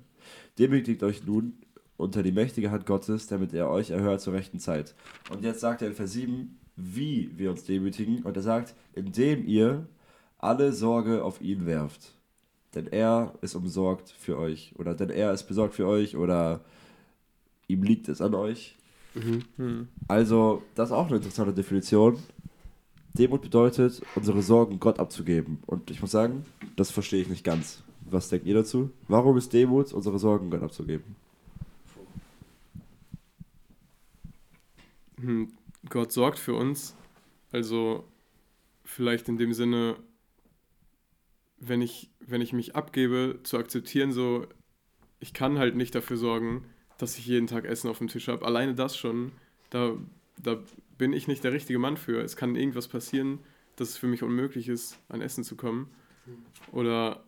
Demütigt 0.59 1.03
euch 1.03 1.27
nun 1.27 1.53
unter 1.99 2.22
die 2.22 2.33
mächtige 2.33 2.70
Hand 2.70 2.87
Gottes, 2.87 3.27
damit 3.27 3.53
er 3.53 3.68
euch 3.68 3.91
erhört 3.91 4.22
zur 4.22 4.33
rechten 4.33 4.61
Zeit. 4.61 4.95
Und 5.31 5.45
jetzt 5.45 5.61
sagt 5.61 5.83
er 5.83 5.89
in 5.89 5.95
Vers 5.95 6.12
7, 6.12 6.59
wie 6.77 7.31
wir 7.37 7.51
uns 7.51 7.64
demütigen. 7.64 8.22
Und 8.22 8.35
er 8.37 8.43
sagt, 8.43 8.75
indem 8.95 9.47
ihr 9.47 9.87
alle 10.39 10.72
Sorge 10.72 11.22
auf 11.22 11.43
ihn 11.43 11.66
werft. 11.66 12.14
Denn 12.75 12.87
er 12.87 13.35
ist 13.43 13.55
umsorgt 13.55 14.11
für 14.11 14.39
euch. 14.39 14.72
Oder 14.77 14.95
denn 14.95 15.11
er 15.11 15.33
ist 15.33 15.45
besorgt 15.45 15.75
für 15.75 15.87
euch. 15.87 16.16
Oder 16.16 16.61
ihm 17.68 17.83
liegt 17.83 18.09
es 18.09 18.20
an 18.20 18.35
euch. 18.35 18.77
Mhm. 19.14 19.44
Hm. 19.56 19.88
Also, 20.08 20.62
das 20.74 20.90
ist 20.90 20.92
auch 20.92 21.06
eine 21.06 21.16
interessante 21.16 21.52
Definition. 21.52 22.18
Demut 23.16 23.42
bedeutet, 23.42 24.02
unsere 24.16 24.42
Sorgen 24.42 24.80
Gott 24.80 24.98
abzugeben. 24.98 25.58
Und 25.66 25.90
ich 25.90 26.00
muss 26.00 26.10
sagen, 26.10 26.44
das 26.76 26.90
verstehe 26.90 27.22
ich 27.22 27.28
nicht 27.28 27.44
ganz. 27.44 27.82
Was 28.10 28.28
denkt 28.28 28.46
ihr 28.46 28.54
dazu? 28.54 28.90
Warum 29.08 29.36
ist 29.36 29.52
Demut, 29.52 29.92
unsere 29.92 30.18
Sorgen 30.18 30.50
Gott 30.50 30.62
abzugeben? 30.62 31.16
Hm, 35.20 35.52
Gott 35.88 36.12
sorgt 36.12 36.38
für 36.38 36.54
uns. 36.54 36.96
Also 37.52 38.04
vielleicht 38.84 39.28
in 39.28 39.38
dem 39.38 39.52
Sinne, 39.52 39.96
wenn 41.58 41.82
ich, 41.82 42.10
wenn 42.18 42.40
ich 42.40 42.52
mich 42.52 42.74
abgebe, 42.74 43.38
zu 43.44 43.58
akzeptieren, 43.58 44.12
so, 44.12 44.46
ich 45.20 45.32
kann 45.32 45.58
halt 45.58 45.76
nicht 45.76 45.94
dafür 45.94 46.16
sorgen, 46.16 46.64
dass 46.99 47.18
ich 47.18 47.26
jeden 47.26 47.47
Tag 47.47 47.64
Essen 47.64 47.90
auf 47.90 47.99
dem 47.99 48.09
Tisch 48.09 48.28
habe. 48.28 48.45
Alleine 48.45 48.74
das 48.74 48.97
schon, 48.97 49.32
da, 49.70 49.97
da 50.42 50.62
bin 50.97 51.12
ich 51.12 51.28
nicht 51.28 51.45
der 51.45 51.53
richtige 51.53 51.78
Mann 51.78 51.97
für. 51.97 52.20
Es 52.20 52.36
kann 52.36 52.57
irgendwas 52.57 52.88
passieren, 52.88 53.40
dass 53.76 53.90
es 53.90 53.97
für 53.97 54.07
mich 54.07 54.22
unmöglich 54.22 54.68
ist, 54.68 54.99
an 55.09 55.20
Essen 55.20 55.45
zu 55.45 55.57
kommen. 55.57 55.90
Oder 56.72 57.24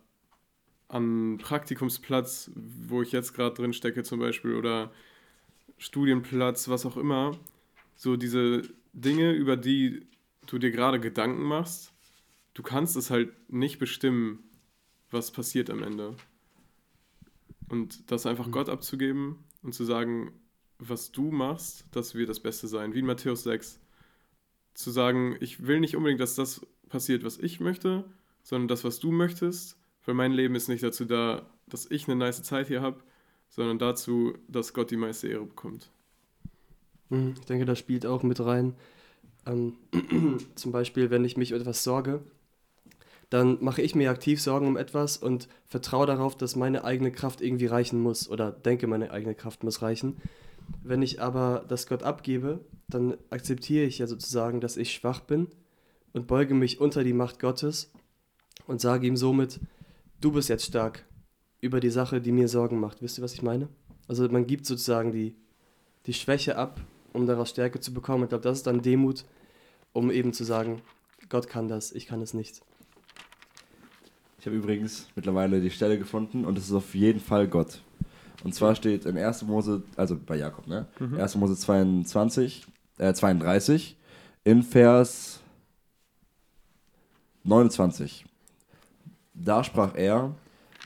an 0.87 1.37
Praktikumsplatz, 1.37 2.51
wo 2.55 3.01
ich 3.01 3.11
jetzt 3.11 3.33
gerade 3.33 3.55
drin 3.55 3.73
stecke 3.73 4.03
zum 4.03 4.19
Beispiel, 4.19 4.55
oder 4.55 4.91
Studienplatz, 5.77 6.69
was 6.69 6.85
auch 6.85 6.97
immer. 6.97 7.37
So 7.95 8.15
diese 8.15 8.61
Dinge, 8.93 9.33
über 9.33 9.57
die 9.57 10.07
du 10.45 10.57
dir 10.57 10.71
gerade 10.71 10.99
Gedanken 10.99 11.43
machst, 11.43 11.91
du 12.53 12.63
kannst 12.63 12.95
es 12.95 13.09
halt 13.09 13.33
nicht 13.51 13.79
bestimmen, 13.79 14.43
was 15.11 15.31
passiert 15.31 15.69
am 15.69 15.83
Ende. 15.83 16.15
Und 17.69 18.09
das 18.09 18.25
einfach 18.25 18.47
Mhm. 18.47 18.51
Gott 18.51 18.69
abzugeben 18.69 19.43
und 19.67 19.73
zu 19.73 19.83
sagen, 19.83 20.31
was 20.79 21.11
du 21.11 21.29
machst, 21.29 21.85
das 21.91 22.15
wird 22.15 22.29
das 22.29 22.39
Beste 22.39 22.67
sein. 22.67 22.93
Wie 22.93 22.99
in 22.99 23.05
Matthäus 23.05 23.43
6. 23.43 23.79
Zu 24.73 24.91
sagen, 24.91 25.35
ich 25.41 25.67
will 25.67 25.79
nicht 25.79 25.95
unbedingt, 25.95 26.21
dass 26.21 26.35
das 26.35 26.65
passiert, 26.87 27.23
was 27.23 27.37
ich 27.37 27.59
möchte, 27.59 28.05
sondern 28.43 28.69
das, 28.69 28.83
was 28.85 28.99
du 28.99 29.11
möchtest, 29.11 29.77
weil 30.05 30.15
mein 30.15 30.31
Leben 30.31 30.55
ist 30.55 30.69
nicht 30.69 30.83
dazu 30.83 31.03
da, 31.03 31.45
dass 31.67 31.89
ich 31.91 32.07
eine 32.07 32.15
nice 32.15 32.41
Zeit 32.43 32.67
hier 32.67 32.81
habe, 32.81 33.03
sondern 33.49 33.77
dazu, 33.77 34.37
dass 34.47 34.73
Gott 34.73 34.89
die 34.89 34.97
meiste 34.97 35.27
Ehre 35.27 35.45
bekommt. 35.45 35.91
Mhm, 37.09 37.35
Ich 37.37 37.45
denke, 37.45 37.65
das 37.65 37.77
spielt 37.79 38.05
auch 38.05 38.23
mit 38.23 38.39
rein. 38.39 38.73
Ähm, 39.45 39.75
zum 40.55 40.71
Beispiel, 40.71 41.09
wenn 41.09 41.25
ich 41.25 41.35
mich 41.35 41.51
etwas 41.51 41.83
sorge, 41.83 42.23
dann 43.29 43.57
mache 43.61 43.81
ich 43.81 43.95
mir 43.95 44.09
aktiv 44.09 44.41
Sorgen 44.41 44.67
um 44.67 44.77
etwas 44.77 45.17
und 45.17 45.49
vertraue 45.65 46.05
darauf, 46.05 46.35
dass 46.35 46.55
meine 46.55 46.83
eigene 46.83 47.11
Kraft 47.11 47.41
irgendwie 47.41 47.65
reichen 47.65 47.99
muss 47.99 48.29
oder 48.29 48.51
denke, 48.51 48.87
meine 48.87 49.11
eigene 49.11 49.35
Kraft 49.35 49.63
muss 49.63 49.81
reichen. 49.81 50.17
Wenn 50.83 51.01
ich 51.01 51.21
aber 51.21 51.65
das 51.67 51.87
Gott 51.87 52.03
abgebe, 52.03 52.59
dann 52.87 53.17
akzeptiere 53.29 53.85
ich 53.85 53.99
ja 53.99 54.07
sozusagen, 54.07 54.61
dass 54.61 54.77
ich 54.77 54.93
schwach 54.93 55.21
bin 55.21 55.47
und 56.13 56.27
beuge 56.27 56.53
mich 56.53 56.79
unter 56.79 57.03
die 57.03 57.13
Macht 57.13 57.39
Gottes 57.39 57.91
und 58.65 58.81
sage 58.81 59.07
ihm 59.07 59.17
somit, 59.17 59.59
du 60.21 60.31
bist 60.31 60.49
jetzt 60.49 60.65
stark 60.65 61.05
über 61.59 61.79
die 61.79 61.89
Sache, 61.89 62.21
die 62.21 62.31
mir 62.31 62.47
Sorgen 62.47 62.79
macht. 62.79 63.01
Wisst 63.01 63.17
ihr, 63.19 63.23
was 63.23 63.33
ich 63.33 63.41
meine? 63.41 63.67
Also 64.07 64.27
man 64.29 64.47
gibt 64.47 64.65
sozusagen 64.65 65.11
die, 65.11 65.35
die 66.05 66.13
Schwäche 66.13 66.57
ab, 66.57 66.79
um 67.13 67.25
daraus 67.25 67.49
Stärke 67.49 67.79
zu 67.79 67.93
bekommen. 67.93 68.23
Ich 68.23 68.29
glaube, 68.29 68.43
das 68.43 68.59
ist 68.59 68.67
dann 68.67 68.81
Demut, 68.81 69.25
um 69.91 70.11
eben 70.11 70.33
zu 70.33 70.43
sagen, 70.43 70.81
Gott 71.29 71.49
kann 71.49 71.67
das, 71.67 71.91
ich 71.91 72.05
kann 72.05 72.21
es 72.21 72.33
nicht. 72.33 72.61
Habe 74.47 74.55
übrigens 74.55 75.09
mittlerweile 75.13 75.59
die 75.59 75.69
Stelle 75.69 75.97
gefunden 75.97 76.45
und 76.45 76.57
es 76.57 76.67
ist 76.67 76.73
auf 76.73 76.95
jeden 76.95 77.19
Fall 77.19 77.49
Gott. 77.49 77.81
Und 78.45 78.55
zwar 78.55 78.75
steht 78.75 79.05
in 79.05 79.17
1. 79.17 79.41
Mose, 79.41 79.83
also 79.97 80.17
bei 80.17 80.37
Jakob, 80.37 80.67
ne? 80.67 80.85
1. 81.19 81.35
Mose 81.35 81.57
22, 81.57 82.65
äh, 82.97 83.13
32, 83.13 83.97
in 84.45 84.63
Vers 84.63 85.41
29. 87.43 88.23
Da 89.33 89.65
sprach 89.65 89.95
er, 89.95 90.33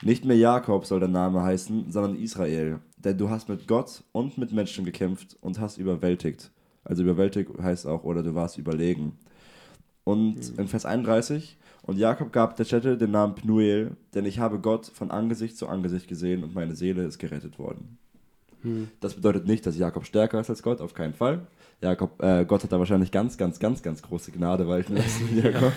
nicht 0.02 0.24
mehr 0.24 0.36
Jakob 0.36 0.84
soll 0.84 0.98
der 0.98 1.08
Name 1.08 1.44
heißen, 1.44 1.92
sondern 1.92 2.16
Israel, 2.16 2.80
denn 2.96 3.16
du 3.16 3.30
hast 3.30 3.48
mit 3.48 3.68
Gott 3.68 4.02
und 4.10 4.38
mit 4.38 4.50
Menschen 4.50 4.84
gekämpft 4.84 5.36
und 5.40 5.60
hast 5.60 5.78
überwältigt. 5.78 6.50
Also 6.82 7.04
überwältigt 7.04 7.48
heißt 7.62 7.86
auch, 7.86 8.02
oder 8.02 8.24
du 8.24 8.34
warst 8.34 8.58
überlegen. 8.58 9.16
Und 10.02 10.58
in 10.58 10.66
Vers 10.66 10.84
31, 10.84 11.58
und 11.82 11.98
Jakob 11.98 12.32
gab 12.32 12.56
der 12.56 12.64
Stätte 12.64 12.96
den 12.96 13.10
Namen 13.10 13.34
Pnuel, 13.34 13.92
denn 14.14 14.24
ich 14.24 14.38
habe 14.38 14.58
Gott 14.58 14.86
von 14.86 15.10
Angesicht 15.10 15.56
zu 15.56 15.68
Angesicht 15.68 16.08
gesehen 16.08 16.44
und 16.44 16.54
meine 16.54 16.74
Seele 16.74 17.04
ist 17.04 17.18
gerettet 17.18 17.58
worden. 17.58 17.98
Hm. 18.62 18.88
Das 19.00 19.14
bedeutet 19.14 19.46
nicht, 19.46 19.66
dass 19.66 19.76
Jakob 19.76 20.04
stärker 20.06 20.40
ist 20.40 20.50
als 20.50 20.62
Gott, 20.62 20.80
auf 20.80 20.94
keinen 20.94 21.14
Fall. 21.14 21.46
Jakob, 21.80 22.22
äh, 22.22 22.44
Gott 22.44 22.62
hat 22.62 22.70
da 22.70 22.78
wahrscheinlich 22.78 23.10
ganz, 23.10 23.36
ganz, 23.36 23.58
ganz, 23.58 23.82
ganz 23.82 24.00
große 24.02 24.30
Gnade 24.30 24.68
walten 24.68 24.94
lassen. 24.96 25.36
Jakob. 25.42 25.72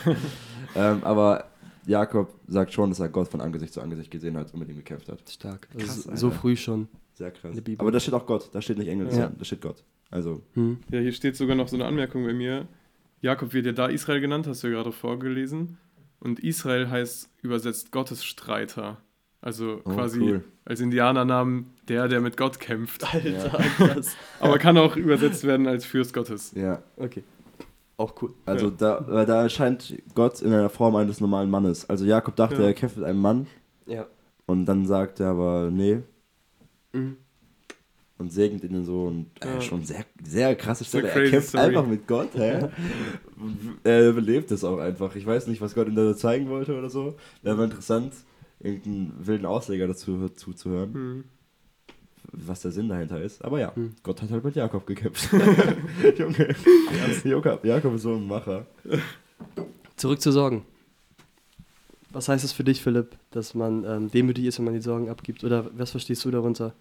ähm, 0.75 1.03
aber 1.03 1.45
Jakob 1.87 2.29
sagt 2.47 2.73
schon, 2.73 2.89
dass 2.89 2.99
er 2.99 3.09
Gott 3.09 3.27
von 3.27 3.41
Angesicht 3.41 3.73
zu 3.73 3.81
Angesicht 3.81 4.11
gesehen 4.11 4.37
hat 4.37 4.53
und 4.53 4.59
mit 4.59 4.69
ihm 4.69 4.75
gekämpft 4.77 5.09
hat. 5.09 5.19
Stark. 5.27 5.67
Krass, 5.75 6.07
Also 6.07 6.15
so 6.15 6.27
Alter. 6.27 6.39
früh 6.39 6.55
schon. 6.55 6.87
Sehr 7.15 7.31
krass. 7.31 7.55
Aber 7.77 7.91
da 7.91 7.99
steht 7.99 8.13
auch 8.13 8.27
Gott, 8.27 8.49
da 8.53 8.61
steht 8.61 8.77
nicht 8.77 8.87
Engel, 8.89 9.07
Ja. 9.17 9.31
da 9.35 9.45
steht 9.45 9.61
Gott. 9.61 9.83
Also, 10.11 10.41
Hm. 10.53 10.77
Ja, 10.91 10.99
hier 10.99 11.11
steht 11.13 11.35
sogar 11.35 11.55
noch 11.55 11.67
so 11.67 11.75
eine 11.75 11.85
Anmerkung 11.85 12.23
bei 12.25 12.33
mir. 12.33 12.67
Jakob 13.21 13.53
wird 13.53 13.65
ja 13.65 13.71
da 13.71 13.87
Israel 13.87 14.19
genannt, 14.21 14.45
hast 14.45 14.61
du 14.63 14.67
ja 14.67 14.73
gerade 14.75 14.91
vorgelesen. 14.91 15.77
Und 16.19 16.39
Israel 16.39 16.89
heißt 16.89 17.29
übersetzt 17.41 17.91
Gottesstreiter. 17.91 18.97
Also 19.41 19.81
Oh, 19.85 19.89
quasi 19.91 20.19
cool. 20.21 20.43
als 20.65 20.79
Indianernamen 20.79 21.67
der, 21.87 22.07
der 22.07 22.19
mit 22.21 22.35
Gott 22.35 22.59
kämpft. 22.59 23.03
Alter, 23.13 23.49
krass. 23.77 24.15
Aber 24.39 24.57
kann 24.57 24.77
auch 24.77 24.95
übersetzt 24.95 25.43
werden 25.43 25.67
als 25.67 25.85
Fürst 25.85 26.13
Gottes. 26.13 26.51
ja. 26.55 26.81
Okay. 26.97 27.23
Auch 27.97 28.13
cool. 28.21 28.33
Also 28.45 28.65
Ja. 28.67 28.71
da, 28.77 29.05
weil 29.07 29.25
da 29.25 29.43
erscheint 29.43 29.95
Gott 30.15 30.41
in 30.41 30.51
einer 30.51 30.69
Form 30.69 30.95
eines 30.97 31.21
normalen 31.21 31.49
Mannes. 31.49 31.89
Also 31.89 32.03
Jakob 32.05 32.35
dachte, 32.35 32.55
Ja. 32.61 32.63
er 32.67 32.73
kämpft 32.73 32.97
mit 32.97 33.05
einem 33.05 33.21
Mann 33.21 33.47
Ja. 33.85 34.05
und 34.47 34.65
dann 34.65 34.85
sagt 34.85 35.19
er 35.21 35.29
aber 35.29 35.69
nee 35.71 36.01
Mhm. 36.91 37.17
Und 38.17 38.31
segnet 38.31 38.63
ihn 38.63 38.85
so 38.85 39.05
und 39.07 39.27
äh, 39.41 39.55
Ja. 39.55 39.61
schon 39.61 39.83
sehr, 39.83 40.05
sehr 40.23 40.55
krasse 40.55 40.85
Stelle. 40.85 41.09
Er 41.09 41.29
kämpft 41.29 41.49
Story. 41.49 41.63
einfach 41.65 41.85
mit 41.85 42.07
Gott, 42.07 42.29
hä? 42.35 42.69
er 43.83 44.09
überlebt 44.09 44.51
es 44.51 44.63
auch 44.63 44.77
einfach. 44.79 45.15
Ich 45.15 45.25
weiß 45.25 45.47
nicht, 45.47 45.59
was 45.61 45.75
Gott 45.75 45.87
ihm 45.87 45.95
da 45.95 46.15
zeigen 46.15 46.49
wollte 46.49 46.77
oder 46.77 46.89
so. 46.89 47.15
Wäre 47.41 47.55
aber 47.55 47.65
interessant, 47.65 48.13
irgendeinen 48.59 49.13
wilden 49.25 49.45
Ausleger 49.45 49.87
dazu 49.87 50.29
zuzuhören, 50.29 50.93
Hm. 50.93 51.23
was 52.31 52.61
der 52.61 52.71
Sinn 52.71 52.87
dahinter 52.89 53.21
ist. 53.21 53.43
Aber 53.43 53.59
ja, 53.59 53.75
Hm. 53.75 53.93
Gott 54.03 54.21
hat 54.21 54.31
halt 54.31 54.43
mit 54.45 54.55
Jakob 54.55 54.85
gekämpft. 54.87 55.29
Junge, 56.17 56.55
Jakob, 57.23 57.65
Jakob 57.65 57.95
ist 57.95 58.01
so 58.03 58.13
ein 58.15 58.25
Macher. 58.27 58.65
Zurück 59.97 60.21
zu 60.21 60.31
Sorgen. 60.31 60.63
Was 62.11 62.29
heißt 62.29 62.45
es 62.45 62.53
für 62.53 62.63
dich, 62.63 62.81
Philipp, 62.81 63.17
dass 63.31 63.53
man 63.55 63.83
ähm, 63.83 64.09
demütig 64.09 64.45
ist, 64.45 64.57
wenn 64.57 64.65
man 64.65 64.73
die 64.73 64.79
Sorgen 64.81 65.09
abgibt? 65.09 65.43
Oder 65.43 65.69
was 65.77 65.91
verstehst 65.91 66.23
du 66.23 66.31
darunter? 66.31 66.73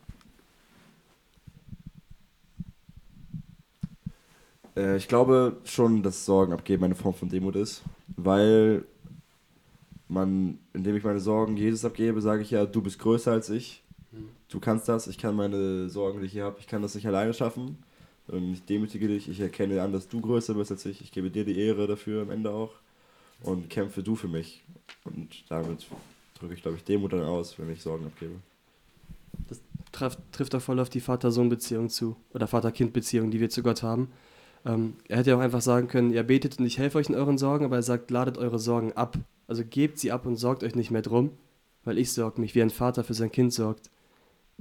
Äh, 4.77 4.97
ich 4.97 5.09
glaube 5.09 5.57
schon, 5.65 6.03
dass 6.03 6.25
Sorgen 6.25 6.53
abgeben 6.53 6.85
eine 6.85 6.95
Form 6.95 7.15
von 7.15 7.29
Demut 7.29 7.57
ist, 7.57 7.83
weil 8.17 8.85
man, 10.09 10.59
indem 10.73 10.97
ich 10.97 11.05
meine 11.05 11.21
Sorgen 11.21 11.57
Jesus 11.57 11.85
abgebe, 11.85 12.21
sage 12.21 12.43
ich 12.43 12.51
ja, 12.51 12.67
du 12.67 12.83
bist 12.83 12.99
größer 12.99 13.33
als 13.33 13.51
ich, 13.51 13.83
du 14.49 14.61
kannst 14.61 14.89
das, 14.89 15.07
ich 15.07 15.19
kann 15.19 15.35
meine 15.35 15.89
Sorgen, 15.89 16.21
die 16.21 16.27
ich 16.27 16.33
hier 16.33 16.45
habe, 16.45 16.59
ich 16.61 16.67
kann 16.67 16.83
das 16.83 16.95
nicht 16.95 17.07
alleine 17.07 17.35
schaffen. 17.35 17.79
Und 18.27 18.55
ich 18.55 18.65
demütige 18.65 19.07
dich, 19.07 19.29
ich 19.29 19.39
erkenne 19.41 19.83
an, 19.83 19.93
dass 19.93 20.09
du 20.09 20.21
größer 20.21 20.55
bist 20.55 20.71
als 20.71 20.87
ich, 20.87 21.03
ich 21.03 21.13
gebe 21.13 21.31
dir 21.31 21.45
die 21.45 21.59
Ehre 21.59 21.87
dafür 21.87 22.23
am 22.23 22.31
Ende 22.31 22.51
auch 22.51 22.71
und 23.43 23.69
kämpfe 23.69 24.03
du 24.03 24.17
für 24.17 24.29
mich. 24.29 24.65
Und 25.05 25.45
damit 25.51 25.87
drücke 26.39 26.55
ich, 26.55 26.63
glaube 26.63 26.79
ich, 26.79 26.85
Demut 26.85 27.13
dann 27.13 27.25
aus, 27.25 27.59
wenn 27.59 27.71
ich 27.71 27.83
Sorgen 27.83 28.07
abgebe. 28.07 28.35
Trifft, 29.93 30.19
trifft 30.33 30.55
auch 30.55 30.63
voll 30.63 30.81
auf 30.81 30.89
die 30.89 31.01
Vater-Sohn-Beziehung 31.01 31.91
zu. 31.91 32.17
Oder 32.33 32.47
Vater-Kind-Beziehung, 32.47 33.31
die 33.31 33.41
wir 33.41 33.51
zu 33.51 33.63
Gott 33.63 33.83
haben. 33.83 34.09
Ähm, 34.65 34.95
er 35.09 35.19
hätte 35.19 35.31
ja 35.31 35.37
auch 35.37 35.41
einfach 35.41 35.61
sagen 35.61 35.89
können, 35.89 36.13
ihr 36.13 36.23
betet 36.23 36.59
und 36.59 36.67
ich 36.67 36.79
helfe 36.79 36.99
euch 36.99 37.09
in 37.09 37.15
euren 37.15 37.39
Sorgen, 37.39 37.65
aber 37.65 37.77
er 37.77 37.83
sagt, 37.83 38.11
ladet 38.11 38.39
eure 38.39 38.59
Sorgen 38.59 38.93
ab. 38.93 39.19
Also 39.47 39.63
gebt 39.65 39.99
sie 39.99 40.11
ab 40.11 40.27
und 40.27 40.37
sorgt 40.37 40.65
euch 40.65 40.75
nicht 40.75 40.91
mehr 40.91 41.03
drum, 41.03 41.31
weil 41.85 41.99
ich 41.99 42.13
sorge 42.13 42.41
mich, 42.41 42.55
wie 42.55 42.63
ein 42.63 42.71
Vater 42.71 43.05
für 43.05 43.15
sein 43.15 43.31
Kind 43.31 43.53
sorgt. 43.53 43.91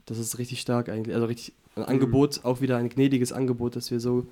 Das 0.06 0.18
ist 0.18 0.38
richtig 0.38 0.60
stark 0.60 0.90
eigentlich. 0.90 1.16
Also 1.16 1.28
richtig 1.28 1.54
ein 1.76 1.84
Angebot, 1.84 2.44
auch 2.44 2.62
wieder 2.62 2.78
ein 2.78 2.90
gnädiges 2.90 3.32
Angebot, 3.32 3.76
das 3.76 3.92
wir 3.92 4.00
so 4.00 4.28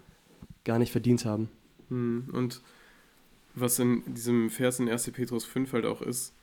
gar 0.63 0.77
nicht 0.77 0.91
verdient 0.91 1.25
haben. 1.25 1.49
Hm. 1.89 2.29
Und 2.31 2.61
was 3.55 3.79
in 3.79 4.03
diesem 4.13 4.49
Vers 4.49 4.79
in 4.79 4.89
1. 4.89 5.11
Petrus 5.11 5.45
5 5.45 5.73
halt 5.73 5.85
auch 5.85 6.01
ist, 6.01 6.33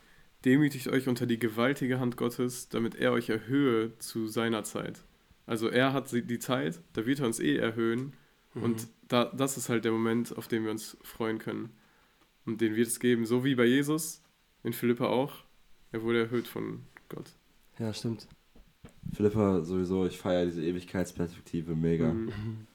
demütigt 0.44 0.88
euch 0.88 1.08
unter 1.08 1.26
die 1.26 1.38
gewaltige 1.38 2.00
Hand 2.00 2.16
Gottes, 2.16 2.68
damit 2.68 2.94
er 2.94 3.12
euch 3.12 3.28
erhöhe 3.28 3.96
zu 3.98 4.26
seiner 4.26 4.64
Zeit. 4.64 5.04
Also 5.46 5.68
er 5.68 5.92
hat 5.92 6.12
die 6.12 6.38
Zeit, 6.38 6.80
da 6.92 7.06
wird 7.06 7.20
er 7.20 7.26
uns 7.26 7.40
eh 7.40 7.56
erhöhen 7.56 8.12
und 8.54 8.88
da, 9.08 9.26
das 9.26 9.56
ist 9.56 9.68
halt 9.68 9.84
der 9.84 9.92
Moment, 9.92 10.36
auf 10.36 10.48
den 10.48 10.64
wir 10.64 10.70
uns 10.70 10.96
freuen 11.02 11.38
können. 11.38 11.70
Und 12.46 12.60
den 12.60 12.76
wird 12.76 12.88
es 12.88 13.00
geben, 13.00 13.26
so 13.26 13.44
wie 13.44 13.54
bei 13.54 13.64
Jesus, 13.64 14.22
in 14.62 14.72
Philippa 14.72 15.06
auch. 15.06 15.32
Er 15.92 16.02
wurde 16.02 16.20
erhöht 16.20 16.46
von 16.46 16.82
Gott. 17.08 17.30
Ja, 17.78 17.92
stimmt. 17.92 18.26
Philippa, 19.12 19.62
sowieso, 19.62 20.06
ich 20.06 20.18
feiere 20.18 20.46
diese 20.46 20.62
Ewigkeitsperspektive 20.62 21.74
mega. 21.74 22.12
Mhm. 22.12 22.66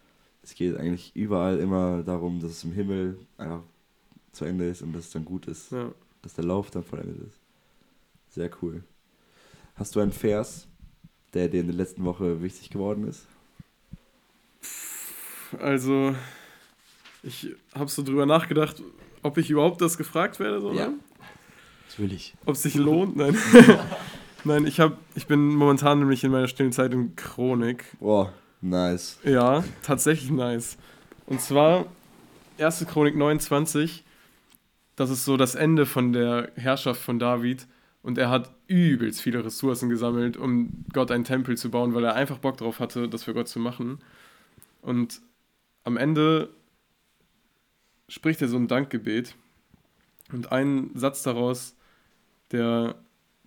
Es 0.41 0.55
geht 0.55 0.75
eigentlich 0.75 1.15
überall 1.15 1.59
immer 1.59 2.03
darum, 2.03 2.39
dass 2.39 2.51
es 2.51 2.63
im 2.63 2.73
Himmel 2.73 3.17
einfach 3.37 3.63
zu 4.31 4.45
Ende 4.45 4.67
ist 4.67 4.81
und 4.81 4.93
dass 4.93 5.05
es 5.05 5.11
dann 5.11 5.25
gut 5.25 5.47
ist. 5.47 5.71
Ja. 5.71 5.93
Dass 6.21 6.33
der 6.33 6.43
Lauf 6.43 6.71
dann 6.71 6.83
vollendet 6.83 7.27
ist. 7.27 7.39
Sehr 8.29 8.49
cool. 8.61 8.83
Hast 9.75 9.95
du 9.95 9.99
einen 9.99 10.11
Vers, 10.11 10.67
der 11.33 11.49
dir 11.49 11.61
in 11.61 11.67
der 11.67 11.75
letzten 11.75 12.03
Woche 12.03 12.41
wichtig 12.41 12.69
geworden 12.69 13.07
ist? 13.07 13.27
Also, 15.61 16.15
ich 17.23 17.49
habe 17.75 17.89
so 17.89 18.03
drüber 18.03 18.25
nachgedacht, 18.25 18.81
ob 19.21 19.37
ich 19.37 19.49
überhaupt 19.49 19.81
das 19.81 19.97
gefragt 19.97 20.39
werde. 20.39 20.61
So, 20.61 20.73
Ja. 20.73 20.87
ne? 20.87 20.93
Das 21.87 21.99
will 21.99 22.11
ich. 22.11 22.33
Ob 22.45 22.55
es 22.55 22.63
sich 22.63 22.75
lohnt? 22.75 23.15
Nein. 23.17 23.37
Nein, 24.45 24.65
ich, 24.67 24.79
hab, 24.79 24.97
ich 25.15 25.27
bin 25.27 25.55
momentan 25.55 25.99
nämlich 25.99 26.23
in 26.23 26.31
meiner 26.31 26.47
stillen 26.47 26.73
Zeit 26.73 26.93
in 26.93 27.15
Chronik. 27.15 27.85
Boah, 27.99 28.33
nice. 28.61 29.17
Ja, 29.23 29.63
tatsächlich 29.83 30.31
nice. 30.31 30.77
Und 31.27 31.39
zwar 31.39 31.85
1. 32.59 32.85
Chronik 32.87 33.15
29. 33.15 34.03
Das 34.97 35.09
ist 35.09 35.23
so 35.23 35.37
das 35.37 35.55
Ende 35.55 35.85
von 35.85 36.11
der 36.11 36.51
Herrschaft 36.55 37.01
von 37.01 37.19
David. 37.19 37.67
Und 38.01 38.17
er 38.17 38.29
hat 38.29 38.51
übelst 38.67 39.21
viele 39.21 39.45
Ressourcen 39.45 39.87
gesammelt, 39.87 40.35
um 40.35 40.83
Gott 40.91 41.09
einen 41.09 41.23
Tempel 41.23 41.55
zu 41.55 41.71
bauen, 41.71 41.93
weil 41.93 42.03
er 42.03 42.15
einfach 42.15 42.37
Bock 42.39 42.57
drauf 42.57 42.79
hatte, 42.81 43.07
das 43.07 43.23
für 43.23 43.33
Gott 43.33 43.47
zu 43.47 43.59
machen. 43.59 43.99
Und 44.81 45.21
am 45.83 45.97
Ende 45.97 46.53
spricht 48.07 48.41
er 48.41 48.47
so 48.47 48.57
ein 48.57 48.67
Dankgebet. 48.67 49.35
Und 50.31 50.51
ein 50.51 50.91
Satz 50.95 51.23
daraus, 51.23 51.75
der, 52.51 52.95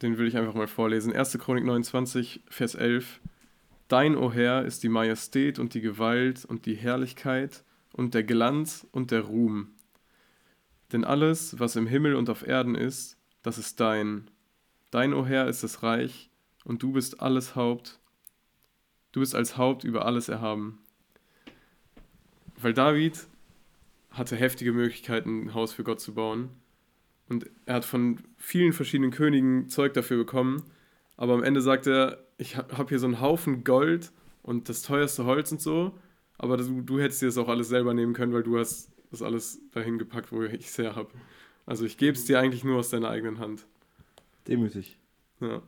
den 0.03 0.19
will 0.19 0.27
ich 0.27 0.37
einfach 0.37 0.55
mal 0.55 0.67
vorlesen. 0.67 1.13
1. 1.13 1.39
Chronik 1.39 1.65
29, 1.65 2.43
Vers 2.49 2.75
11. 2.75 3.21
Dein, 3.89 4.17
o 4.17 4.33
Herr, 4.33 4.65
ist 4.65 4.83
die 4.83 4.89
Majestät 4.89 5.59
und 5.59 5.75
die 5.75 5.81
Gewalt 5.81 6.45
und 6.45 6.67
die 6.67 6.75
Herrlichkeit 6.75 7.65
und 7.93 8.15
der 8.15 8.25
Glanz 8.25 8.87
und 8.91 9.11
der 9.11 9.23
Ruhm. 9.23 9.75
Denn 10.93 11.05
alles, 11.05 11.59
was 11.59 11.77
im 11.77 11.87
Himmel 11.87 12.15
und 12.15 12.29
auf 12.31 12.47
Erden 12.47 12.75
ist, 12.75 13.17
das 13.43 13.59
ist 13.59 13.81
dein. 13.81 14.31
Dein, 14.91 15.15
o 15.15 15.25
Herr, 15.25 15.49
ist 15.49 15.63
das 15.63 15.83
Reich 15.83 16.31
und 16.65 16.83
du 16.83 16.93
bist 16.93 17.21
alles 17.21 17.57
Haupt. 17.57 17.99
Du 19.13 19.21
bist 19.21 19.35
als 19.35 19.57
Haupt 19.57 19.85
über 19.85 20.05
alles 20.05 20.29
erhaben. 20.29 20.79
Weil 22.61 22.75
David 22.75 23.27
hatte 24.11 24.37
heftige 24.37 24.73
Möglichkeiten, 24.73 25.45
ein 25.45 25.55
Haus 25.55 25.73
für 25.73 25.85
Gott 25.85 26.01
zu 26.01 26.15
bauen. 26.15 26.51
Und 27.29 27.51
er 27.67 27.75
hat 27.75 27.85
von 27.85 28.19
vielen 28.37 28.73
verschiedenen 28.73 29.11
Königen 29.11 29.69
Zeug 29.69 29.95
dafür 29.95 30.17
bekommen. 30.17 30.63
Aber 31.17 31.35
am 31.35 31.43
Ende 31.43 31.61
sagt 31.61 31.87
er, 31.87 32.25
ich 32.39 32.57
habe 32.57 32.89
hier 32.89 32.99
so 32.99 33.07
einen 33.07 33.21
Haufen 33.21 33.65
Gold 33.65 34.13
und 34.43 34.69
das 34.69 34.83
teuerste 34.83 35.25
Holz 35.25 35.51
und 35.53 35.61
so. 35.61 35.99
Aber 36.39 36.57
du, 36.57 36.83
du 36.83 37.01
hättest 37.01 37.23
dir 37.23 37.27
das 37.27 37.39
auch 37.39 37.49
alles 37.49 37.69
selber 37.69 37.95
nehmen 37.95 38.13
können, 38.13 38.33
weil 38.33 38.43
du 38.43 38.59
hast 38.59 38.91
das 39.11 39.23
alles 39.23 39.61
dahin 39.73 39.99
gepackt, 39.99 40.33
wo 40.33 40.43
ich 40.43 40.67
es 40.67 40.79
her 40.79 40.95
habe. 40.95 41.11
Also 41.65 41.85
ich 41.85 41.97
gebe 41.97 42.17
es 42.17 42.25
dir 42.25 42.39
eigentlich 42.39 42.65
nur 42.65 42.79
aus 42.79 42.91
deiner 42.91 43.09
eigenen 43.09 43.39
Hand. 43.39 43.67
Demütig. 44.47 44.99
Ja. 45.41 45.63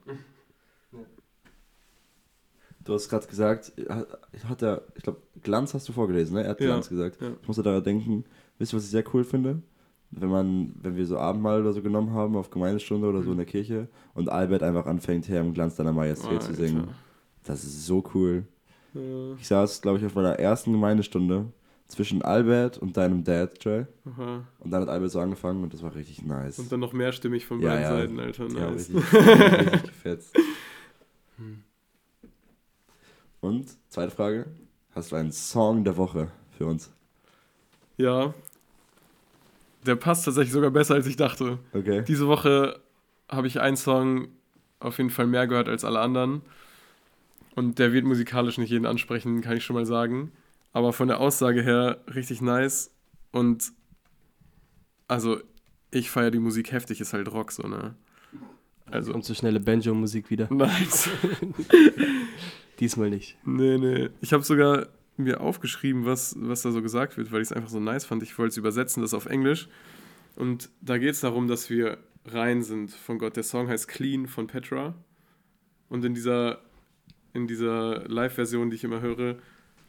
Du 2.89 2.95
hast 2.95 3.09
gerade 3.11 3.27
gesagt, 3.27 3.73
hat, 3.89 4.09
hat 4.49 4.63
er, 4.63 4.83
ich 4.97 5.03
glaube, 5.03 5.21
Glanz 5.43 5.75
hast 5.75 5.87
du 5.89 5.93
vorgelesen, 5.93 6.35
ne? 6.37 6.45
Er 6.45 6.51
hat 6.51 6.61
Ja, 6.61 6.67
Glanz 6.69 6.89
gesagt. 6.89 7.21
ja. 7.21 7.33
Ich 7.41 7.47
musste 7.47 7.63
daran 7.63 7.85
denken, 7.85 8.25
wisst 8.59 8.73
ihr, 8.73 8.79
was 8.79 8.85
ich 8.85 8.91
sehr 8.91 9.05
cool 9.13 9.25
finde? 9.25 9.61
Wenn 10.11 10.31
man, 10.31 10.73
wenn 10.81 10.97
wir 10.97 11.05
so 11.05 11.19
Abendmahl 11.19 11.61
oder 11.61 11.75
so 11.75 11.83
genommen 11.83 12.13
haben, 12.15 12.35
auf 12.35 12.49
Gemeindestunde 12.49 13.07
oder 13.07 13.23
so 13.23 13.31
in 13.33 13.37
der 13.37 13.45
Kirche 13.45 13.89
und 14.15 14.31
Albert 14.31 14.63
einfach 14.63 14.87
anfängt, 14.87 15.29
Herr 15.29 15.43
im 15.43 15.53
Glanz 15.53 15.77
deiner 15.77 15.93
Majestät 15.93 16.43
zu 16.43 16.49
Alter. 16.49 16.55
singen. 16.67 16.89
Das 17.45 17.63
ist 17.63 17.85
so 17.85 18.03
cool. 18.15 18.45
Ja. 18.95 19.35
Ich 19.39 19.47
saß, 19.47 19.83
glaube 19.83 19.99
ich, 19.99 20.07
auf 20.07 20.15
meiner 20.15 20.39
ersten 20.39 20.73
Gemeindestunde 20.73 21.53
zwischen 21.89 22.23
Albert 22.23 22.79
und 22.79 22.97
deinem 22.97 23.23
Dad, 23.23 23.63
Joy. 23.63 23.85
Aha. 24.07 24.45
Und 24.61 24.71
dann 24.71 24.81
hat 24.81 24.89
Albert 24.89 25.11
so 25.11 25.21
angefangen 25.21 25.63
und 25.63 25.75
das 25.75 25.83
war 25.83 25.95
richtig 25.95 26.23
nice. 26.25 26.59
Und 26.59 26.73
dann 26.73 26.81
noch 26.81 26.95
mehrstimmig 26.95 27.45
von 27.45 27.61
Ja, 27.61 27.69
beiden 27.75 27.83
ja. 27.83 27.91
Seiten, 27.91 28.19
Alter. 28.21 28.47
Ja, 28.59 28.71
Nice. 28.71 28.89
richtig, 28.91 29.13
richtig 29.13 29.83
gefetzt. 29.83 30.35
Hm. 31.37 31.63
Und, 33.41 33.67
zweite 33.89 34.11
Frage, 34.11 34.47
hast 34.95 35.13
du 35.13 35.17
einen 35.17 35.33
Song 35.33 35.85
der 35.85 35.97
Woche 35.97 36.29
für 36.57 36.67
uns? 36.67 36.91
Ja. 37.97 38.33
der 39.87 39.97
passt 39.97 40.25
tatsächlich 40.25 40.53
sogar 40.53 40.71
besser, 40.71 40.95
als 40.95 41.07
ich 41.07 41.17
dachte. 41.17 41.59
Okay. 41.73 42.05
Diese 42.07 42.27
Woche 42.29 42.79
habe 43.29 43.47
ich 43.47 43.61
einen 43.61 43.77
Song 43.77 44.29
auf 44.81 44.99
jeden 44.99 45.11
Fall 45.11 45.27
mehr 45.27 45.47
gehört 45.47 45.69
als 45.69 45.85
alle 45.85 46.01
anderen. 46.01 46.43
Und 47.57 47.79
der 47.79 47.93
wird 47.93 48.05
musikalisch 48.05 48.59
nicht 48.59 48.71
jeden 48.71 48.87
ansprechen, 48.87 49.41
kann 49.41 49.57
ich 49.57 49.65
schon 49.65 49.75
mal 49.75 49.87
sagen. 49.87 50.31
Aber 50.73 50.93
von 50.93 51.09
der 51.09 51.21
Aussage 51.21 51.63
her 51.63 51.99
richtig 52.15 52.41
nice. 52.41 52.91
Und 53.33 53.73
also, 55.09 55.41
ich 55.91 56.11
feiere 56.11 56.31
die 56.31 56.39
Musik 56.39 56.71
heftig, 56.71 57.01
ist 57.01 57.15
halt 57.15 57.33
Rock 57.33 57.51
so, 57.51 57.67
ne? 57.67 57.95
Also, 58.91 59.13
Und 59.13 59.25
so 59.25 59.35
schnelle 59.35 59.59
Banjo-Musik 59.59 60.31
wieder. 60.31 60.47
nice. 60.53 61.09
Diesmal 62.81 63.11
nicht. 63.11 63.37
Nee, 63.45 63.79
nee. 63.79 64.09
Ich 64.21 64.33
habe 64.33 64.45
sogar 64.45 64.89
mir 65.17 65.41
aufgeschrieben, 65.41 66.05
was, 66.05 66.37
was 66.39 66.63
da 66.63 66.71
so 66.71 66.81
gesagt 66.81 67.17
wird, 67.17 67.33
weil 67.33 67.43
ich 67.43 67.49
es 67.49 67.53
einfach 67.53 67.69
so 67.69 67.81
nice 67.81 68.05
fand. 68.05 68.23
Ich 68.23 68.39
wollte 68.39 68.51
es 68.51 68.57
übersetzen, 68.57 69.03
das 69.03 69.15
auf 69.15 69.27
Englisch. 69.27 69.69
Und 70.37 70.71
da 70.81 70.99
geht 70.99 71.11
es 71.11 71.21
darum, 71.21 71.49
dass 71.49 71.71
wir 71.71 71.99
rein 72.25 72.63
sind 72.63 72.93
von 72.93 73.19
Gott. 73.19 73.37
Der 73.37 73.43
Song 73.43 73.69
heißt 73.69 73.89
Clean 73.89 74.29
von 74.29 74.47
Petra. 74.47 74.95
Und 75.89 76.05
in 76.05 76.15
dieser, 76.15 76.61
in 77.33 77.49
dieser 77.49 78.07
Live-Version, 78.09 78.71
die 78.71 78.77
ich 78.77 78.85
immer 78.85 79.01
höre, 79.01 79.37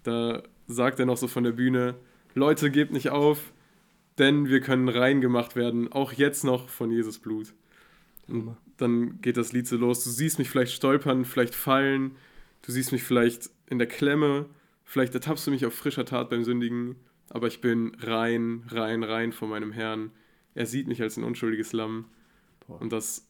da 0.04 0.42
sagt 0.68 1.00
er 1.00 1.06
noch 1.06 1.18
so 1.18 1.28
von 1.28 1.44
der 1.44 1.52
Bühne, 1.52 1.96
Leute, 2.34 2.72
gebt 2.72 2.92
nicht 2.92 3.10
auf, 3.10 3.54
denn 4.18 4.48
wir 4.48 4.62
können 4.62 4.90
rein 4.90 5.22
gemacht 5.22 5.56
werden, 5.56 5.92
auch 5.92 6.14
jetzt 6.14 6.44
noch 6.44 6.70
von 6.70 6.92
Jesus 6.92 7.20
Blut. 7.20 7.54
Und 8.28 8.56
dann 8.78 9.22
geht 9.22 9.38
das 9.38 9.52
Lied 9.52 9.68
so 9.68 9.78
los. 9.78 10.04
Du 10.04 10.10
siehst 10.10 10.40
mich 10.40 10.50
vielleicht 10.50 10.74
stolpern, 10.74 11.26
vielleicht 11.26 11.56
fallen, 11.56 12.16
du 12.62 12.72
siehst 12.72 12.91
mich 12.91 13.03
vielleicht 13.03 13.49
in 13.68 13.78
der 13.78 13.88
Klemme, 13.88 14.47
vielleicht 14.84 15.14
ertappst 15.14 15.47
du 15.47 15.51
mich 15.51 15.66
auf 15.66 15.74
frischer 15.74 16.05
Tat 16.05 16.30
beim 16.30 16.43
Sündigen, 16.43 16.95
aber 17.30 17.47
ich 17.47 17.62
bin 17.62 17.95
rein, 17.99 18.64
rein, 18.68 19.03
rein 19.03 19.32
vor 19.32 19.47
meinem 19.47 19.72
Herrn. 19.72 20.12
Er 20.55 20.66
sieht 20.66 20.88
mich 20.88 21.01
als 21.01 21.18
ein 21.18 21.24
unschuldiges 21.24 21.74
Lamm 21.74 22.05
Boah. 22.68 22.82
und 22.82 22.91
das 22.91 23.28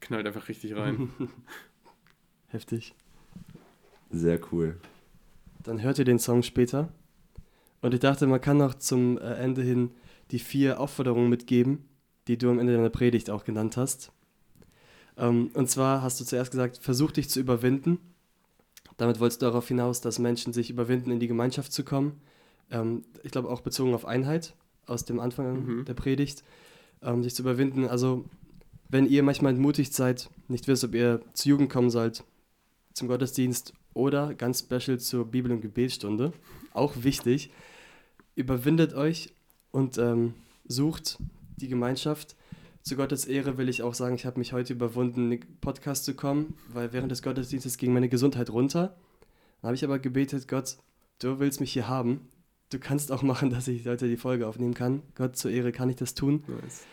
knallt 0.00 0.26
einfach 0.26 0.48
richtig 0.48 0.76
rein. 0.76 1.10
Heftig. 2.48 2.94
Sehr 4.10 4.40
cool. 4.50 4.80
Dann 5.62 5.82
hört 5.82 5.98
ihr 5.98 6.04
den 6.04 6.18
Song 6.18 6.42
später. 6.42 6.92
Und 7.80 7.94
ich 7.94 8.00
dachte, 8.00 8.26
man 8.26 8.40
kann 8.40 8.56
noch 8.56 8.74
zum 8.74 9.18
äh, 9.18 9.34
Ende 9.34 9.62
hin 9.62 9.92
die 10.30 10.38
vier 10.38 10.80
Aufforderungen 10.80 11.28
mitgeben, 11.28 11.88
die 12.28 12.38
du 12.38 12.50
am 12.50 12.58
Ende 12.58 12.74
deiner 12.74 12.90
Predigt 12.90 13.30
auch 13.30 13.44
genannt 13.44 13.76
hast. 13.76 14.12
Ähm, 15.16 15.50
und 15.54 15.68
zwar 15.68 16.02
hast 16.02 16.20
du 16.20 16.24
zuerst 16.24 16.50
gesagt, 16.50 16.78
versuch 16.78 17.12
dich 17.12 17.30
zu 17.30 17.40
überwinden. 17.40 17.98
Damit 19.00 19.18
wolltest 19.18 19.40
du 19.40 19.46
darauf 19.46 19.66
hinaus, 19.66 20.02
dass 20.02 20.18
Menschen 20.18 20.52
sich 20.52 20.68
überwinden, 20.68 21.10
in 21.10 21.20
die 21.20 21.26
Gemeinschaft 21.26 21.72
zu 21.72 21.84
kommen. 21.84 22.20
Ähm, 22.70 23.02
ich 23.22 23.30
glaube 23.30 23.48
auch 23.48 23.62
bezogen 23.62 23.94
auf 23.94 24.04
Einheit 24.04 24.52
aus 24.84 25.06
dem 25.06 25.20
Anfang 25.20 25.64
Mhm. 25.64 25.84
der 25.86 25.94
Predigt. 25.94 26.44
Ähm, 27.02 27.22
sich 27.22 27.34
zu 27.34 27.40
überwinden. 27.40 27.88
Also, 27.88 28.26
wenn 28.90 29.06
ihr 29.06 29.22
manchmal 29.22 29.52
entmutigt 29.52 29.94
seid, 29.94 30.28
nicht 30.48 30.68
wisst, 30.68 30.84
ob 30.84 30.94
ihr 30.94 31.22
zur 31.32 31.48
Jugend 31.48 31.70
kommen 31.70 31.88
sollt, 31.88 32.24
zum 32.92 33.08
Gottesdienst 33.08 33.72
oder 33.94 34.34
ganz 34.34 34.58
special 34.58 35.00
zur 35.00 35.24
Bibel- 35.24 35.50
und 35.50 35.62
Gebetsstunde, 35.62 36.34
auch 36.74 36.92
wichtig, 37.02 37.50
überwindet 38.34 38.92
euch 38.92 39.32
und 39.70 39.96
ähm, 39.96 40.34
sucht 40.66 41.16
die 41.56 41.68
Gemeinschaft. 41.68 42.36
Zu 42.82 42.96
Gottes 42.96 43.26
Ehre 43.26 43.58
will 43.58 43.68
ich 43.68 43.82
auch 43.82 43.94
sagen, 43.94 44.14
ich 44.14 44.24
habe 44.24 44.38
mich 44.38 44.52
heute 44.52 44.72
überwunden, 44.72 45.30
in 45.30 45.38
den 45.38 45.60
Podcast 45.60 46.04
zu 46.04 46.14
kommen, 46.14 46.54
weil 46.72 46.92
während 46.92 47.12
des 47.12 47.22
Gottesdienstes 47.22 47.76
ging 47.76 47.92
meine 47.92 48.08
Gesundheit 48.08 48.50
runter. 48.50 48.96
Dann 49.60 49.68
habe 49.68 49.74
ich 49.74 49.84
aber 49.84 49.98
gebetet, 49.98 50.48
Gott, 50.48 50.78
du 51.18 51.38
willst 51.38 51.60
mich 51.60 51.72
hier 51.72 51.88
haben. 51.88 52.28
Du 52.70 52.78
kannst 52.78 53.12
auch 53.12 53.22
machen, 53.22 53.50
dass 53.50 53.68
ich 53.68 53.86
heute 53.86 54.08
die 54.08 54.16
Folge 54.16 54.46
aufnehmen 54.46 54.74
kann. 54.74 55.02
Gott 55.14 55.36
zur 55.36 55.50
Ehre 55.50 55.72
kann 55.72 55.90
ich 55.90 55.96
das 55.96 56.14
tun. 56.14 56.44
nice. 56.46 56.84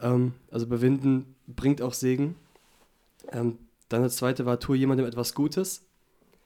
Ähm, 0.00 0.32
also 0.50 0.66
überwinden 0.66 1.36
bringt 1.46 1.80
auch 1.80 1.94
Segen. 1.94 2.34
Ähm, 3.32 3.58
dann 3.88 4.02
das 4.02 4.16
zweite 4.16 4.46
war, 4.46 4.58
tue 4.58 4.76
jemandem 4.76 5.06
etwas 5.06 5.34
Gutes. 5.34 5.86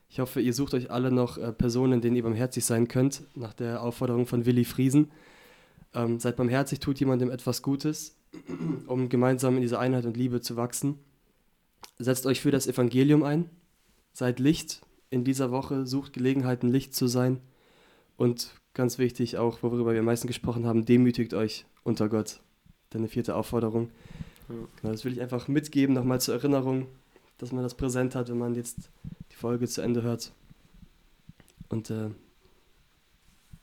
Ich 0.08 0.18
hoffe, 0.18 0.40
ihr 0.40 0.52
sucht 0.52 0.74
euch 0.74 0.90
alle 0.90 1.10
noch 1.10 1.38
äh, 1.38 1.52
Personen, 1.52 2.00
denen 2.00 2.16
ihr 2.16 2.22
barmherzig 2.22 2.64
sein 2.64 2.88
könnt, 2.88 3.22
nach 3.34 3.54
der 3.54 3.82
Aufforderung 3.82 4.26
von 4.26 4.44
Willi 4.44 4.64
Friesen. 4.64 5.10
Ähm, 5.94 6.20
seid 6.20 6.36
barmherzig, 6.36 6.80
tut 6.80 7.00
jemandem 7.00 7.30
etwas 7.30 7.62
Gutes, 7.62 8.16
um 8.86 9.08
gemeinsam 9.08 9.56
in 9.56 9.62
dieser 9.62 9.78
Einheit 9.80 10.04
und 10.06 10.16
Liebe 10.16 10.40
zu 10.40 10.56
wachsen. 10.56 10.98
Setzt 11.98 12.26
euch 12.26 12.40
für 12.40 12.50
das 12.50 12.66
Evangelium 12.66 13.22
ein. 13.22 13.50
Seid 14.12 14.38
Licht 14.40 14.80
in 15.10 15.24
dieser 15.24 15.50
Woche, 15.50 15.86
sucht 15.86 16.12
Gelegenheiten, 16.12 16.68
Licht 16.68 16.94
zu 16.94 17.06
sein. 17.06 17.40
Und 18.16 18.54
ganz 18.74 18.98
wichtig 18.98 19.38
auch, 19.38 19.62
worüber 19.62 19.92
wir 19.92 19.98
am 20.00 20.04
meisten 20.06 20.26
gesprochen 20.28 20.66
haben, 20.66 20.84
demütigt 20.84 21.34
euch 21.34 21.66
unter 21.82 22.08
Gott. 22.08 22.40
Deine 22.90 23.08
vierte 23.08 23.34
Aufforderung. 23.34 23.90
Genau, 24.48 24.92
das 24.92 25.04
will 25.04 25.12
ich 25.12 25.20
einfach 25.20 25.46
mitgeben, 25.48 25.94
nochmal 25.94 26.20
zur 26.20 26.34
Erinnerung, 26.34 26.86
dass 27.38 27.52
man 27.52 27.62
das 27.62 27.74
präsent 27.76 28.14
hat, 28.14 28.28
wenn 28.28 28.38
man 28.38 28.54
jetzt 28.54 28.90
die 29.30 29.36
Folge 29.36 29.66
zu 29.68 29.80
Ende 29.80 30.02
hört. 30.02 30.32
Und 31.68 31.88
äh, 31.90 32.10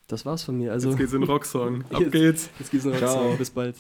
das 0.08 0.26
war's 0.26 0.44
von 0.44 0.58
mir. 0.58 0.72
Also, 0.72 0.90
Jetzt 0.90 0.98
geht's 0.98 1.14
in 1.14 1.22
den 1.22 1.30
Rocksong. 1.30 1.84
Ab 1.92 2.00
Jetzt- 2.00 2.12
geht's. 2.12 2.50
jetzt 2.60 2.72
geht's 2.72 2.86
noch 2.86 2.96
Ciao. 2.98 3.36
Bis 3.36 3.50
bald. 3.50 3.76